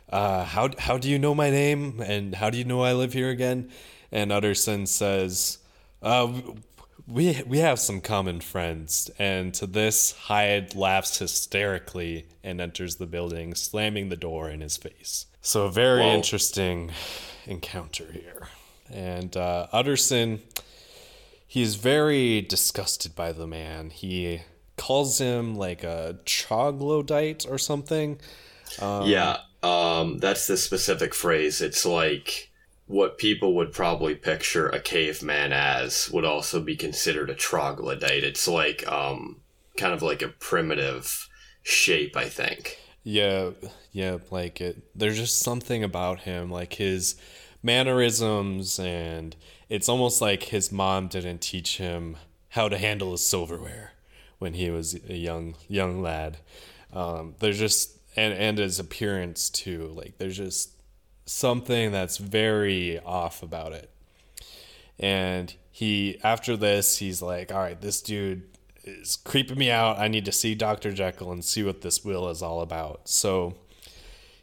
uh, 0.10 0.46
"How 0.46 0.70
how 0.78 0.98
do 0.98 1.10
you 1.10 1.20
know 1.20 1.36
my 1.36 1.50
name? 1.50 2.02
And 2.02 2.36
how 2.36 2.50
do 2.50 2.58
you 2.58 2.64
know 2.64 2.82
I 2.82 2.94
live 2.94 3.14
here 3.14 3.30
again?" 3.30 3.70
And 4.12 4.32
Utterson 4.32 4.86
says, 4.86 5.58
uh, 6.02 6.32
"We 7.08 7.42
we 7.46 7.60
have 7.60 7.80
some 7.80 8.02
common 8.02 8.40
friends." 8.40 9.12
And 9.20 9.54
to 9.56 9.68
this, 9.68 10.14
Hyde 10.14 10.76
laughs 10.76 11.20
hysterically 11.20 12.28
and 12.44 12.62
enters 12.62 12.96
the 12.96 13.08
building, 13.08 13.56
slamming 13.56 14.10
the 14.10 14.16
door 14.16 14.50
in 14.50 14.62
his 14.62 14.78
face. 14.78 15.26
So 15.42 15.66
a 15.66 15.72
very 15.72 16.02
Whoa. 16.02 16.16
interesting 16.16 16.92
encounter 17.46 18.12
here. 18.12 18.48
And 18.92 19.36
uh, 19.38 19.68
Utterson, 19.72 20.42
he's 21.48 21.76
very 21.76 22.42
disgusted 22.42 23.16
by 23.16 23.32
the 23.32 23.48
man. 23.48 23.90
He 23.90 24.42
calls 24.78 25.20
him 25.20 25.56
like 25.56 25.84
a 25.84 26.18
troglodyte 26.26 27.46
or 27.48 27.58
something. 27.58 28.20
yeah, 29.06 29.38
um, 29.64 30.18
that's 30.20 30.48
the 30.48 30.58
specific 30.58 31.14
phrase. 31.14 31.62
It's 31.62 31.86
like 31.86 32.52
what 32.88 33.18
people 33.18 33.54
would 33.56 33.72
probably 33.72 34.16
picture 34.16 34.68
a 34.68 34.80
caveman 34.80 35.54
as 35.54 36.10
would 36.12 36.26
also 36.26 36.60
be 36.60 36.76
considered 36.76 37.30
a 37.30 37.36
troglodyte. 37.36 38.24
It's 38.24 38.48
like 38.48 38.88
um, 38.92 39.42
kind 39.78 39.94
of 39.94 40.02
like 40.02 40.22
a 40.22 40.30
primitive 40.30 41.30
shape, 41.62 42.18
I 42.18 42.30
think. 42.30 42.80
Yeah, 43.04 43.52
yeah, 43.92 44.18
like 44.30 44.62
it. 44.62 44.98
There's 44.98 45.18
just 45.18 45.40
something 45.40 45.84
about 45.84 46.22
him, 46.22 46.52
like 46.52 46.74
his 46.74 47.16
mannerisms, 47.64 48.80
and 48.80 49.36
it's 49.70 49.90
almost 49.90 50.22
like 50.22 50.44
his 50.44 50.72
mom 50.72 51.08
didn't 51.08 51.40
teach 51.40 51.78
him 51.78 52.18
how 52.50 52.68
to 52.68 52.78
handle 52.78 53.12
his 53.12 53.26
silverware 53.26 53.94
when 54.40 54.54
he 54.54 54.70
was 54.70 54.96
a 55.08 55.16
young 55.16 55.56
young 55.68 56.02
lad. 56.02 56.38
Um, 56.94 57.36
there's 57.40 57.60
just 57.60 57.98
and 58.16 58.34
and 58.34 58.58
his 58.58 58.80
appearance 58.80 59.50
too. 59.50 59.92
Like 59.96 60.18
there's 60.18 60.38
just 60.38 60.72
something 61.26 61.92
that's 61.92 62.18
very 62.18 63.00
off 63.00 63.44
about 63.44 63.72
it. 63.74 63.90
And 65.00 65.54
he 65.72 66.20
after 66.24 66.58
this, 66.58 66.98
he's 66.98 67.22
like, 67.22 67.52
"All 67.52 67.60
right, 67.60 67.80
this 67.80 68.02
dude 68.02 68.44
is 68.90 69.16
creeping 69.16 69.58
me 69.58 69.72
out. 69.72 70.00
I 70.00 70.08
need 70.08 70.26
to 70.26 70.32
see 70.32 70.56
Dr. 70.56 70.92
Jekyll 70.92 71.32
and 71.32 71.44
see 71.44 71.64
what 71.64 71.82
this 71.82 72.04
will 72.04 72.30
is 72.30 72.42
all 72.42 72.62
about." 72.62 73.08
So 73.08 73.56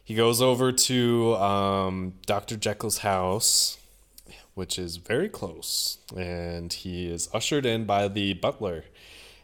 he 0.03 0.15
goes 0.15 0.41
over 0.41 0.71
to 0.71 1.35
um, 1.35 2.13
Dr. 2.25 2.55
Jekyll's 2.55 2.99
house, 2.99 3.77
which 4.53 4.79
is 4.79 4.97
very 4.97 5.27
close, 5.27 5.97
and 6.15 6.71
he 6.71 7.07
is 7.07 7.29
ushered 7.33 7.65
in 7.65 7.85
by 7.85 8.07
the 8.07 8.33
butler. 8.33 8.85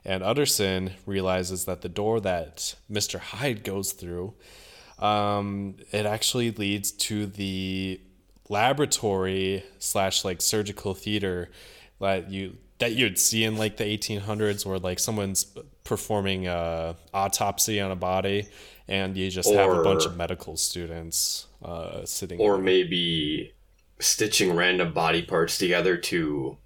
And 0.05 0.23
Utterson 0.23 0.91
realizes 1.05 1.65
that 1.65 1.81
the 1.81 1.89
door 1.89 2.19
that 2.21 2.75
Mr. 2.91 3.19
Hyde 3.19 3.63
goes 3.63 3.91
through, 3.91 4.33
um, 4.99 5.75
it 5.91 6.05
actually 6.05 6.51
leads 6.51 6.91
to 6.91 7.25
the 7.25 7.99
laboratory 8.49 9.63
slash 9.79 10.23
like 10.23 10.41
surgical 10.41 10.93
theater 10.93 11.49
that 11.99 12.31
you 12.31 12.57
that 12.83 12.95
you'd 12.95 13.17
see 13.17 13.45
in 13.45 13.55
like 13.55 13.77
the 13.77 13.85
1800s 13.85 14.65
where 14.65 14.77
like 14.77 14.99
someone's 14.99 15.45
performing 15.85 16.47
a 16.47 16.97
autopsy 17.13 17.79
on 17.79 17.91
a 17.91 17.95
body 17.95 18.45
and 18.89 19.15
you 19.15 19.29
just 19.31 19.49
have 19.53 19.71
a 19.71 19.81
bunch 19.81 20.05
of 20.05 20.17
medical 20.17 20.57
students 20.57 21.47
uh, 21.63 22.03
sitting 22.03 22.41
Or 22.41 22.55
there. 22.55 22.63
maybe 22.63 23.53
stitching 23.99 24.53
random 24.53 24.91
body 24.91 25.21
parts 25.21 25.57
together 25.57 25.95
to, 25.95 26.57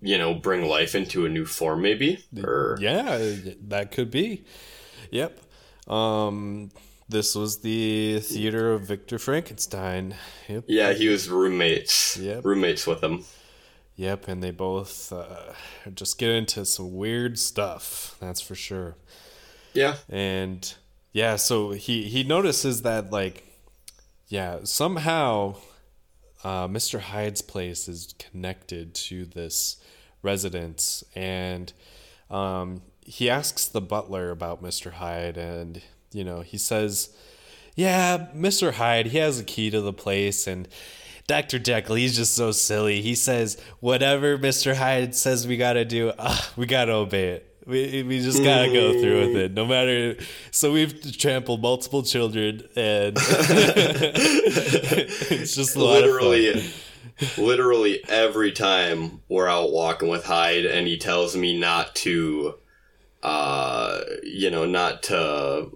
you 0.00 0.18
know, 0.18 0.34
bring 0.34 0.66
life 0.68 0.96
into 0.96 1.26
a 1.26 1.28
new 1.28 1.44
form, 1.46 1.80
maybe? 1.82 2.24
Or 2.42 2.76
Yeah, 2.80 3.16
that 3.68 3.92
could 3.92 4.10
be. 4.10 4.44
Yep. 5.12 5.38
Um, 5.86 6.72
this 7.08 7.36
was 7.36 7.60
the 7.60 8.18
theater 8.18 8.72
of 8.72 8.82
Victor 8.82 9.20
Frankenstein. 9.20 10.16
Yep. 10.48 10.64
Yeah, 10.66 10.92
he 10.92 11.06
was 11.06 11.28
roommates. 11.28 12.16
Yep. 12.16 12.44
Roommates 12.44 12.84
with 12.84 13.00
him. 13.04 13.24
Yep, 13.96 14.28
and 14.28 14.42
they 14.42 14.50
both 14.50 15.10
uh, 15.10 15.54
just 15.94 16.18
get 16.18 16.30
into 16.30 16.66
some 16.66 16.94
weird 16.94 17.38
stuff. 17.38 18.16
That's 18.20 18.42
for 18.42 18.54
sure. 18.54 18.96
Yeah. 19.72 19.96
And 20.08 20.74
yeah, 21.12 21.36
so 21.36 21.70
he 21.70 22.02
he 22.04 22.22
notices 22.22 22.82
that 22.82 23.10
like 23.10 23.42
yeah, 24.28 24.60
somehow 24.64 25.56
uh, 26.44 26.68
Mr. 26.68 27.00
Hyde's 27.00 27.40
place 27.40 27.88
is 27.88 28.14
connected 28.18 28.94
to 28.94 29.24
this 29.24 29.76
residence 30.22 31.04
and 31.14 31.72
um, 32.30 32.82
he 33.00 33.30
asks 33.30 33.66
the 33.66 33.80
butler 33.80 34.30
about 34.30 34.62
Mr. 34.62 34.92
Hyde 34.92 35.38
and 35.38 35.80
you 36.12 36.24
know, 36.24 36.40
he 36.40 36.58
says 36.58 37.16
yeah, 37.74 38.26
Mr. 38.34 38.72
Hyde, 38.72 39.06
he 39.06 39.18
has 39.18 39.38
a 39.38 39.44
key 39.44 39.70
to 39.70 39.80
the 39.80 39.92
place 39.92 40.46
and 40.46 40.68
Dr. 41.26 41.58
Jekyll, 41.58 41.96
he's 41.96 42.16
just 42.16 42.34
so 42.34 42.52
silly. 42.52 43.00
He 43.02 43.14
says, 43.16 43.56
whatever 43.80 44.38
Mr. 44.38 44.74
Hyde 44.76 45.14
says 45.14 45.46
we 45.46 45.56
gotta 45.56 45.84
do, 45.84 46.12
uh, 46.18 46.38
we 46.56 46.66
gotta 46.66 46.92
obey 46.92 47.28
it. 47.28 47.52
We, 47.66 48.04
we 48.04 48.20
just 48.20 48.44
gotta 48.44 48.72
go 48.72 48.92
through 48.92 49.26
with 49.26 49.36
it, 49.36 49.52
no 49.52 49.66
matter. 49.66 50.16
So 50.52 50.72
we've 50.72 51.18
trampled 51.18 51.60
multiple 51.60 52.04
children, 52.04 52.62
and 52.76 53.16
it's 55.30 55.56
just 55.56 55.74
literally 55.74 56.62
literally 57.38 58.04
every 58.08 58.52
time 58.52 59.20
we're 59.28 59.48
out 59.48 59.72
walking 59.72 60.08
with 60.08 60.24
Hyde 60.24 60.64
and 60.64 60.86
he 60.86 60.96
tells 60.98 61.36
me 61.36 61.58
not 61.58 61.94
to 61.96 62.54
uh 63.22 64.00
you 64.22 64.50
know 64.50 64.66
not 64.66 65.02
to 65.04 65.70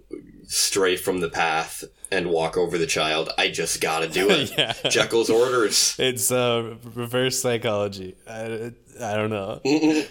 stray 0.47 0.97
from 0.97 1.21
the 1.21 1.31
path 1.31 1.85
and 2.13 2.29
walk 2.31 2.57
over 2.57 2.77
the 2.79 2.87
child 2.87 3.31
I 3.39 3.49
just 3.51 3.81
gotta 3.81 4.09
do 4.09 4.31
it 4.31 4.53
Yeah. 4.59 4.73
Jekyll's 4.89 5.31
orders 5.31 5.95
It's 5.99 6.31
uh, 6.33 6.75
reverse 6.95 7.41
psychology. 7.41 8.17
I, 8.29 8.73
I 9.03 9.15
don't 9.15 9.31
know. 9.31 9.61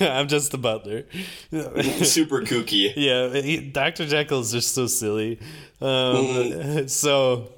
I'm 0.00 0.28
just 0.28 0.52
the 0.52 0.58
butler. 0.58 1.04
super 2.04 2.42
kooky 2.42 2.92
Yeah, 2.94 3.30
he, 3.40 3.58
Dr. 3.58 4.06
Jekyll 4.06 4.40
is 4.40 4.52
just 4.52 4.74
so 4.74 4.86
silly. 4.86 5.40
Um, 5.80 6.86
so, 6.88 7.48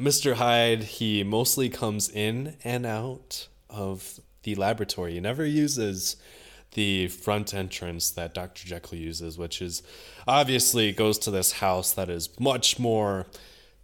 Mr. 0.00 0.34
Hyde, 0.34 0.84
he 0.84 1.24
mostly 1.24 1.68
comes 1.68 2.08
in 2.08 2.56
and 2.64 2.86
out 2.86 3.48
of 3.68 4.20
the 4.44 4.54
laboratory. 4.54 5.14
He 5.14 5.20
never 5.20 5.44
uses 5.44 6.16
the 6.76 7.08
front 7.08 7.54
entrance 7.54 8.10
that 8.10 8.34
Dr. 8.34 8.66
Jekyll 8.66 8.98
uses, 8.98 9.38
which 9.38 9.62
is 9.62 9.82
obviously 10.28 10.92
goes 10.92 11.18
to 11.20 11.30
this 11.30 11.52
house 11.52 11.92
that 11.94 12.10
is 12.10 12.28
much 12.38 12.78
more 12.78 13.26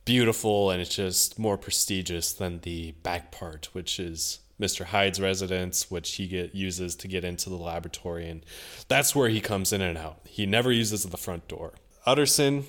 beautiful 0.05 0.71
and 0.71 0.83
it's 0.83 0.95
just 0.95 1.39
more 1.39 1.57
prestigious 1.57 2.35
than 2.35 2.61
the 2.61 2.93
back 3.03 3.33
part, 3.33 3.71
which 3.73 3.99
is 3.99 4.41
Mr. 4.61 4.85
Hyde's 4.85 5.19
residence, 5.21 5.91
which 5.91 6.17
he 6.17 6.29
get, 6.29 6.55
uses 6.55 6.95
to 6.97 7.09
get 7.09 7.25
into 7.25 7.49
the 7.49 7.57
laboratory, 7.57 8.29
and 8.29 8.45
that's 8.89 9.17
where 9.17 9.31
he 9.31 9.41
comes 9.41 9.73
in 9.73 9.81
and 9.81 9.97
out. 9.97 10.21
He 10.29 10.45
never 10.45 10.71
uses 10.71 11.03
the 11.05 11.17
front 11.17 11.49
door. 11.49 11.73
Utterson, 12.05 12.65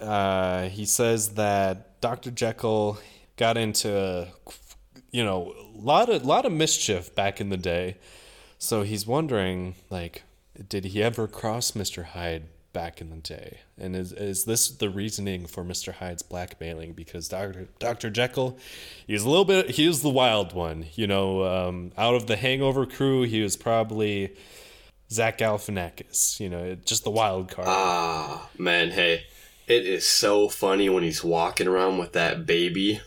uh, 0.00 0.64
he 0.64 0.84
says 0.84 1.34
that 1.34 2.00
Dr. 2.00 2.32
Jekyll 2.32 2.98
got 3.36 3.56
into, 3.56 4.26
you 5.12 5.24
know, 5.24 5.54
a 5.56 5.78
lot 5.78 6.08
of 6.08 6.24
lot 6.24 6.44
of 6.44 6.50
mischief 6.50 7.14
back 7.14 7.40
in 7.40 7.50
the 7.50 7.56
day, 7.56 7.98
so 8.64 8.82
he's 8.82 9.06
wondering, 9.06 9.74
like, 9.90 10.22
did 10.68 10.86
he 10.86 11.02
ever 11.02 11.26
cross 11.28 11.72
Mr. 11.72 12.04
Hyde 12.04 12.44
back 12.72 13.00
in 13.00 13.10
the 13.10 13.16
day? 13.16 13.60
And 13.78 13.94
is 13.94 14.12
is 14.12 14.44
this 14.44 14.68
the 14.68 14.88
reasoning 14.90 15.46
for 15.46 15.64
Mr. 15.64 15.92
Hyde's 15.94 16.22
blackmailing? 16.22 16.92
Because 16.92 17.28
Dr. 17.28 17.68
Dr. 17.78 18.10
Jekyll, 18.10 18.58
he's 19.06 19.24
a 19.24 19.28
little 19.28 19.44
bit 19.44 19.70
he 19.70 19.86
was 19.86 20.02
the 20.02 20.10
wild 20.10 20.52
one. 20.52 20.86
You 20.94 21.06
know, 21.06 21.44
um, 21.44 21.92
out 21.98 22.14
of 22.14 22.26
the 22.26 22.36
Hangover 22.36 22.86
crew, 22.86 23.22
he 23.22 23.42
was 23.42 23.56
probably 23.56 24.34
Zach 25.10 25.38
Galifianakis. 25.38 26.40
You 26.40 26.48
know, 26.50 26.74
just 26.76 27.04
the 27.04 27.10
wild 27.10 27.50
card. 27.50 27.68
ah 27.70 28.48
man 28.58 28.90
hey 28.90 29.22
it 29.66 29.86
is 29.86 30.06
so 30.06 30.48
funny 30.48 30.88
when 30.88 31.02
he's 31.02 31.24
walking 31.24 31.66
around 31.66 31.98
with 31.98 32.12
that 32.12 32.44
baby 32.46 33.00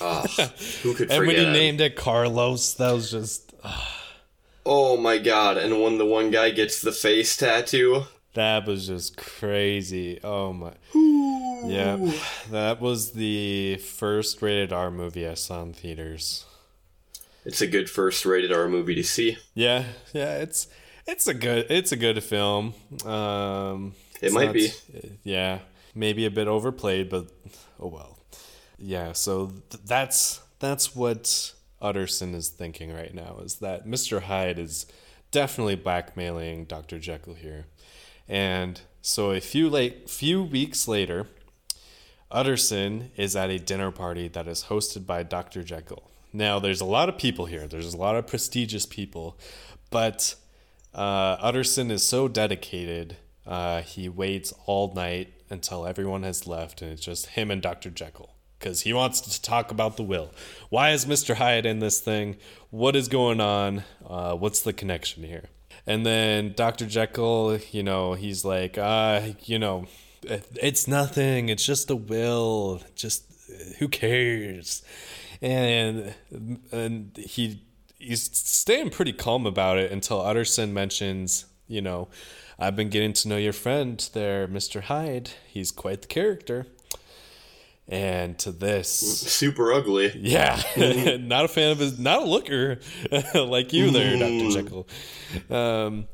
Ah, 0.00 0.22
who 0.82 0.94
could 0.94 1.08
forget? 1.08 1.10
and 1.10 1.26
when 1.26 1.36
he 1.36 1.44
named 1.44 1.80
it 1.80 1.96
Carlos, 1.96 2.74
that 2.74 2.92
was 2.92 3.10
just 3.10 3.52
oh 3.64 3.94
my 4.96 5.18
god 5.18 5.56
and 5.56 5.82
when 5.82 5.98
the 5.98 6.04
one 6.06 6.30
guy 6.30 6.50
gets 6.50 6.80
the 6.80 6.92
face 6.92 7.36
tattoo 7.36 8.04
that 8.34 8.66
was 8.66 8.86
just 8.86 9.16
crazy. 9.16 10.20
Oh 10.22 10.52
my. 10.52 10.72
Yeah, 10.94 11.96
that 12.52 12.80
was 12.80 13.12
the 13.12 13.76
first 13.78 14.40
rated 14.42 14.72
R 14.72 14.92
movie 14.92 15.26
I 15.26 15.34
saw 15.34 15.62
in 15.62 15.72
theaters. 15.72 16.44
It's 17.44 17.60
a 17.60 17.66
good 17.66 17.90
first 17.90 18.24
rated 18.24 18.52
R 18.52 18.68
movie 18.68 18.94
to 18.94 19.02
see. 19.02 19.38
Yeah, 19.54 19.84
yeah, 20.12 20.36
it's 20.36 20.68
it's 21.04 21.26
a 21.26 21.34
good 21.34 21.66
it's 21.68 21.90
a 21.90 21.96
good 21.96 22.22
film. 22.22 22.74
Um, 23.04 23.94
It 24.20 24.32
might 24.32 24.46
not- 24.46 24.54
be. 24.54 24.70
Yeah, 25.24 25.60
maybe 25.94 26.24
a 26.26 26.30
bit 26.30 26.46
overplayed, 26.46 27.08
but 27.08 27.26
oh 27.80 27.88
well. 27.88 28.18
Yeah, 28.78 29.14
so 29.14 29.46
th- 29.70 29.82
that's 29.84 30.40
that's 30.60 30.94
what 30.94 31.54
Utterson 31.80 32.34
is 32.34 32.48
thinking 32.48 32.92
right 32.92 33.14
now 33.14 33.38
is 33.42 33.56
that 33.56 33.86
Mr. 33.86 34.22
Hyde 34.22 34.58
is 34.58 34.86
definitely 35.30 35.76
blackmailing 35.76 36.64
Dr. 36.64 36.98
Jekyll 36.98 37.34
here. 37.34 37.66
And 38.28 38.80
so 39.00 39.30
a 39.30 39.40
few 39.40 39.70
late 39.70 40.10
few 40.10 40.42
weeks 40.42 40.86
later, 40.88 41.26
Utterson 42.30 43.10
is 43.16 43.34
at 43.34 43.50
a 43.50 43.58
dinner 43.58 43.90
party 43.90 44.28
that 44.28 44.46
is 44.46 44.64
hosted 44.64 45.06
by 45.06 45.22
Dr. 45.22 45.62
Jekyll. 45.62 46.10
Now, 46.32 46.58
there's 46.58 46.82
a 46.82 46.86
lot 46.86 47.08
of 47.08 47.16
people 47.16 47.46
here. 47.46 47.66
There's 47.66 47.94
a 47.94 47.96
lot 47.96 48.16
of 48.16 48.26
prestigious 48.26 48.84
people, 48.84 49.38
but 49.90 50.34
uh, 50.94 51.38
Utterson 51.40 51.90
is 51.90 52.02
so 52.02 52.28
dedicated. 52.28 53.16
Uh, 53.46 53.80
he 53.80 54.10
waits 54.10 54.52
all 54.66 54.92
night 54.94 55.32
until 55.48 55.86
everyone 55.86 56.22
has 56.22 56.46
left, 56.46 56.82
and 56.82 56.92
it's 56.92 57.02
just 57.02 57.28
him 57.28 57.50
and 57.50 57.62
Dr. 57.62 57.88
Jekyll. 57.88 58.34
Because 58.58 58.82
he 58.82 58.92
wants 58.92 59.20
to 59.20 59.42
talk 59.42 59.70
about 59.70 59.96
the 59.96 60.02
will. 60.02 60.30
Why 60.68 60.90
is 60.90 61.06
Mr. 61.06 61.36
Hyde 61.36 61.66
in 61.66 61.78
this 61.78 62.00
thing? 62.00 62.36
What 62.70 62.96
is 62.96 63.08
going 63.08 63.40
on? 63.40 63.84
Uh, 64.04 64.34
what's 64.34 64.60
the 64.60 64.72
connection 64.72 65.22
here? 65.22 65.44
And 65.86 66.04
then 66.04 66.52
Dr. 66.54 66.86
Jekyll, 66.86 67.58
you 67.70 67.82
know, 67.82 68.14
he's 68.14 68.44
like, 68.44 68.76
uh, 68.76 69.28
you 69.44 69.58
know, 69.58 69.86
it's 70.22 70.88
nothing. 70.88 71.48
It's 71.48 71.64
just 71.64 71.90
a 71.90 71.96
will. 71.96 72.82
Just 72.94 73.24
who 73.78 73.88
cares? 73.88 74.82
And 75.40 76.14
and 76.72 77.16
he 77.16 77.62
he's 77.98 78.30
staying 78.36 78.90
pretty 78.90 79.12
calm 79.12 79.46
about 79.46 79.78
it 79.78 79.92
until 79.92 80.20
Utterson 80.20 80.74
mentions, 80.74 81.46
you 81.66 81.80
know, 81.80 82.08
I've 82.58 82.76
been 82.76 82.88
getting 82.88 83.12
to 83.14 83.28
know 83.28 83.36
your 83.36 83.52
friend 83.52 84.08
there, 84.12 84.48
Mr. 84.48 84.82
Hyde. 84.82 85.30
He's 85.46 85.70
quite 85.70 86.02
the 86.02 86.08
character. 86.08 86.66
And 87.90 88.38
to 88.40 88.52
this, 88.52 88.90
super 88.90 89.72
ugly. 89.72 90.12
Yeah, 90.14 90.60
not 91.20 91.46
a 91.46 91.48
fan 91.48 91.72
of 91.72 91.78
his, 91.78 91.98
not 91.98 92.22
a 92.22 92.26
looker 92.26 92.80
like 93.34 93.72
you 93.72 93.90
there, 93.90 94.18
Dr. 94.18 94.50
Jekyll. 94.50 94.88
Um, 95.48 96.06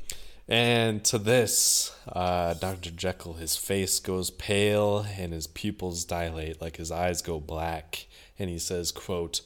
and 0.47 1.03
to 1.05 1.17
this, 1.17 1.93
uh, 2.07 2.53
Dr. 2.53 2.91
Jekyll, 2.91 3.33
his 3.33 3.57
face 3.57 3.99
goes 3.99 4.29
pale 4.29 5.05
and 5.17 5.33
his 5.33 5.47
pupils 5.47 6.05
dilate, 6.05 6.61
like 6.61 6.77
his 6.77 6.91
eyes 6.91 7.21
go 7.21 7.39
black. 7.39 8.05
And 8.37 8.49
he 8.49 8.59
says, 8.59 8.91
quote, 8.91 9.41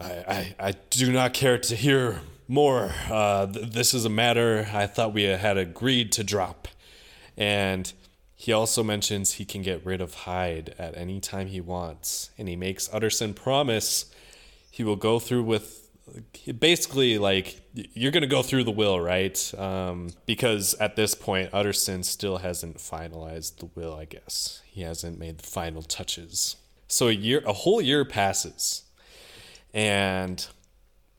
I, 0.00 0.54
I, 0.58 0.68
I 0.68 0.72
do 0.90 1.12
not 1.12 1.34
care 1.34 1.58
to 1.58 1.76
hear 1.76 2.22
more. 2.48 2.92
Uh, 3.10 3.46
th- 3.46 3.72
this 3.72 3.92
is 3.94 4.04
a 4.04 4.10
matter 4.10 4.68
I 4.72 4.86
thought 4.86 5.12
we 5.12 5.24
had 5.24 5.58
agreed 5.58 6.12
to 6.12 6.24
drop. 6.24 6.66
And 7.36 7.92
he 8.40 8.54
also 8.54 8.82
mentions 8.82 9.34
he 9.34 9.44
can 9.44 9.60
get 9.60 9.84
rid 9.84 10.00
of 10.00 10.14
Hyde 10.14 10.74
at 10.78 10.96
any 10.96 11.20
time 11.20 11.48
he 11.48 11.60
wants. 11.60 12.30
And 12.38 12.48
he 12.48 12.56
makes 12.56 12.88
Utterson 12.90 13.34
promise 13.34 14.10
he 14.70 14.82
will 14.82 14.96
go 14.96 15.18
through 15.18 15.42
with 15.42 15.90
basically 16.58 17.18
like 17.18 17.60
you're 17.74 18.10
gonna 18.10 18.26
go 18.26 18.42
through 18.42 18.64
the 18.64 18.70
will 18.70 18.98
right? 18.98 19.52
Um, 19.58 20.08
because 20.24 20.72
at 20.80 20.96
this 20.96 21.14
point 21.14 21.50
utterson 21.52 22.02
still 22.02 22.38
hasn't 22.38 22.78
finalized 22.78 23.58
the 23.58 23.68
will 23.74 23.92
i 23.92 24.06
guess. 24.06 24.62
He 24.64 24.80
hasn't 24.80 25.18
made 25.18 25.36
the 25.36 25.46
final 25.46 25.82
touches. 25.82 26.56
So 26.88 27.08
a 27.08 27.12
year 27.12 27.42
a 27.44 27.52
whole 27.52 27.82
year 27.82 28.06
passes 28.06 28.84
and 29.74 30.46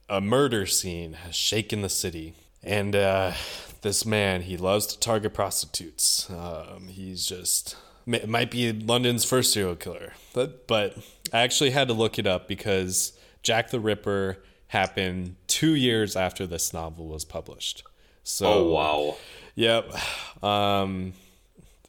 a 0.09 0.22
murder 0.22 0.65
scene 0.65 1.13
has 1.13 1.36
shaken 1.36 1.84
the 1.84 1.89
city. 1.89 2.34
And 2.63 2.95
uh, 2.95 3.34
this 3.82 4.06
man 4.06 4.42
he 4.42 4.58
loves 4.58 4.86
to 4.86 5.00
target 5.00 5.34
prostitutes 5.34 6.30
um, 6.30 6.88
he's 6.88 7.26
just 7.26 7.76
it 8.08 8.30
might 8.30 8.52
be 8.52 8.72
london's 8.72 9.24
first 9.24 9.54
serial 9.54 9.76
killer 9.76 10.14
but 10.34 10.68
but 10.68 10.98
i 11.34 11.42
actually 11.42 11.72
had 11.72 11.88
to 11.88 11.94
look 11.94 12.18
it 12.20 12.28
up 12.28 12.48
because 12.48 13.14
jack 13.44 13.70
the 13.70 13.80
ripper 13.80 14.38
happened 14.72 15.36
two 15.48 15.76
years 15.76 16.16
after 16.16 16.48
this 16.48 16.74
novel 16.74 17.06
was 17.08 17.26
published. 17.26 17.84
So, 18.24 18.46
oh 18.48 18.72
wow, 18.72 19.18
yep. 19.54 19.94
Um, 20.42 21.12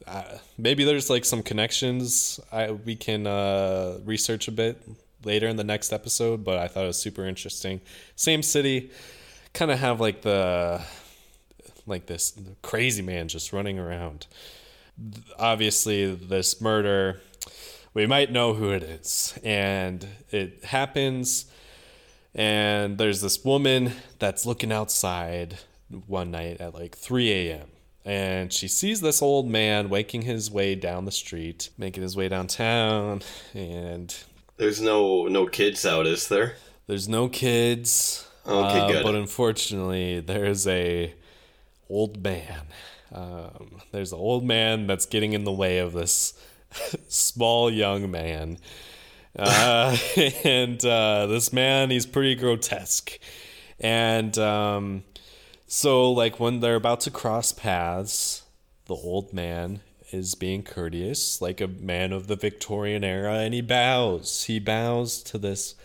uh, 0.05 0.23
maybe 0.57 0.83
there's 0.83 1.09
like 1.09 1.23
some 1.23 1.43
connections 1.43 2.41
I, 2.51 2.71
we 2.71 2.97
can 2.97 3.25
uh, 3.25 3.99
research 4.03 4.49
a 4.49 4.51
bit 4.51 4.81
later 5.23 5.47
in 5.47 5.55
the 5.55 5.63
next 5.63 5.93
episode, 5.93 6.43
but 6.43 6.57
I 6.57 6.67
thought 6.67 6.83
it 6.83 6.87
was 6.87 6.99
super 6.99 7.25
interesting. 7.25 7.79
Same 8.17 8.43
city, 8.43 8.91
kind 9.53 9.71
of 9.71 9.79
have 9.79 10.01
like 10.01 10.21
the 10.21 10.81
like 11.85 12.05
this 12.05 12.37
crazy 12.61 13.01
man 13.01 13.27
just 13.27 13.53
running 13.53 13.79
around. 13.79 14.27
Obviously, 15.39 16.13
this 16.13 16.61
murder, 16.61 17.19
we 17.93 18.05
might 18.05 18.31
know 18.31 18.53
who 18.53 18.69
it 18.69 18.83
is, 18.83 19.37
and 19.43 20.07
it 20.31 20.63
happens 20.65 21.45
and 22.35 22.97
there's 22.97 23.21
this 23.21 23.43
woman 23.43 23.91
that's 24.19 24.45
looking 24.45 24.71
outside 24.71 25.59
one 26.07 26.31
night 26.31 26.59
at 26.59 26.73
like 26.73 26.95
3 26.95 27.31
a.m. 27.31 27.67
And 28.05 28.51
she 28.51 28.67
sees 28.67 29.01
this 29.01 29.21
old 29.21 29.47
man 29.47 29.89
waking 29.89 30.23
his 30.23 30.51
way 30.51 30.75
down 30.75 31.05
the 31.05 31.11
street, 31.11 31.69
making 31.77 32.03
his 32.03 32.17
way 32.17 32.27
downtown, 32.27 33.21
and 33.53 34.13
there's 34.57 34.81
no 34.81 35.27
no 35.27 35.45
kids 35.45 35.85
out, 35.85 36.05
is 36.05 36.27
there? 36.27 36.55
There's 36.87 37.07
no 37.07 37.29
kids. 37.29 38.27
Okay, 38.45 38.79
uh, 38.79 38.87
good. 38.91 39.03
But 39.03 39.15
unfortunately, 39.15 40.19
there's 40.19 40.67
a 40.67 41.13
old 41.93 42.23
man. 42.23 42.61
Um, 43.11 43.81
there's 43.91 44.11
an 44.11 44.19
old 44.19 44.43
man 44.43 44.87
that's 44.87 45.05
getting 45.05 45.33
in 45.33 45.43
the 45.43 45.51
way 45.51 45.77
of 45.79 45.93
this 45.93 46.33
small 47.07 47.69
young 47.69 48.09
man 48.09 48.57
uh, 49.37 49.97
and 50.43 50.83
uh, 50.85 51.27
this 51.27 51.51
man, 51.51 51.89
he's 51.89 52.05
pretty 52.05 52.35
grotesque. 52.35 53.19
And 53.79 54.37
um, 54.37 55.03
so, 55.67 56.11
like, 56.11 56.39
when 56.39 56.59
they're 56.59 56.75
about 56.75 57.01
to 57.01 57.11
cross 57.11 57.51
paths, 57.51 58.43
the 58.85 58.95
old 58.95 59.33
man 59.33 59.81
is 60.11 60.35
being 60.35 60.61
courteous, 60.61 61.41
like 61.41 61.59
a 61.59 61.67
man 61.67 62.13
of 62.13 62.27
the 62.27 62.35
Victorian 62.35 63.03
era, 63.03 63.39
and 63.39 63.53
he 63.53 63.61
bows. 63.61 64.43
He 64.43 64.59
bows 64.59 65.23
to 65.23 65.37
this 65.37 65.75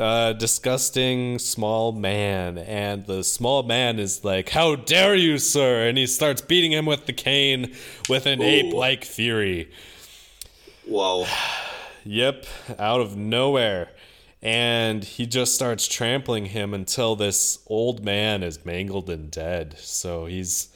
uh, 0.00 0.32
disgusting 0.32 1.38
small 1.38 1.92
man, 1.92 2.56
and 2.56 3.04
the 3.06 3.22
small 3.22 3.62
man 3.62 3.98
is 3.98 4.24
like, 4.24 4.48
"How 4.48 4.74
dare 4.74 5.14
you, 5.14 5.38
sir!" 5.38 5.86
And 5.86 5.98
he 5.98 6.06
starts 6.06 6.40
beating 6.40 6.72
him 6.72 6.86
with 6.86 7.04
the 7.04 7.12
cane 7.12 7.74
with 8.08 8.24
an 8.26 8.40
ape-like 8.40 9.04
fury. 9.04 9.70
Wow. 10.86 11.26
Yep, 12.02 12.46
out 12.78 13.02
of 13.02 13.14
nowhere. 13.14 13.90
And 14.40 15.04
he 15.04 15.26
just 15.26 15.54
starts 15.54 15.86
trampling 15.86 16.46
him 16.46 16.72
until 16.72 17.14
this 17.14 17.58
old 17.66 18.02
man 18.02 18.42
is 18.42 18.64
mangled 18.64 19.10
and 19.10 19.30
dead. 19.30 19.78
So 19.78 20.24
he's. 20.24 20.68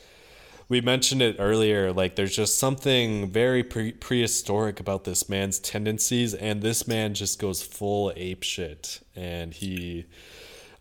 We 0.68 0.83
mentioned 0.83 1.22
it 1.22 1.37
earlier, 1.39 1.95
like 1.95 2.16
there's 2.16 2.37
just 2.37 2.59
something 2.59 3.31
very 3.31 3.62
pre- 3.62 3.93
prehistoric 3.93 4.81
about 4.81 5.05
this 5.05 5.31
man's 5.31 5.59
tendencies, 5.59 6.35
and 6.35 6.61
this 6.61 6.87
man 6.87 7.14
just 7.14 7.39
goes 7.39 7.62
full 7.62 8.12
ape 8.16 8.43
shit. 8.43 9.01
And 9.17 9.53
he. 9.53 10.07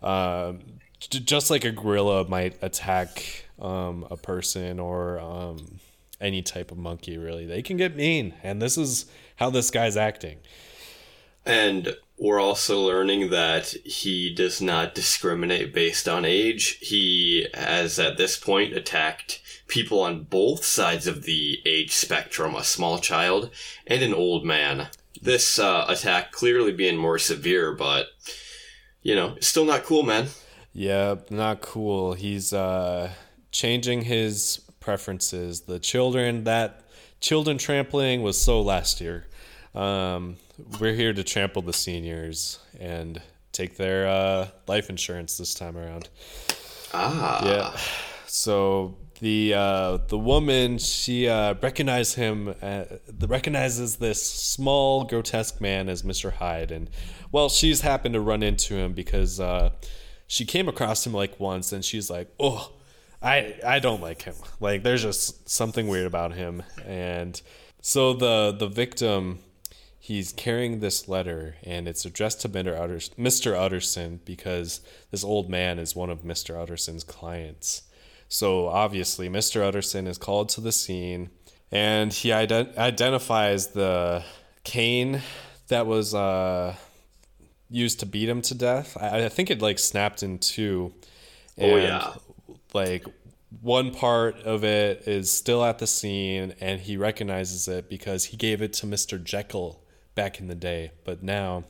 Um, 0.02 0.60
just 0.98 1.50
like 1.50 1.64
a 1.64 1.70
gorilla 1.70 2.26
might 2.28 2.62
attack 2.62 3.46
um, 3.60 4.06
a 4.10 4.16
person 4.16 4.78
or 4.78 5.18
um, 5.18 5.80
any 6.20 6.42
type 6.42 6.70
of 6.70 6.78
monkey, 6.78 7.18
really, 7.18 7.46
they 7.46 7.62
can 7.62 7.76
get 7.76 7.96
mean. 7.96 8.34
And 8.42 8.60
this 8.60 8.78
is 8.78 9.06
how 9.36 9.50
this 9.50 9.70
guy's 9.70 9.96
acting. 9.96 10.38
And 11.46 11.96
we're 12.16 12.40
also 12.40 12.80
learning 12.80 13.30
that 13.30 13.74
he 13.84 14.32
does 14.32 14.62
not 14.62 14.94
discriminate 14.94 15.74
based 15.74 16.08
on 16.08 16.24
age. 16.24 16.78
He 16.80 17.48
has 17.54 17.98
at 17.98 18.16
this 18.16 18.38
point 18.38 18.72
attacked 18.72 19.42
people 19.66 20.00
on 20.00 20.24
both 20.24 20.64
sides 20.64 21.06
of 21.06 21.24
the 21.24 21.60
age 21.66 21.92
spectrum 21.92 22.54
a 22.54 22.64
small 22.64 22.98
child 22.98 23.50
and 23.86 24.02
an 24.02 24.14
old 24.14 24.44
man. 24.44 24.88
This 25.24 25.58
uh, 25.58 25.86
attack 25.88 26.32
clearly 26.32 26.72
being 26.72 26.98
more 26.98 27.18
severe, 27.18 27.72
but, 27.72 28.08
you 29.02 29.14
know, 29.14 29.36
still 29.40 29.64
not 29.64 29.84
cool, 29.84 30.02
man. 30.02 30.26
Yeah, 30.74 31.16
not 31.30 31.62
cool. 31.62 32.12
He's 32.12 32.52
uh, 32.52 33.10
changing 33.50 34.02
his 34.02 34.60
preferences. 34.80 35.62
The 35.62 35.78
children 35.78 36.44
that 36.44 36.82
children 37.20 37.56
trampling 37.56 38.22
was 38.22 38.38
so 38.38 38.60
last 38.60 39.00
year. 39.00 39.24
Um, 39.74 40.36
we're 40.78 40.92
here 40.92 41.14
to 41.14 41.24
trample 41.24 41.62
the 41.62 41.72
seniors 41.72 42.58
and 42.78 43.22
take 43.52 43.78
their 43.78 44.06
uh, 44.06 44.48
life 44.66 44.90
insurance 44.90 45.38
this 45.38 45.54
time 45.54 45.78
around. 45.78 46.10
Ah, 46.92 47.46
yeah. 47.46 47.76
So 48.36 48.96
the 49.20 49.54
uh, 49.54 49.98
the 50.08 50.18
woman 50.18 50.78
she 50.78 51.28
uh, 51.28 51.54
recognized 51.62 52.16
him 52.16 52.52
uh, 52.60 52.84
recognizes 53.28 53.94
this 53.98 54.20
small 54.20 55.04
grotesque 55.04 55.60
man 55.60 55.88
as 55.88 56.02
Mr. 56.02 56.32
Hyde, 56.32 56.72
and 56.72 56.90
well, 57.30 57.48
she's 57.48 57.82
happened 57.82 58.14
to 58.14 58.20
run 58.20 58.42
into 58.42 58.74
him 58.74 58.92
because 58.92 59.38
uh, 59.38 59.70
she 60.26 60.44
came 60.44 60.68
across 60.68 61.06
him 61.06 61.14
like 61.14 61.38
once, 61.38 61.72
and 61.72 61.84
she's 61.84 62.10
like, 62.10 62.28
oh. 62.40 62.72
I, 63.22 63.58
I 63.64 63.78
don't 63.78 64.02
like 64.02 64.20
him. 64.20 64.34
Like 64.60 64.82
there's 64.82 65.02
just 65.02 65.48
something 65.48 65.88
weird 65.88 66.06
about 66.06 66.34
him, 66.34 66.62
and 66.84 67.40
so 67.80 68.12
the 68.12 68.54
the 68.58 68.66
victim 68.66 69.38
he's 69.98 70.30
carrying 70.30 70.80
this 70.80 71.08
letter 71.08 71.56
and 71.62 71.88
it's 71.88 72.04
addressed 72.04 72.42
to 72.42 72.48
Mister 72.48 72.74
Mr. 73.16 73.54
Utterson 73.58 74.20
because 74.26 74.82
this 75.10 75.24
old 75.24 75.48
man 75.48 75.78
is 75.78 75.96
one 75.96 76.10
of 76.10 76.22
Mr. 76.22 76.60
Utterson's 76.60 77.04
clients. 77.04 77.84
So 78.34 78.66
obviously, 78.66 79.28
Mr. 79.28 79.62
Utterson 79.62 80.08
is 80.08 80.18
called 80.18 80.48
to 80.48 80.60
the 80.60 80.72
scene 80.72 81.30
and 81.70 82.12
he 82.12 82.30
ident- 82.30 82.76
identifies 82.76 83.68
the 83.68 84.24
cane 84.64 85.22
that 85.68 85.86
was 85.86 86.16
uh, 86.16 86.74
used 87.70 88.00
to 88.00 88.06
beat 88.06 88.28
him 88.28 88.42
to 88.42 88.56
death. 88.56 88.96
I, 89.00 89.26
I 89.26 89.28
think 89.28 89.52
it 89.52 89.62
like 89.62 89.78
snapped 89.78 90.24
in 90.24 90.40
two. 90.40 90.92
And, 91.56 91.72
oh, 91.72 91.76
yeah. 91.76 92.14
Like 92.72 93.06
one 93.60 93.92
part 93.92 94.40
of 94.40 94.64
it 94.64 95.06
is 95.06 95.30
still 95.30 95.64
at 95.64 95.78
the 95.78 95.86
scene 95.86 96.54
and 96.60 96.80
he 96.80 96.96
recognizes 96.96 97.68
it 97.68 97.88
because 97.88 98.24
he 98.24 98.36
gave 98.36 98.62
it 98.62 98.72
to 98.72 98.86
Mr. 98.86 99.22
Jekyll 99.22 99.80
back 100.16 100.40
in 100.40 100.48
the 100.48 100.56
day, 100.56 100.90
but 101.04 101.22
now 101.22 101.62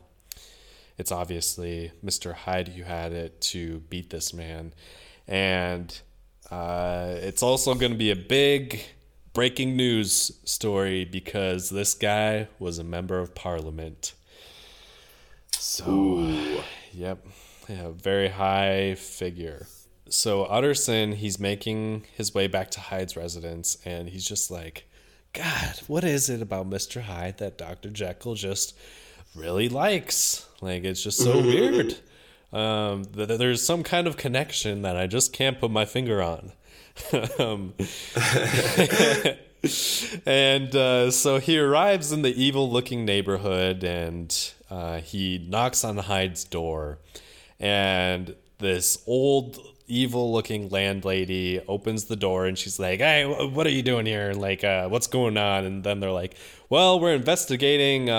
it's 0.97 1.13
obviously 1.13 1.93
Mr. 2.03 2.33
Hyde 2.33 2.69
who 2.69 2.85
had 2.85 3.13
it 3.13 3.43
to 3.53 3.81
beat 3.91 4.09
this 4.09 4.33
man. 4.33 4.73
And 5.29 6.01
uh, 6.51 7.15
it's 7.17 7.43
also 7.43 7.75
going 7.75 7.93
to 7.93 7.99
be 7.99 8.11
a 8.11 8.17
big 8.17 8.81
breaking 9.33 9.77
news 9.77 10.41
story 10.45 11.05
because 11.05 11.71
this 11.71 11.95
guy 11.95 12.49
was 12.59 12.79
a 12.79 12.85
member 12.85 13.19
of 13.19 13.35
parliament. 13.35 14.15
So, 15.53 15.91
Ooh. 15.91 16.61
yep, 16.93 17.27
yeah, 17.69 17.89
very 17.91 18.29
high 18.29 18.95
figure. 18.95 19.67
So 20.09 20.45
Utterson, 20.45 21.13
he's 21.13 21.41
making 21.41 22.05
his 22.15 22.35
way 22.35 22.47
back 22.47 22.71
to 22.73 22.81
Hyde's 22.81 23.17
residence, 23.17 23.79
and 23.85 24.09
he's 24.09 24.27
just 24.27 24.51
like, 24.51 24.87
God, 25.33 25.81
what 25.89 26.05
is 26.05 26.31
it 26.31 26.41
about 26.41 26.71
Mr. 26.71 27.03
Hyde 27.03 27.39
that 27.39 27.59
Dr. 27.59 27.91
Jekyll 27.91 28.35
just 28.35 28.77
really 29.35 29.69
likes? 29.69 30.47
Like, 30.61 30.85
it's 30.85 31.03
just 31.03 31.19
so 31.19 31.33
weird. 31.43 31.97
Um, 32.55 33.05
th- 33.05 33.29
th- 33.29 33.39
there's 33.39 33.63
some 33.67 33.83
kind 33.83 34.07
of 34.07 34.17
connection 34.17 34.83
that 34.83 34.97
I 34.97 35.09
just 35.09 35.33
can't 35.33 35.59
put 35.59 35.71
my 35.73 35.85
finger 35.85 36.23
on. 36.23 36.53
um, 37.39 37.75
and 40.25 40.77
uh, 40.77 41.11
so 41.11 41.39
he 41.41 41.59
arrives 41.59 42.13
in 42.13 42.23
the 42.23 42.33
evil 42.41 42.71
looking 42.71 43.05
neighborhood 43.05 43.83
and 43.83 44.53
uh, 44.71 44.99
he 44.99 45.45
knocks 45.49 45.83
on 45.83 45.97
Hyde's 45.99 46.45
door. 46.45 46.99
And 47.59 48.37
this 48.59 49.03
old 49.07 49.59
evil 49.89 50.33
looking 50.33 50.69
landlady 50.69 51.61
opens 51.67 52.05
the 52.05 52.17
door 52.17 52.47
and 52.47 52.57
she's 52.57 52.79
like, 52.79 53.01
Hey, 53.01 53.25
what 53.25 53.67
are 53.67 53.71
you 53.71 53.83
doing 53.83 54.07
here? 54.07 54.31
And 54.31 54.41
like, 54.41 54.63
uh, 54.63 54.89
what's 54.89 55.09
going 55.09 55.37
on? 55.37 55.65
And 55.65 55.83
then 55.83 55.99
they're 55.99 56.13
like, 56.13 56.37
Well, 56.71 57.01
we're 57.01 57.15
investigating. 57.15 58.11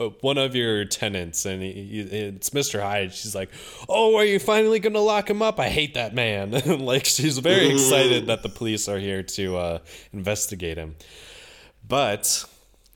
Uh, 0.00 0.10
one 0.20 0.38
of 0.38 0.54
your 0.54 0.84
tenants 0.84 1.44
and 1.44 1.62
he, 1.62 2.00
it's 2.00 2.50
Mr. 2.50 2.80
Hyde. 2.80 3.12
She's 3.12 3.34
like, 3.34 3.50
"Oh, 3.88 4.16
are 4.16 4.24
you 4.24 4.38
finally 4.38 4.78
going 4.78 4.94
to 4.94 5.00
lock 5.00 5.28
him 5.28 5.42
up? 5.42 5.60
I 5.60 5.68
hate 5.68 5.94
that 5.94 6.14
man." 6.14 6.50
like 6.84 7.04
she's 7.04 7.38
very 7.38 7.68
excited 7.68 8.26
that 8.26 8.42
the 8.42 8.48
police 8.48 8.88
are 8.88 8.98
here 8.98 9.22
to 9.22 9.56
uh, 9.56 9.78
investigate 10.12 10.78
him. 10.78 10.96
But 11.86 12.46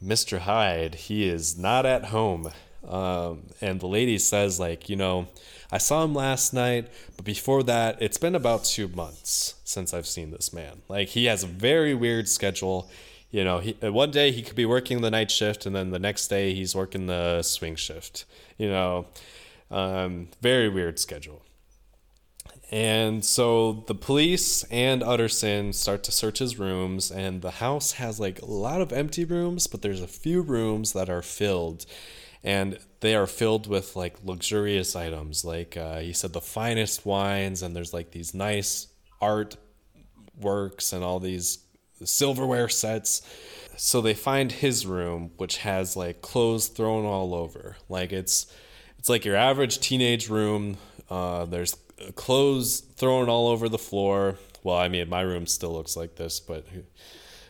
Mr. 0.02 0.38
Hyde, 0.38 0.94
he 0.94 1.28
is 1.28 1.58
not 1.58 1.84
at 1.84 2.06
home. 2.06 2.50
Um, 2.86 3.42
and 3.60 3.80
the 3.80 3.86
lady 3.86 4.18
says, 4.18 4.58
like, 4.58 4.88
you 4.88 4.96
know, 4.96 5.28
I 5.70 5.78
saw 5.78 6.04
him 6.04 6.14
last 6.14 6.54
night, 6.54 6.88
but 7.16 7.24
before 7.24 7.62
that, 7.64 8.00
it's 8.00 8.16
been 8.16 8.34
about 8.34 8.64
two 8.64 8.88
months 8.88 9.56
since 9.64 9.92
I've 9.92 10.06
seen 10.06 10.30
this 10.30 10.52
man. 10.52 10.82
Like, 10.88 11.08
he 11.08 11.26
has 11.26 11.42
a 11.42 11.48
very 11.48 11.94
weird 11.94 12.28
schedule. 12.28 12.88
You 13.30 13.44
know, 13.44 13.58
he, 13.58 13.76
uh, 13.82 13.92
one 13.92 14.10
day 14.10 14.32
he 14.32 14.42
could 14.42 14.56
be 14.56 14.64
working 14.64 15.02
the 15.02 15.10
night 15.10 15.30
shift, 15.30 15.66
and 15.66 15.76
then 15.76 15.90
the 15.90 15.98
next 15.98 16.28
day 16.28 16.54
he's 16.54 16.74
working 16.74 17.06
the 17.06 17.42
swing 17.42 17.76
shift. 17.76 18.24
You 18.56 18.70
know, 18.70 19.06
um, 19.70 20.28
very 20.40 20.68
weird 20.68 20.98
schedule. 20.98 21.42
And 22.70 23.24
so 23.24 23.84
the 23.86 23.94
police 23.94 24.62
and 24.64 25.02
Utterson 25.02 25.72
start 25.72 26.02
to 26.04 26.12
search 26.12 26.38
his 26.38 26.58
rooms, 26.58 27.10
and 27.10 27.40
the 27.40 27.52
house 27.52 27.92
has 27.92 28.20
like 28.20 28.42
a 28.42 28.46
lot 28.46 28.80
of 28.80 28.92
empty 28.92 29.24
rooms, 29.24 29.66
but 29.66 29.80
there's 29.80 30.02
a 30.02 30.08
few 30.08 30.42
rooms 30.42 30.92
that 30.92 31.08
are 31.08 31.22
filled, 31.22 31.86
and 32.44 32.78
they 33.00 33.14
are 33.14 33.26
filled 33.26 33.66
with 33.66 33.96
like 33.96 34.16
luxurious 34.22 34.94
items. 34.94 35.44
Like 35.44 35.76
uh, 35.76 36.00
he 36.00 36.12
said, 36.12 36.34
the 36.34 36.42
finest 36.42 37.06
wines, 37.06 37.62
and 37.62 37.74
there's 37.74 37.94
like 37.94 38.10
these 38.10 38.34
nice 38.34 38.88
art 39.20 39.56
works 40.38 40.92
and 40.92 41.02
all 41.02 41.20
these 41.20 41.58
silverware 42.04 42.68
sets. 42.68 43.22
So 43.76 44.00
they 44.00 44.14
find 44.14 44.50
his 44.50 44.86
room, 44.86 45.30
which 45.36 45.58
has 45.58 45.96
like 45.96 46.20
clothes 46.20 46.68
thrown 46.68 47.04
all 47.04 47.34
over. 47.34 47.76
Like 47.88 48.12
it's 48.12 48.52
it's 48.98 49.08
like 49.08 49.24
your 49.24 49.36
average 49.36 49.78
teenage 49.78 50.28
room. 50.28 50.76
Uh, 51.08 51.44
there's 51.44 51.76
clothes 52.14 52.80
thrown 52.80 53.28
all 53.28 53.48
over 53.48 53.68
the 53.68 53.78
floor. 53.78 54.36
Well, 54.64 54.76
I 54.76 54.88
mean, 54.88 55.08
my 55.08 55.20
room 55.20 55.46
still 55.46 55.72
looks 55.72 55.96
like 55.96 56.16
this, 56.16 56.40
but 56.40 56.66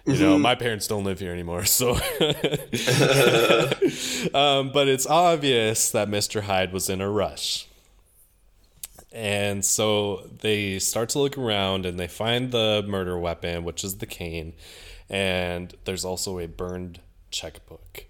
you 0.05 0.19
know, 0.19 0.39
my 0.39 0.55
parents 0.55 0.87
don't 0.87 1.05
live 1.05 1.19
here 1.19 1.33
anymore, 1.33 1.65
so. 1.65 1.91
um, 4.35 4.71
but 4.71 4.89
it's 4.89 5.07
obvious 5.07 5.91
that 5.91 6.09
Mr. 6.09 6.43
Hyde 6.43 6.73
was 6.73 6.89
in 6.89 7.01
a 7.01 7.11
rush. 7.11 7.67
And 9.13 9.65
so 9.65 10.29
they 10.41 10.79
start 10.79 11.09
to 11.11 11.19
look 11.19 11.39
around 11.39 11.87
and 11.87 11.99
they 11.99 12.09
find 12.09 12.53
the 12.53 12.85
murder 12.87 13.19
weapon, 13.19 13.65
which 13.65 13.83
is 13.83 13.99
the 13.99 14.07
cane. 14.07 14.53
And 15.09 15.75
there's 15.85 16.05
also 16.05 16.39
a 16.39 16.47
burned 16.47 17.01
checkbook. 17.31 18.05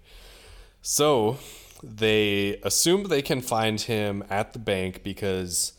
So 0.81 1.37
they 1.81 2.59
assume 2.63 3.03
they 3.03 3.21
can 3.21 3.41
find 3.41 3.79
him 3.79 4.23
at 4.29 4.53
the 4.53 4.59
bank 4.59 5.03
because 5.03 5.73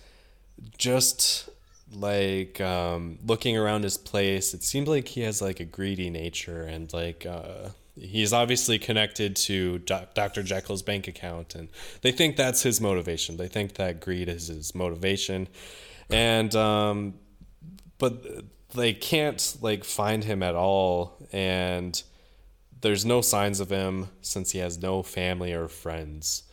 just 0.79 1.49
like 1.93 2.61
um, 2.61 3.19
looking 3.27 3.57
around 3.57 3.83
his 3.83 3.99
place, 3.99 4.55
it 4.55 4.63
seems 4.63 4.89
like 4.89 5.09
he 5.09 5.23
has 5.23 5.43
like 5.43 5.61
a 5.61 5.65
greedy 5.65 6.11
nature 6.11 6.63
and 6.63 6.93
like 6.93 7.27
uh, 7.27 7.71
he's 7.97 8.33
obviously 8.33 8.79
connected 8.79 9.37
to 9.37 9.79
Dr. 9.79 10.43
Jekyll's 10.43 10.83
bank 10.83 11.09
account, 11.09 11.55
and 11.55 11.69
they 12.03 12.13
think 12.13 12.37
that's 12.37 12.63
his 12.63 12.81
motivation. 12.81 13.37
They 13.37 13.49
think 13.49 13.75
that 13.75 14.01
greed 14.01 14.29
is 14.29 14.49
his 14.49 14.75
motivation, 14.75 15.49
and 16.09 16.55
um, 16.55 17.15
but 17.99 18.25
they 18.75 18.93
can't 18.93 19.57
like 19.61 19.85
find 19.85 20.25
him 20.25 20.43
at 20.43 20.55
all, 20.55 21.17
and 21.33 22.03
there's 22.81 23.05
no 23.05 23.21
signs 23.21 23.61
of 23.61 23.71
him 23.71 24.09
since 24.23 24.53
he 24.53 24.59
has 24.59 24.79
no 24.79 25.03
family 25.03 25.53
or 25.53 25.69
friends. 25.69 26.45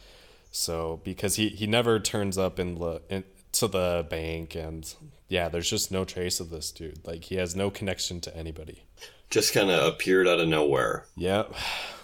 So 0.51 1.01
because 1.03 1.35
he 1.35 1.49
he 1.49 1.67
never 1.67 1.99
turns 1.99 2.37
up 2.37 2.59
in, 2.59 2.75
the 2.75 3.01
in 3.09 3.23
to 3.53 3.67
the 3.67 4.05
bank 4.09 4.55
and 4.55 4.93
yeah, 5.29 5.49
there's 5.49 5.69
just 5.69 5.91
no 5.91 6.05
trace 6.05 6.39
of 6.39 6.49
this 6.49 6.71
dude. 6.71 7.05
Like 7.05 7.25
he 7.25 7.35
has 7.35 7.55
no 7.55 7.69
connection 7.69 8.21
to 8.21 8.35
anybody. 8.35 8.83
Just 9.29 9.53
kind 9.53 9.69
of 9.69 9.93
appeared 9.93 10.27
out 10.27 10.39
of 10.39 10.47
nowhere. 10.47 11.05
Yep, 11.15 11.53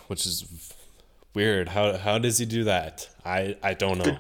which 0.07 0.26
is 0.26 0.45
weird. 1.34 1.69
How 1.69 1.97
how 1.97 2.17
does 2.17 2.38
he 2.38 2.45
do 2.45 2.63
that? 2.65 3.09
I 3.26 3.55
I 3.63 3.74
don't 3.74 3.97
know. 3.97 4.17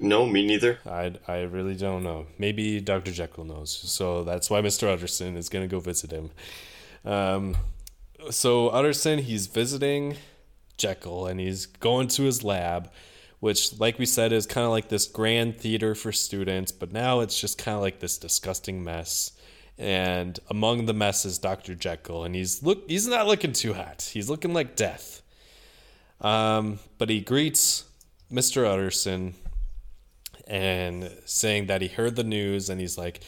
No, 0.00 0.26
me 0.26 0.44
neither. 0.46 0.78
I 0.86 1.14
I 1.28 1.42
really 1.42 1.74
don't 1.74 2.02
know. 2.02 2.26
Maybe 2.38 2.80
Dr. 2.80 3.12
Jekyll 3.12 3.44
knows. 3.44 3.70
So 3.70 4.24
that's 4.24 4.50
why 4.50 4.60
Mr. 4.60 4.88
Utterson 4.88 5.36
is 5.36 5.48
gonna 5.48 5.68
go 5.68 5.80
visit 5.80 6.10
him. 6.10 6.30
Um, 7.04 7.56
so 8.30 8.68
Utterson 8.68 9.20
he's 9.20 9.46
visiting 9.46 10.16
Jekyll 10.76 11.26
and 11.26 11.38
he's 11.38 11.66
going 11.66 12.08
to 12.08 12.22
his 12.22 12.42
lab, 12.42 12.90
which, 13.40 13.78
like 13.78 13.98
we 13.98 14.06
said, 14.06 14.32
is 14.32 14.46
kind 14.46 14.64
of 14.64 14.70
like 14.70 14.88
this 14.88 15.06
grand 15.06 15.58
theater 15.58 15.94
for 15.94 16.12
students. 16.12 16.72
But 16.72 16.92
now 16.92 17.20
it's 17.20 17.38
just 17.38 17.58
kind 17.58 17.76
of 17.76 17.82
like 17.82 18.00
this 18.00 18.18
disgusting 18.18 18.82
mess. 18.82 19.32
And 19.76 20.38
among 20.48 20.86
the 20.86 20.94
mess 20.94 21.24
is 21.24 21.38
Dr. 21.38 21.74
Jekyll, 21.74 22.22
and 22.22 22.34
he's 22.34 22.62
look 22.62 22.88
he's 22.88 23.08
not 23.08 23.26
looking 23.26 23.52
too 23.52 23.74
hot. 23.74 24.08
He's 24.12 24.30
looking 24.30 24.54
like 24.54 24.76
death. 24.76 25.22
Um, 26.20 26.78
but 26.98 27.10
he 27.10 27.20
greets 27.20 27.84
Mr. 28.32 28.66
Utterson 28.66 29.34
and 30.46 31.10
saying 31.24 31.66
that 31.66 31.82
he 31.82 31.88
heard 31.88 32.16
the 32.16 32.24
news 32.24 32.68
and 32.68 32.80
he's 32.80 32.98
like, 32.98 33.20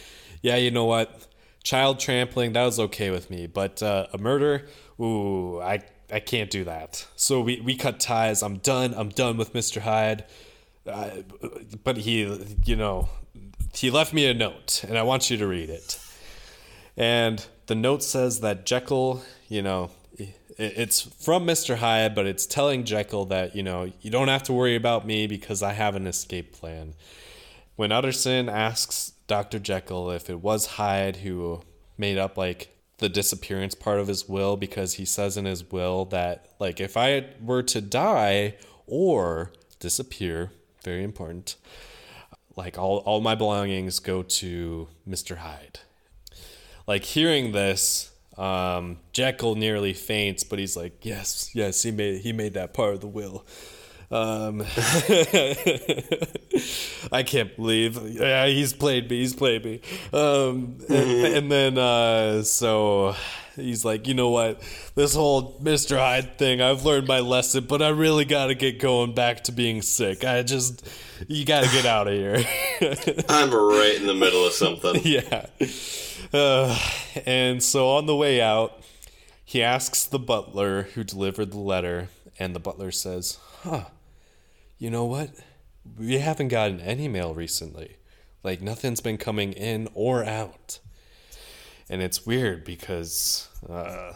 yeah, 0.42 0.57
you 0.57 0.70
know 0.70 0.84
what? 0.84 1.26
Child 1.62 1.99
trampling, 1.99 2.53
that 2.53 2.64
was 2.64 2.78
okay 2.78 3.11
with 3.11 3.30
me, 3.30 3.47
but 3.47 3.82
uh, 3.82 4.07
a 4.12 4.18
murder, 4.18 4.66
ooh, 5.01 5.61
I, 5.61 5.80
I 6.12 6.20
can't 6.20 6.51
do 6.51 6.64
that. 6.64 7.07
So 7.16 7.40
we, 7.40 7.61
we 7.61 7.76
cut 7.76 7.99
ties. 7.99 8.42
I'm 8.42 8.59
done. 8.59 8.94
I'm 8.97 9.09
done 9.09 9.36
with 9.36 9.53
Mr. 9.53 9.80
Hyde. 9.80 10.24
Uh, 10.86 11.11
but 11.82 11.97
he, 11.97 12.22
you 12.64 12.76
know, 12.76 13.09
he 13.74 13.90
left 13.90 14.12
me 14.12 14.26
a 14.26 14.34
note 14.34 14.84
and 14.86 14.97
I 14.97 15.03
want 15.03 15.30
you 15.30 15.36
to 15.38 15.47
read 15.47 15.68
it. 15.68 15.99
And 16.97 17.44
the 17.66 17.74
note 17.74 18.03
says 18.03 18.40
that 18.40 18.64
Jekyll, 18.66 19.22
you 19.49 19.62
know, 19.62 19.90
it's 20.59 21.03
from 21.03 21.47
Mr. 21.47 21.76
Hyde, 21.76 22.14
but 22.14 22.26
it's 22.26 22.47
telling 22.47 22.84
Jekyll 22.84 23.26
that, 23.26 23.55
you 23.55 23.62
know, 23.62 23.92
you 24.01 24.11
don't 24.11 24.28
have 24.28 24.42
to 24.44 24.53
worry 24.53 24.74
about 24.74 25.07
me 25.07 25.26
because 25.26 25.62
I 25.62 25.74
have 25.74 25.94
an 25.94 26.07
escape 26.07 26.53
plan. 26.53 26.94
When 27.74 27.92
Utterson 27.92 28.49
asks 28.49 29.12
Dr. 29.26 29.59
Jekyll 29.59 30.11
if 30.11 30.30
it 30.30 30.40
was 30.40 30.66
Hyde 30.66 31.16
who 31.16 31.61
made 31.99 32.16
up 32.16 32.38
like 32.38 32.74
the 32.99 33.09
disappearance 33.11 33.74
part 33.74 34.01
of 34.01 34.09
his 34.09 34.26
will, 34.26 34.57
because 34.57 34.94
he 34.94 35.05
says 35.05 35.36
in 35.36 35.44
his 35.44 35.70
will 35.70 36.07
that, 36.07 36.47
like, 36.59 36.80
if 36.80 36.97
I 36.97 37.26
were 37.42 37.62
to 37.64 37.82
die 37.82 38.55
or 38.86 39.53
disappear, 39.80 40.53
very 40.82 41.05
important, 41.05 41.57
like 42.57 42.78
all, 42.78 42.99
all 42.99 43.20
my 43.20 43.34
belongings 43.34 43.99
go 43.99 44.22
to 44.22 44.88
Mr. 45.07 45.36
Hyde. 45.36 45.80
Like 46.87 47.05
hearing 47.05 47.53
this, 47.53 48.12
um, 48.39 48.99
Jekyll 49.12 49.55
nearly 49.55 49.93
faints, 49.93 50.45
but 50.45 50.59
he's 50.59 50.76
like, 50.76 51.05
"Yes, 51.05 51.51
yes, 51.55 51.82
he 51.82 51.91
made 51.91 52.20
he 52.20 52.32
made 52.32 52.55
that 52.55 52.74
part 52.74 52.95
of 52.95 53.01
the 53.01 53.09
will." 53.09 53.45
Um, 54.09 54.62
I 57.11 57.24
can't 57.24 57.57
believe, 57.57 57.99
yeah, 58.09 58.47
he's 58.47 58.72
played 58.72 59.11
me. 59.11 59.18
He's 59.18 59.34
played 59.34 59.64
me. 59.64 59.80
Um, 60.12 60.78
and, 60.89 61.26
and 61.34 61.51
then 61.51 61.76
uh, 61.76 62.43
so 62.43 63.16
he's 63.57 63.84
like, 63.84 64.07
you 64.07 64.14
know 64.14 64.30
what, 64.30 64.62
this 64.94 65.14
whole 65.14 65.59
Mr. 65.61 65.98
Hyde 65.98 66.38
thing, 66.38 66.61
I've 66.61 66.84
learned 66.84 67.09
my 67.09 67.20
lesson, 67.20 67.64
but 67.64 67.82
I 67.82 67.88
really 67.88 68.24
got 68.24 68.46
to 68.46 68.54
get 68.54 68.78
going 68.78 69.14
back 69.14 69.44
to 69.44 69.52
being 69.52 69.82
sick. 69.82 70.24
I 70.24 70.42
just, 70.42 70.86
you 71.26 71.44
got 71.44 71.64
to 71.64 71.70
get 71.70 71.86
out 71.86 72.07
of 72.07 72.14
here. 72.14 72.36
I'm 73.28 73.50
right 73.50 73.96
in 73.96 74.07
the 74.07 74.14
middle 74.14 74.46
of 74.46 74.52
something. 74.52 75.00
yeah. 75.04 75.46
Uh, 76.32 76.78
and 77.24 77.62
so 77.62 77.88
on 77.90 78.07
the 78.07 78.16
way 78.16 78.40
out, 78.40 78.82
he 79.44 79.62
asks 79.62 80.04
the 80.04 80.18
butler 80.18 80.82
who 80.94 81.04
delivered 81.04 81.52
the 81.52 81.59
letter, 81.59 82.09
and 82.38 82.54
the 82.54 82.61
butler 82.61 82.90
says, 82.90 83.38
huh, 83.62 83.84
you 84.78 84.90
know 84.90 85.04
what? 85.04 85.30
We 85.98 86.18
haven't 86.18 86.48
gotten 86.48 86.80
any 86.80 87.09
mail 87.09 87.32
recently. 87.32 87.96
Like, 88.42 88.61
nothing's 88.61 89.00
been 89.00 89.18
coming 89.18 89.52
in 89.52 89.88
or 89.94 90.24
out 90.24 90.80
and 91.89 92.03
it's 92.03 92.26
weird 92.26 92.64
because 92.64 93.49
uh, 93.68 94.12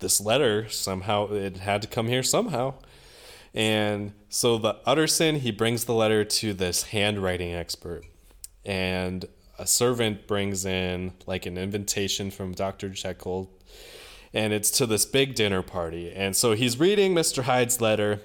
this 0.00 0.20
letter 0.20 0.68
somehow 0.68 1.32
it 1.32 1.58
had 1.58 1.82
to 1.82 1.88
come 1.88 2.08
here 2.08 2.22
somehow. 2.22 2.74
And 3.54 4.12
so 4.28 4.58
the 4.58 4.76
utterson 4.84 5.36
he 5.36 5.50
brings 5.50 5.84
the 5.84 5.94
letter 5.94 6.24
to 6.24 6.52
this 6.52 6.84
handwriting 6.84 7.54
expert. 7.54 8.04
And 8.64 9.26
a 9.58 9.66
servant 9.66 10.26
brings 10.26 10.64
in 10.64 11.12
like 11.26 11.46
an 11.46 11.56
invitation 11.56 12.30
from 12.30 12.52
dr 12.52 12.88
jekyll. 12.90 13.50
And 14.32 14.52
it's 14.52 14.70
to 14.72 14.86
this 14.86 15.06
big 15.06 15.34
dinner 15.36 15.62
party. 15.62 16.12
And 16.12 16.36
so 16.36 16.52
he's 16.52 16.78
reading 16.78 17.14
mr 17.14 17.44
hyde's 17.44 17.80
letter 17.80 18.20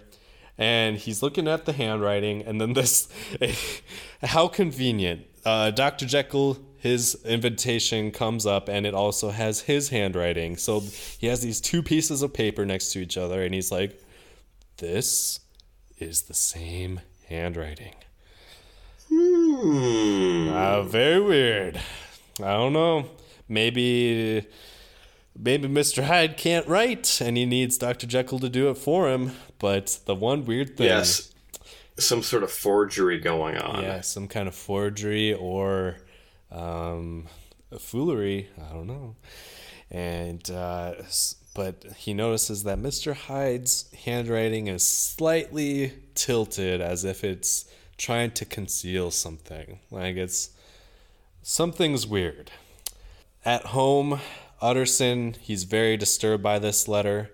and 0.58 0.98
he's 0.98 1.24
looking 1.24 1.48
at 1.48 1.66
the 1.66 1.72
handwriting 1.72 2.42
and 2.42 2.60
then 2.60 2.74
this 2.74 3.08
how 4.24 4.48
convenient. 4.48 5.26
Uh, 5.46 5.72
dr 5.72 6.06
jekyll 6.06 6.58
his 6.80 7.18
invitation 7.26 8.12
comes 8.12 8.46
up 8.46 8.70
and 8.70 8.86
it 8.86 8.94
also 8.94 9.32
has 9.32 9.62
his 9.62 9.90
handwriting. 9.90 10.56
So 10.58 10.82
he 11.20 11.28
has 11.28 11.42
these 11.42 11.60
two 11.60 11.84
pieces 11.84 12.22
of 12.22 12.34
paper 12.34 12.66
next 12.66 12.94
to 12.94 13.00
each 13.00 13.18
other 13.18 13.44
and 13.44 13.54
he's 13.54 13.72
like, 13.72 14.02
This 14.78 15.42
is 15.98 16.24
the 16.24 16.34
same 16.34 17.02
handwriting. 17.28 17.96
Hmm. 19.10 20.50
Uh, 20.50 20.84
very 20.84 21.20
weird. 21.22 21.82
I 22.40 22.54
don't 22.54 22.74
know. 22.74 23.10
Maybe 23.50 24.46
maybe 25.38 25.68
Mr. 25.68 26.04
Hyde 26.04 26.38
can't 26.38 26.68
write 26.68 27.20
and 27.20 27.36
he 27.36 27.46
needs 27.46 27.78
Dr. 27.78 28.08
Jekyll 28.08 28.40
to 28.40 28.50
do 28.50 28.70
it 28.70 28.78
for 28.78 29.10
him. 29.10 29.34
But 29.58 30.00
the 30.06 30.16
one 30.16 30.46
weird 30.46 30.78
thing 30.78 30.88
Yes. 30.88 31.34
Some 31.98 32.24
sort 32.24 32.44
of 32.44 32.52
forgery 32.52 33.20
going 33.20 33.58
on. 33.58 33.84
Yeah, 33.84 34.00
some 34.00 34.30
kind 34.30 34.48
of 34.48 34.56
forgery 34.56 35.34
or 35.34 35.98
um, 36.52 37.28
foolery. 37.78 38.50
I 38.58 38.74
don't 38.74 38.88
know. 38.88 39.16
And 39.92 40.50
uh, 40.50 40.94
but 41.56 41.84
he 41.98 42.14
notices 42.14 42.64
that 42.64 42.78
Mr. 42.78 43.14
Hyde's 43.14 43.90
handwriting 44.06 44.68
is 44.68 44.88
slightly 44.88 45.94
tilted, 46.16 46.80
as 46.82 47.04
if 47.04 47.24
it's 47.24 47.66
trying 47.98 48.32
to 48.32 48.46
conceal 48.46 49.12
something. 49.12 49.80
Like 49.92 50.16
it's 50.16 50.52
something's 51.42 52.06
weird. 52.06 52.52
At 53.46 53.68
home, 53.68 54.20
Utterson 54.62 55.36
he's 55.40 55.64
very 55.64 55.98
disturbed 55.98 56.44
by 56.44 56.60
this 56.60 56.88
letter. 56.88 57.32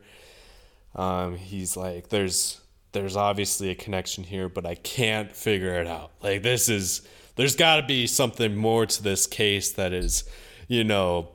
Um, 0.95 1.38
he's 1.38 1.76
like, 1.78 2.09
"There's." 2.09 2.61
There's 2.91 3.18
obviously 3.18 3.70
a 3.72 3.76
connection 3.76 4.24
here, 4.24 4.47
but 4.47 4.66
I 4.66 4.76
can't 4.76 5.30
figure 5.36 5.82
it 5.82 5.86
out. 5.86 6.11
Like 6.24 6.43
this 6.43 6.70
is 6.70 7.05
there's 7.36 7.55
got 7.55 7.77
to 7.77 7.83
be 7.83 8.07
something 8.07 8.55
more 8.55 8.86
to 8.86 9.03
this 9.03 9.27
case 9.27 9.71
that 9.73 9.93
is, 9.93 10.23
you 10.67 10.83
know, 10.83 11.29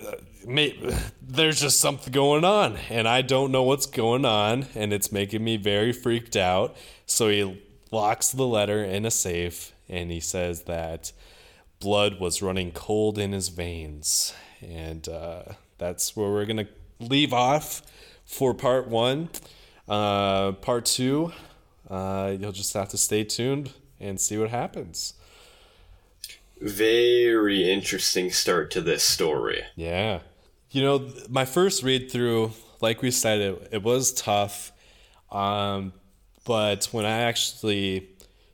uh, 0.00 0.12
may, 0.46 0.78
there's 1.22 1.60
just 1.60 1.80
something 1.80 2.12
going 2.12 2.44
on, 2.44 2.76
and 2.90 3.08
I 3.08 3.22
don't 3.22 3.50
know 3.50 3.62
what's 3.62 3.86
going 3.86 4.24
on, 4.24 4.66
and 4.74 4.92
it's 4.92 5.10
making 5.10 5.42
me 5.42 5.56
very 5.56 5.92
freaked 5.92 6.36
out. 6.36 6.76
So 7.06 7.28
he 7.28 7.62
locks 7.90 8.30
the 8.30 8.46
letter 8.46 8.84
in 8.84 9.06
a 9.06 9.10
safe, 9.10 9.72
and 9.88 10.10
he 10.10 10.20
says 10.20 10.62
that 10.62 11.12
blood 11.80 12.20
was 12.20 12.42
running 12.42 12.72
cold 12.72 13.18
in 13.18 13.32
his 13.32 13.48
veins, 13.48 14.34
and 14.60 15.08
uh, 15.08 15.42
that's 15.78 16.14
where 16.14 16.30
we're 16.30 16.46
gonna 16.46 16.68
leave 17.00 17.32
off 17.32 17.82
for 18.24 18.52
part 18.52 18.88
one. 18.88 19.30
Uh, 19.88 20.52
part 20.52 20.84
two, 20.84 21.32
uh, 21.88 22.34
you'll 22.38 22.52
just 22.52 22.74
have 22.74 22.88
to 22.90 22.98
stay 22.98 23.24
tuned 23.24 23.72
and 24.00 24.20
see 24.20 24.36
what 24.38 24.50
happens. 24.50 25.14
Very 26.60 27.70
interesting 27.70 28.30
start 28.30 28.70
to 28.72 28.80
this 28.80 29.02
story. 29.02 29.62
Yeah. 29.74 30.20
You 30.70 30.82
know, 30.82 31.10
my 31.28 31.44
first 31.44 31.82
read 31.82 32.10
through, 32.10 32.52
like 32.80 33.02
we 33.02 33.10
said, 33.10 33.40
it, 33.40 33.68
it 33.72 33.82
was 33.82 34.12
tough. 34.12 34.72
Um, 35.30 35.92
but 36.44 36.86
when 36.92 37.04
I 37.04 37.22
actually, 37.22 38.08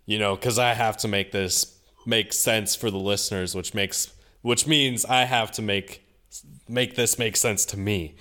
you 0.06 0.18
know, 0.18 0.34
because 0.34 0.58
I 0.58 0.74
have 0.74 0.96
to 0.98 1.08
make 1.08 1.32
this 1.32 1.78
make 2.06 2.32
sense 2.32 2.74
for 2.74 2.90
the 2.90 2.98
listeners, 2.98 3.54
which 3.54 3.74
makes 3.74 4.12
which 4.40 4.66
means 4.66 5.04
I 5.04 5.24
have 5.24 5.52
to 5.52 5.62
make 5.62 6.04
make 6.68 6.96
this 6.96 7.18
make 7.18 7.36
sense 7.36 7.64
to 7.66 7.76
me. 7.76 8.16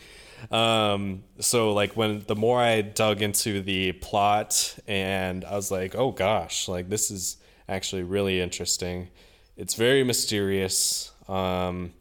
Um, 0.49 1.23
so 1.39 1.73
like 1.73 1.95
when 1.95 2.23
the 2.27 2.35
more 2.35 2.59
I 2.59 2.81
dug 2.81 3.21
into 3.21 3.61
the 3.61 3.91
plot 3.93 4.77
and 4.87 5.45
I 5.45 5.55
was 5.55 5.71
like, 5.71 5.95
oh 5.95 6.11
gosh, 6.11 6.67
like 6.67 6.89
this 6.89 7.11
is 7.11 7.37
actually 7.67 8.03
really 8.03 8.41
interesting. 8.41 9.09
It's 9.57 9.75
very 9.75 10.03
mysterious. 10.03 11.11
Um, 11.27 11.93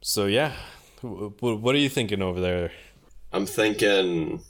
so 0.00 0.26
yeah, 0.26 0.52
what 1.02 1.74
are 1.74 1.78
you 1.78 1.88
thinking 1.88 2.22
over 2.22 2.40
there? 2.40 2.72
I'm 3.32 3.46
thinking 3.46 4.42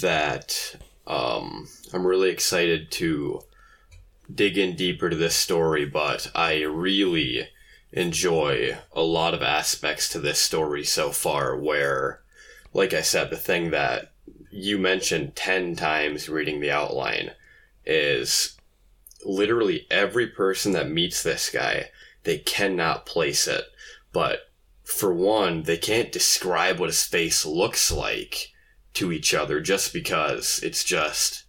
that 0.00 0.76
um, 1.06 1.68
I'm 1.92 2.06
really 2.06 2.30
excited 2.30 2.90
to 2.92 3.42
dig 4.32 4.58
in 4.58 4.74
deeper 4.74 5.10
to 5.10 5.16
this 5.16 5.36
story, 5.36 5.84
but 5.84 6.30
I 6.34 6.62
really 6.62 7.48
enjoy 7.92 8.76
a 8.92 9.02
lot 9.02 9.34
of 9.34 9.42
aspects 9.42 10.08
to 10.10 10.18
this 10.18 10.40
story 10.40 10.82
so 10.84 11.10
far 11.10 11.56
where 11.56 12.23
like 12.74 12.92
I 12.92 13.02
said, 13.02 13.30
the 13.30 13.36
thing 13.36 13.70
that 13.70 14.12
you 14.50 14.78
mentioned 14.78 15.36
10 15.36 15.76
times 15.76 16.28
reading 16.28 16.60
the 16.60 16.70
outline 16.70 17.30
is 17.86 18.56
literally 19.24 19.86
every 19.90 20.26
person 20.26 20.72
that 20.72 20.90
meets 20.90 21.22
this 21.22 21.50
guy, 21.50 21.90
they 22.24 22.38
cannot 22.38 23.06
place 23.06 23.46
it. 23.46 23.64
But 24.12 24.50
for 24.82 25.14
one, 25.14 25.62
they 25.62 25.76
can't 25.76 26.12
describe 26.12 26.78
what 26.78 26.90
his 26.90 27.04
face 27.04 27.46
looks 27.46 27.90
like 27.90 28.52
to 28.94 29.12
each 29.12 29.32
other 29.32 29.60
just 29.60 29.92
because 29.92 30.60
it's 30.62 30.84
just 30.84 31.44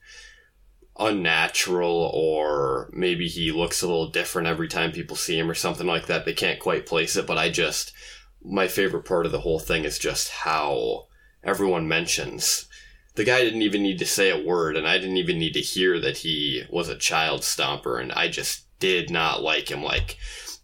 unnatural 0.97 2.11
or 2.13 2.89
maybe 2.93 3.27
he 3.27 3.51
looks 3.51 3.81
a 3.81 3.87
little 3.87 4.09
different 4.09 4.47
every 4.47 4.67
time 4.67 4.91
people 4.91 5.15
see 5.15 5.37
him 5.37 5.49
or 5.49 5.53
something 5.53 5.87
like 5.87 6.05
that. 6.05 6.25
They 6.25 6.33
can't 6.33 6.59
quite 6.59 6.85
place 6.85 7.15
it, 7.15 7.27
but 7.27 7.37
I 7.37 7.49
just 7.49 7.91
my 8.43 8.67
favorite 8.67 9.05
part 9.05 9.25
of 9.25 9.31
the 9.31 9.41
whole 9.41 9.59
thing 9.59 9.85
is 9.85 9.97
just 9.97 10.29
how 10.29 11.07
everyone 11.45 11.87
mentions. 11.87 12.67
The 13.13 13.23
guy 13.23 13.41
didn't 13.41 13.61
even 13.61 13.83
need 13.83 13.99
to 13.99 14.05
say 14.05 14.29
a 14.29 14.43
word, 14.43 14.75
and 14.75 14.85
I 14.85 14.97
didn't 14.97 15.17
even 15.17 15.39
need 15.39 15.53
to 15.53 15.61
hear 15.61 15.99
that 16.01 16.17
he 16.17 16.63
was 16.69 16.89
a 16.89 16.97
child 16.97 17.41
stomper, 17.41 18.01
and 18.01 18.11
I 18.11 18.27
just 18.27 18.63
did 18.79 19.09
not 19.09 19.41
like 19.41 19.71
him. 19.71 19.81
Like, 19.81 20.17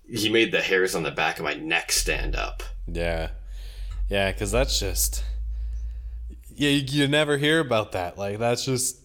he 0.09 0.27
made 0.27 0.51
the 0.51 0.61
hairs 0.61 0.93
on 0.93 1.03
the 1.03 1.11
back 1.11 1.38
of 1.38 1.45
my 1.45 1.53
neck 1.53 1.93
stand 1.93 2.36
up. 2.36 2.63
Yeah. 2.91 3.29
Yeah, 4.09 4.32
because 4.32 4.51
that's 4.51 4.77
just. 4.77 5.23
Yeah, 6.53 6.71
you, 6.71 6.84
you 6.86 7.07
never 7.07 7.38
hear 7.38 7.61
about 7.61 7.93
that. 7.93 8.17
Like, 8.17 8.39
that's 8.39 8.65
just 8.65 8.97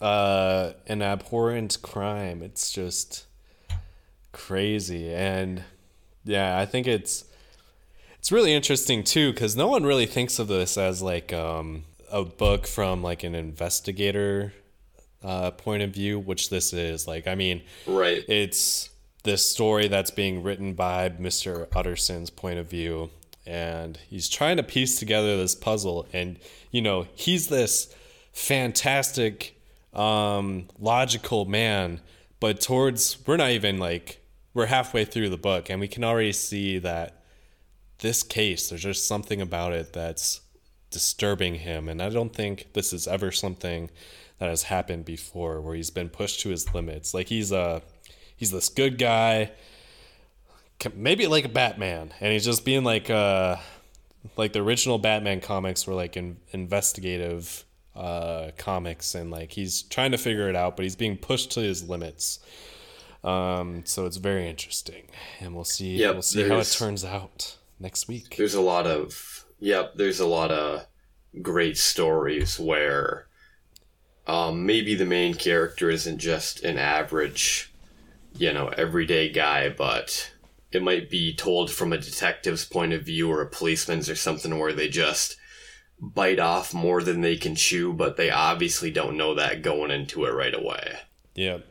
uh, 0.00 0.72
an 0.86 1.02
abhorrent 1.02 1.76
crime. 1.82 2.42
It's 2.42 2.72
just 2.72 3.26
crazy. 4.32 5.12
And 5.12 5.62
yeah, 6.24 6.58
I 6.58 6.64
think 6.64 6.86
it's 6.86 7.24
it's 8.20 8.30
really 8.30 8.52
interesting 8.52 9.02
too 9.02 9.32
because 9.32 9.56
no 9.56 9.66
one 9.66 9.82
really 9.82 10.04
thinks 10.04 10.38
of 10.38 10.46
this 10.46 10.76
as 10.76 11.00
like 11.00 11.32
um, 11.32 11.84
a 12.12 12.22
book 12.22 12.66
from 12.66 13.02
like 13.02 13.24
an 13.24 13.34
investigator 13.34 14.52
uh, 15.24 15.50
point 15.52 15.82
of 15.82 15.90
view, 15.90 16.18
which 16.18 16.50
this 16.50 16.74
is. 16.74 17.08
Like, 17.08 17.26
I 17.26 17.34
mean, 17.34 17.62
right? 17.86 18.22
It's 18.28 18.90
this 19.22 19.44
story 19.44 19.88
that's 19.88 20.10
being 20.10 20.42
written 20.42 20.74
by 20.74 21.08
Mr. 21.08 21.66
Utterson's 21.74 22.28
point 22.28 22.58
of 22.58 22.68
view, 22.68 23.08
and 23.46 23.98
he's 24.06 24.28
trying 24.28 24.58
to 24.58 24.62
piece 24.62 24.98
together 24.98 25.38
this 25.38 25.54
puzzle. 25.54 26.06
And 26.12 26.38
you 26.70 26.82
know, 26.82 27.06
he's 27.14 27.48
this 27.48 27.94
fantastic, 28.34 29.58
um, 29.94 30.68
logical 30.78 31.46
man, 31.46 32.00
but 32.38 32.60
towards 32.60 33.16
we're 33.26 33.38
not 33.38 33.50
even 33.50 33.78
like 33.78 34.20
we're 34.52 34.66
halfway 34.66 35.06
through 35.06 35.30
the 35.30 35.38
book, 35.38 35.70
and 35.70 35.80
we 35.80 35.88
can 35.88 36.04
already 36.04 36.32
see 36.32 36.78
that 36.80 37.19
this 38.00 38.22
case, 38.22 38.68
there's 38.68 38.82
just 38.82 39.06
something 39.06 39.40
about 39.40 39.72
it 39.72 39.92
that's 39.92 40.40
disturbing 40.90 41.56
him. 41.56 41.88
And 41.88 42.02
I 42.02 42.08
don't 42.08 42.34
think 42.34 42.72
this 42.72 42.92
is 42.92 43.06
ever 43.06 43.30
something 43.30 43.90
that 44.38 44.48
has 44.48 44.64
happened 44.64 45.04
before 45.04 45.60
where 45.60 45.74
he's 45.74 45.90
been 45.90 46.08
pushed 46.08 46.40
to 46.40 46.48
his 46.48 46.74
limits. 46.74 47.14
Like 47.14 47.28
he's 47.28 47.52
a 47.52 47.82
he's 48.36 48.50
this 48.50 48.68
good 48.68 48.98
guy, 48.98 49.52
maybe 50.94 51.26
like 51.26 51.44
a 51.44 51.48
Batman, 51.48 52.12
and 52.20 52.32
he's 52.32 52.44
just 52.44 52.64
being 52.64 52.84
like 52.84 53.08
uh 53.10 53.56
like 54.36 54.52
the 54.52 54.60
original 54.60 54.98
Batman 54.98 55.40
comics 55.40 55.86
were 55.86 55.94
like 55.94 56.16
in, 56.16 56.36
investigative 56.52 57.64
uh, 57.94 58.50
comics, 58.56 59.14
and 59.14 59.30
like 59.30 59.52
he's 59.52 59.82
trying 59.82 60.12
to 60.12 60.18
figure 60.18 60.48
it 60.48 60.56
out, 60.56 60.76
but 60.76 60.82
he's 60.84 60.96
being 60.96 61.16
pushed 61.16 61.52
to 61.52 61.60
his 61.60 61.88
limits. 61.88 62.38
Um, 63.24 63.82
so 63.84 64.06
it's 64.06 64.16
very 64.16 64.48
interesting, 64.48 65.04
and 65.40 65.54
we'll 65.54 65.64
see. 65.64 65.96
Yep, 65.96 66.12
we'll 66.14 66.22
see 66.22 66.48
how 66.48 66.58
it 66.58 66.66
turns 66.66 67.04
out 67.04 67.56
next 67.80 68.06
week. 68.06 68.36
There's 68.36 68.54
a 68.54 68.60
lot 68.60 68.86
of 68.86 69.46
yep. 69.58 69.94
There's 69.96 70.20
a 70.20 70.26
lot 70.26 70.50
of 70.50 70.86
great 71.42 71.76
stories 71.78 72.60
where 72.60 73.26
um, 74.26 74.66
maybe 74.66 74.94
the 74.94 75.06
main 75.06 75.34
character 75.34 75.90
isn't 75.90 76.18
just 76.18 76.62
an 76.62 76.78
average, 76.78 77.72
you 78.34 78.52
know, 78.52 78.68
everyday 78.68 79.30
guy, 79.30 79.68
but 79.68 80.32
it 80.70 80.82
might 80.82 81.10
be 81.10 81.34
told 81.34 81.70
from 81.70 81.92
a 81.92 81.98
detective's 81.98 82.64
point 82.64 82.92
of 82.92 83.04
view 83.04 83.30
or 83.30 83.42
a 83.42 83.48
policeman's 83.48 84.08
or 84.08 84.14
something 84.14 84.56
where 84.58 84.72
they 84.72 84.88
just 84.88 85.36
bite 86.00 86.38
off 86.38 86.72
more 86.72 87.02
than 87.02 87.20
they 87.20 87.36
can 87.36 87.54
chew, 87.54 87.92
but 87.92 88.16
they 88.16 88.30
obviously 88.30 88.90
don't 88.90 89.16
know 89.16 89.34
that 89.34 89.62
going 89.62 89.90
into 89.90 90.24
it 90.24 90.30
right 90.30 90.54
away. 90.54 90.98
Yep. 91.34 91.66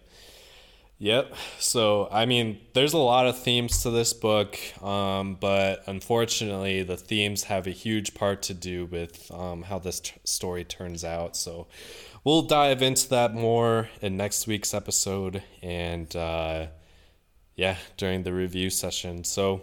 Yep. 1.02 1.34
So, 1.60 2.10
I 2.12 2.26
mean, 2.26 2.60
there's 2.74 2.91
a 2.91 2.97
lot 2.97 3.26
of 3.26 3.39
themes 3.39 3.84
to 3.84 3.89
this 3.89 4.12
book, 4.12 4.60
um, 4.84 5.36
but 5.39 5.82
unfortunately, 5.88 6.84
the 6.84 6.97
themes 6.97 7.43
have 7.45 7.68
a 7.68 7.72
huge 7.72 8.14
part 8.14 8.41
to 8.43 8.54
do 8.54 8.86
with 8.86 9.32
um, 9.32 9.64
how 9.64 9.80
this 9.80 10.02
t- 10.02 10.12
story 10.26 10.66
turns 10.66 11.06
out. 11.06 11.38
So, 11.38 11.68
we'll 12.26 12.41
dive 12.41 12.82
into 12.82 13.08
that 13.10 13.34
more 13.34 13.88
in 14.02 14.18
next 14.18 14.45
week's 14.45 14.74
episode 14.74 15.41
and, 15.62 16.14
uh, 16.18 16.68
yeah, 17.56 17.78
during 17.95 18.24
the 18.24 18.34
review 18.34 18.70
session. 18.70 19.24
So, 19.24 19.62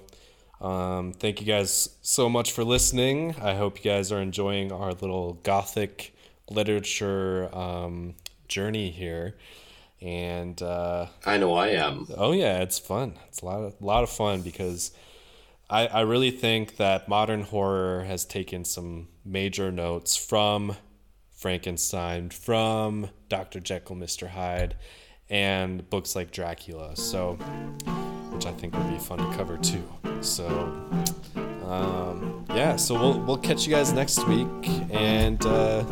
um, 0.63 1.13
thank 1.13 1.39
you 1.43 1.47
guys 1.47 1.91
so 2.01 2.31
much 2.31 2.51
for 2.53 2.65
listening. 2.65 3.37
I 3.43 3.57
hope 3.57 3.85
you 3.85 3.91
guys 3.91 4.11
are 4.11 4.23
enjoying 4.23 4.73
our 4.73 4.95
little 4.95 5.35
gothic 5.43 6.15
literature 6.49 7.55
um, 7.55 8.15
journey 8.49 8.89
here. 8.91 9.35
And 10.03 10.61
uh, 10.63 11.07
I 11.25 11.39
know 11.39 11.55
I 11.55 11.69
am. 11.69 12.07
oh 12.17 12.33
yeah, 12.33 12.59
it's 12.61 12.79
fun. 12.79 13.15
It's 13.29 13.41
a 13.41 13.47
lot 13.47 13.63
of 13.63 13.81
lot 13.81 14.03
of 14.03 14.11
fun 14.11 14.43
because 14.43 14.93
I 15.71 15.87
I 15.87 16.01
really 16.03 16.31
think 16.31 16.77
that 16.77 17.09
modern 17.09 17.43
horror 17.43 18.05
has 18.05 18.25
taken 18.27 18.65
some 18.65 19.09
major 19.25 19.73
notes 19.73 20.15
from 20.17 20.77
Frankenstein, 21.33 22.31
from 22.31 23.09
Dr. 23.29 23.61
Jekyll, 23.61 23.97
Mr. 23.97 24.29
Hyde, 24.29 24.77
and 25.31 25.89
books 25.91 26.15
like 26.15 26.31
Dracula. 26.31 26.95
So, 26.97 27.35
which 28.33 28.47
I 28.47 28.53
think 28.53 28.77
would 28.77 28.91
be 28.91 28.99
fun 28.99 29.19
to 29.19 29.37
cover 29.37 29.57
too. 29.57 29.85
So, 30.21 30.47
um, 31.65 32.45
yeah. 32.51 32.77
So 32.77 32.95
we'll 32.95 33.19
we'll 33.21 33.39
catch 33.39 33.67
you 33.67 33.73
guys 33.73 33.93
next 33.93 34.27
week, 34.29 34.47
and 34.91 35.45
uh, 35.47 35.85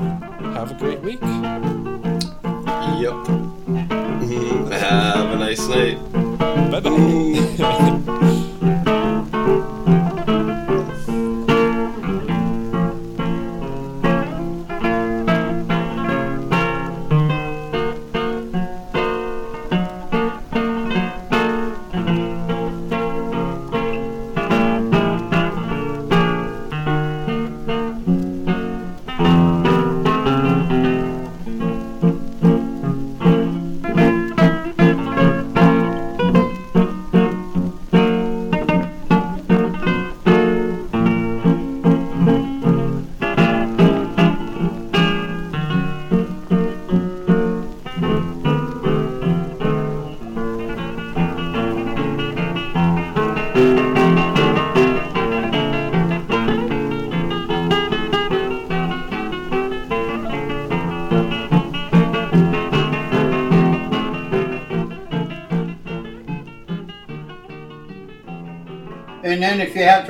have 0.52 0.70
a 0.72 0.74
great 0.78 1.00
week. 1.00 1.20
Yep. 3.00 3.53
Have 4.70 5.30
a 5.32 5.36
nice 5.36 5.66
night. 5.68 5.98
Bye 6.70 6.80
bye. 6.80 8.20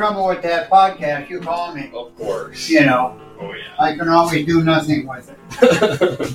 trouble 0.05 0.27
with 0.27 0.43
that 0.43 0.69
podcast, 0.69 1.31
you 1.31 1.41
call 1.41 1.75
me. 1.75 1.91
Of 1.95 2.15
course. 2.19 2.69
You 2.69 2.85
know, 2.85 3.19
Oh 3.41 3.53
yeah. 3.53 3.75
I 3.79 3.97
can 3.97 4.09
always 4.09 4.45
do 4.45 4.63
nothing 4.63 5.09
with 5.09 5.35
it. 5.63 6.31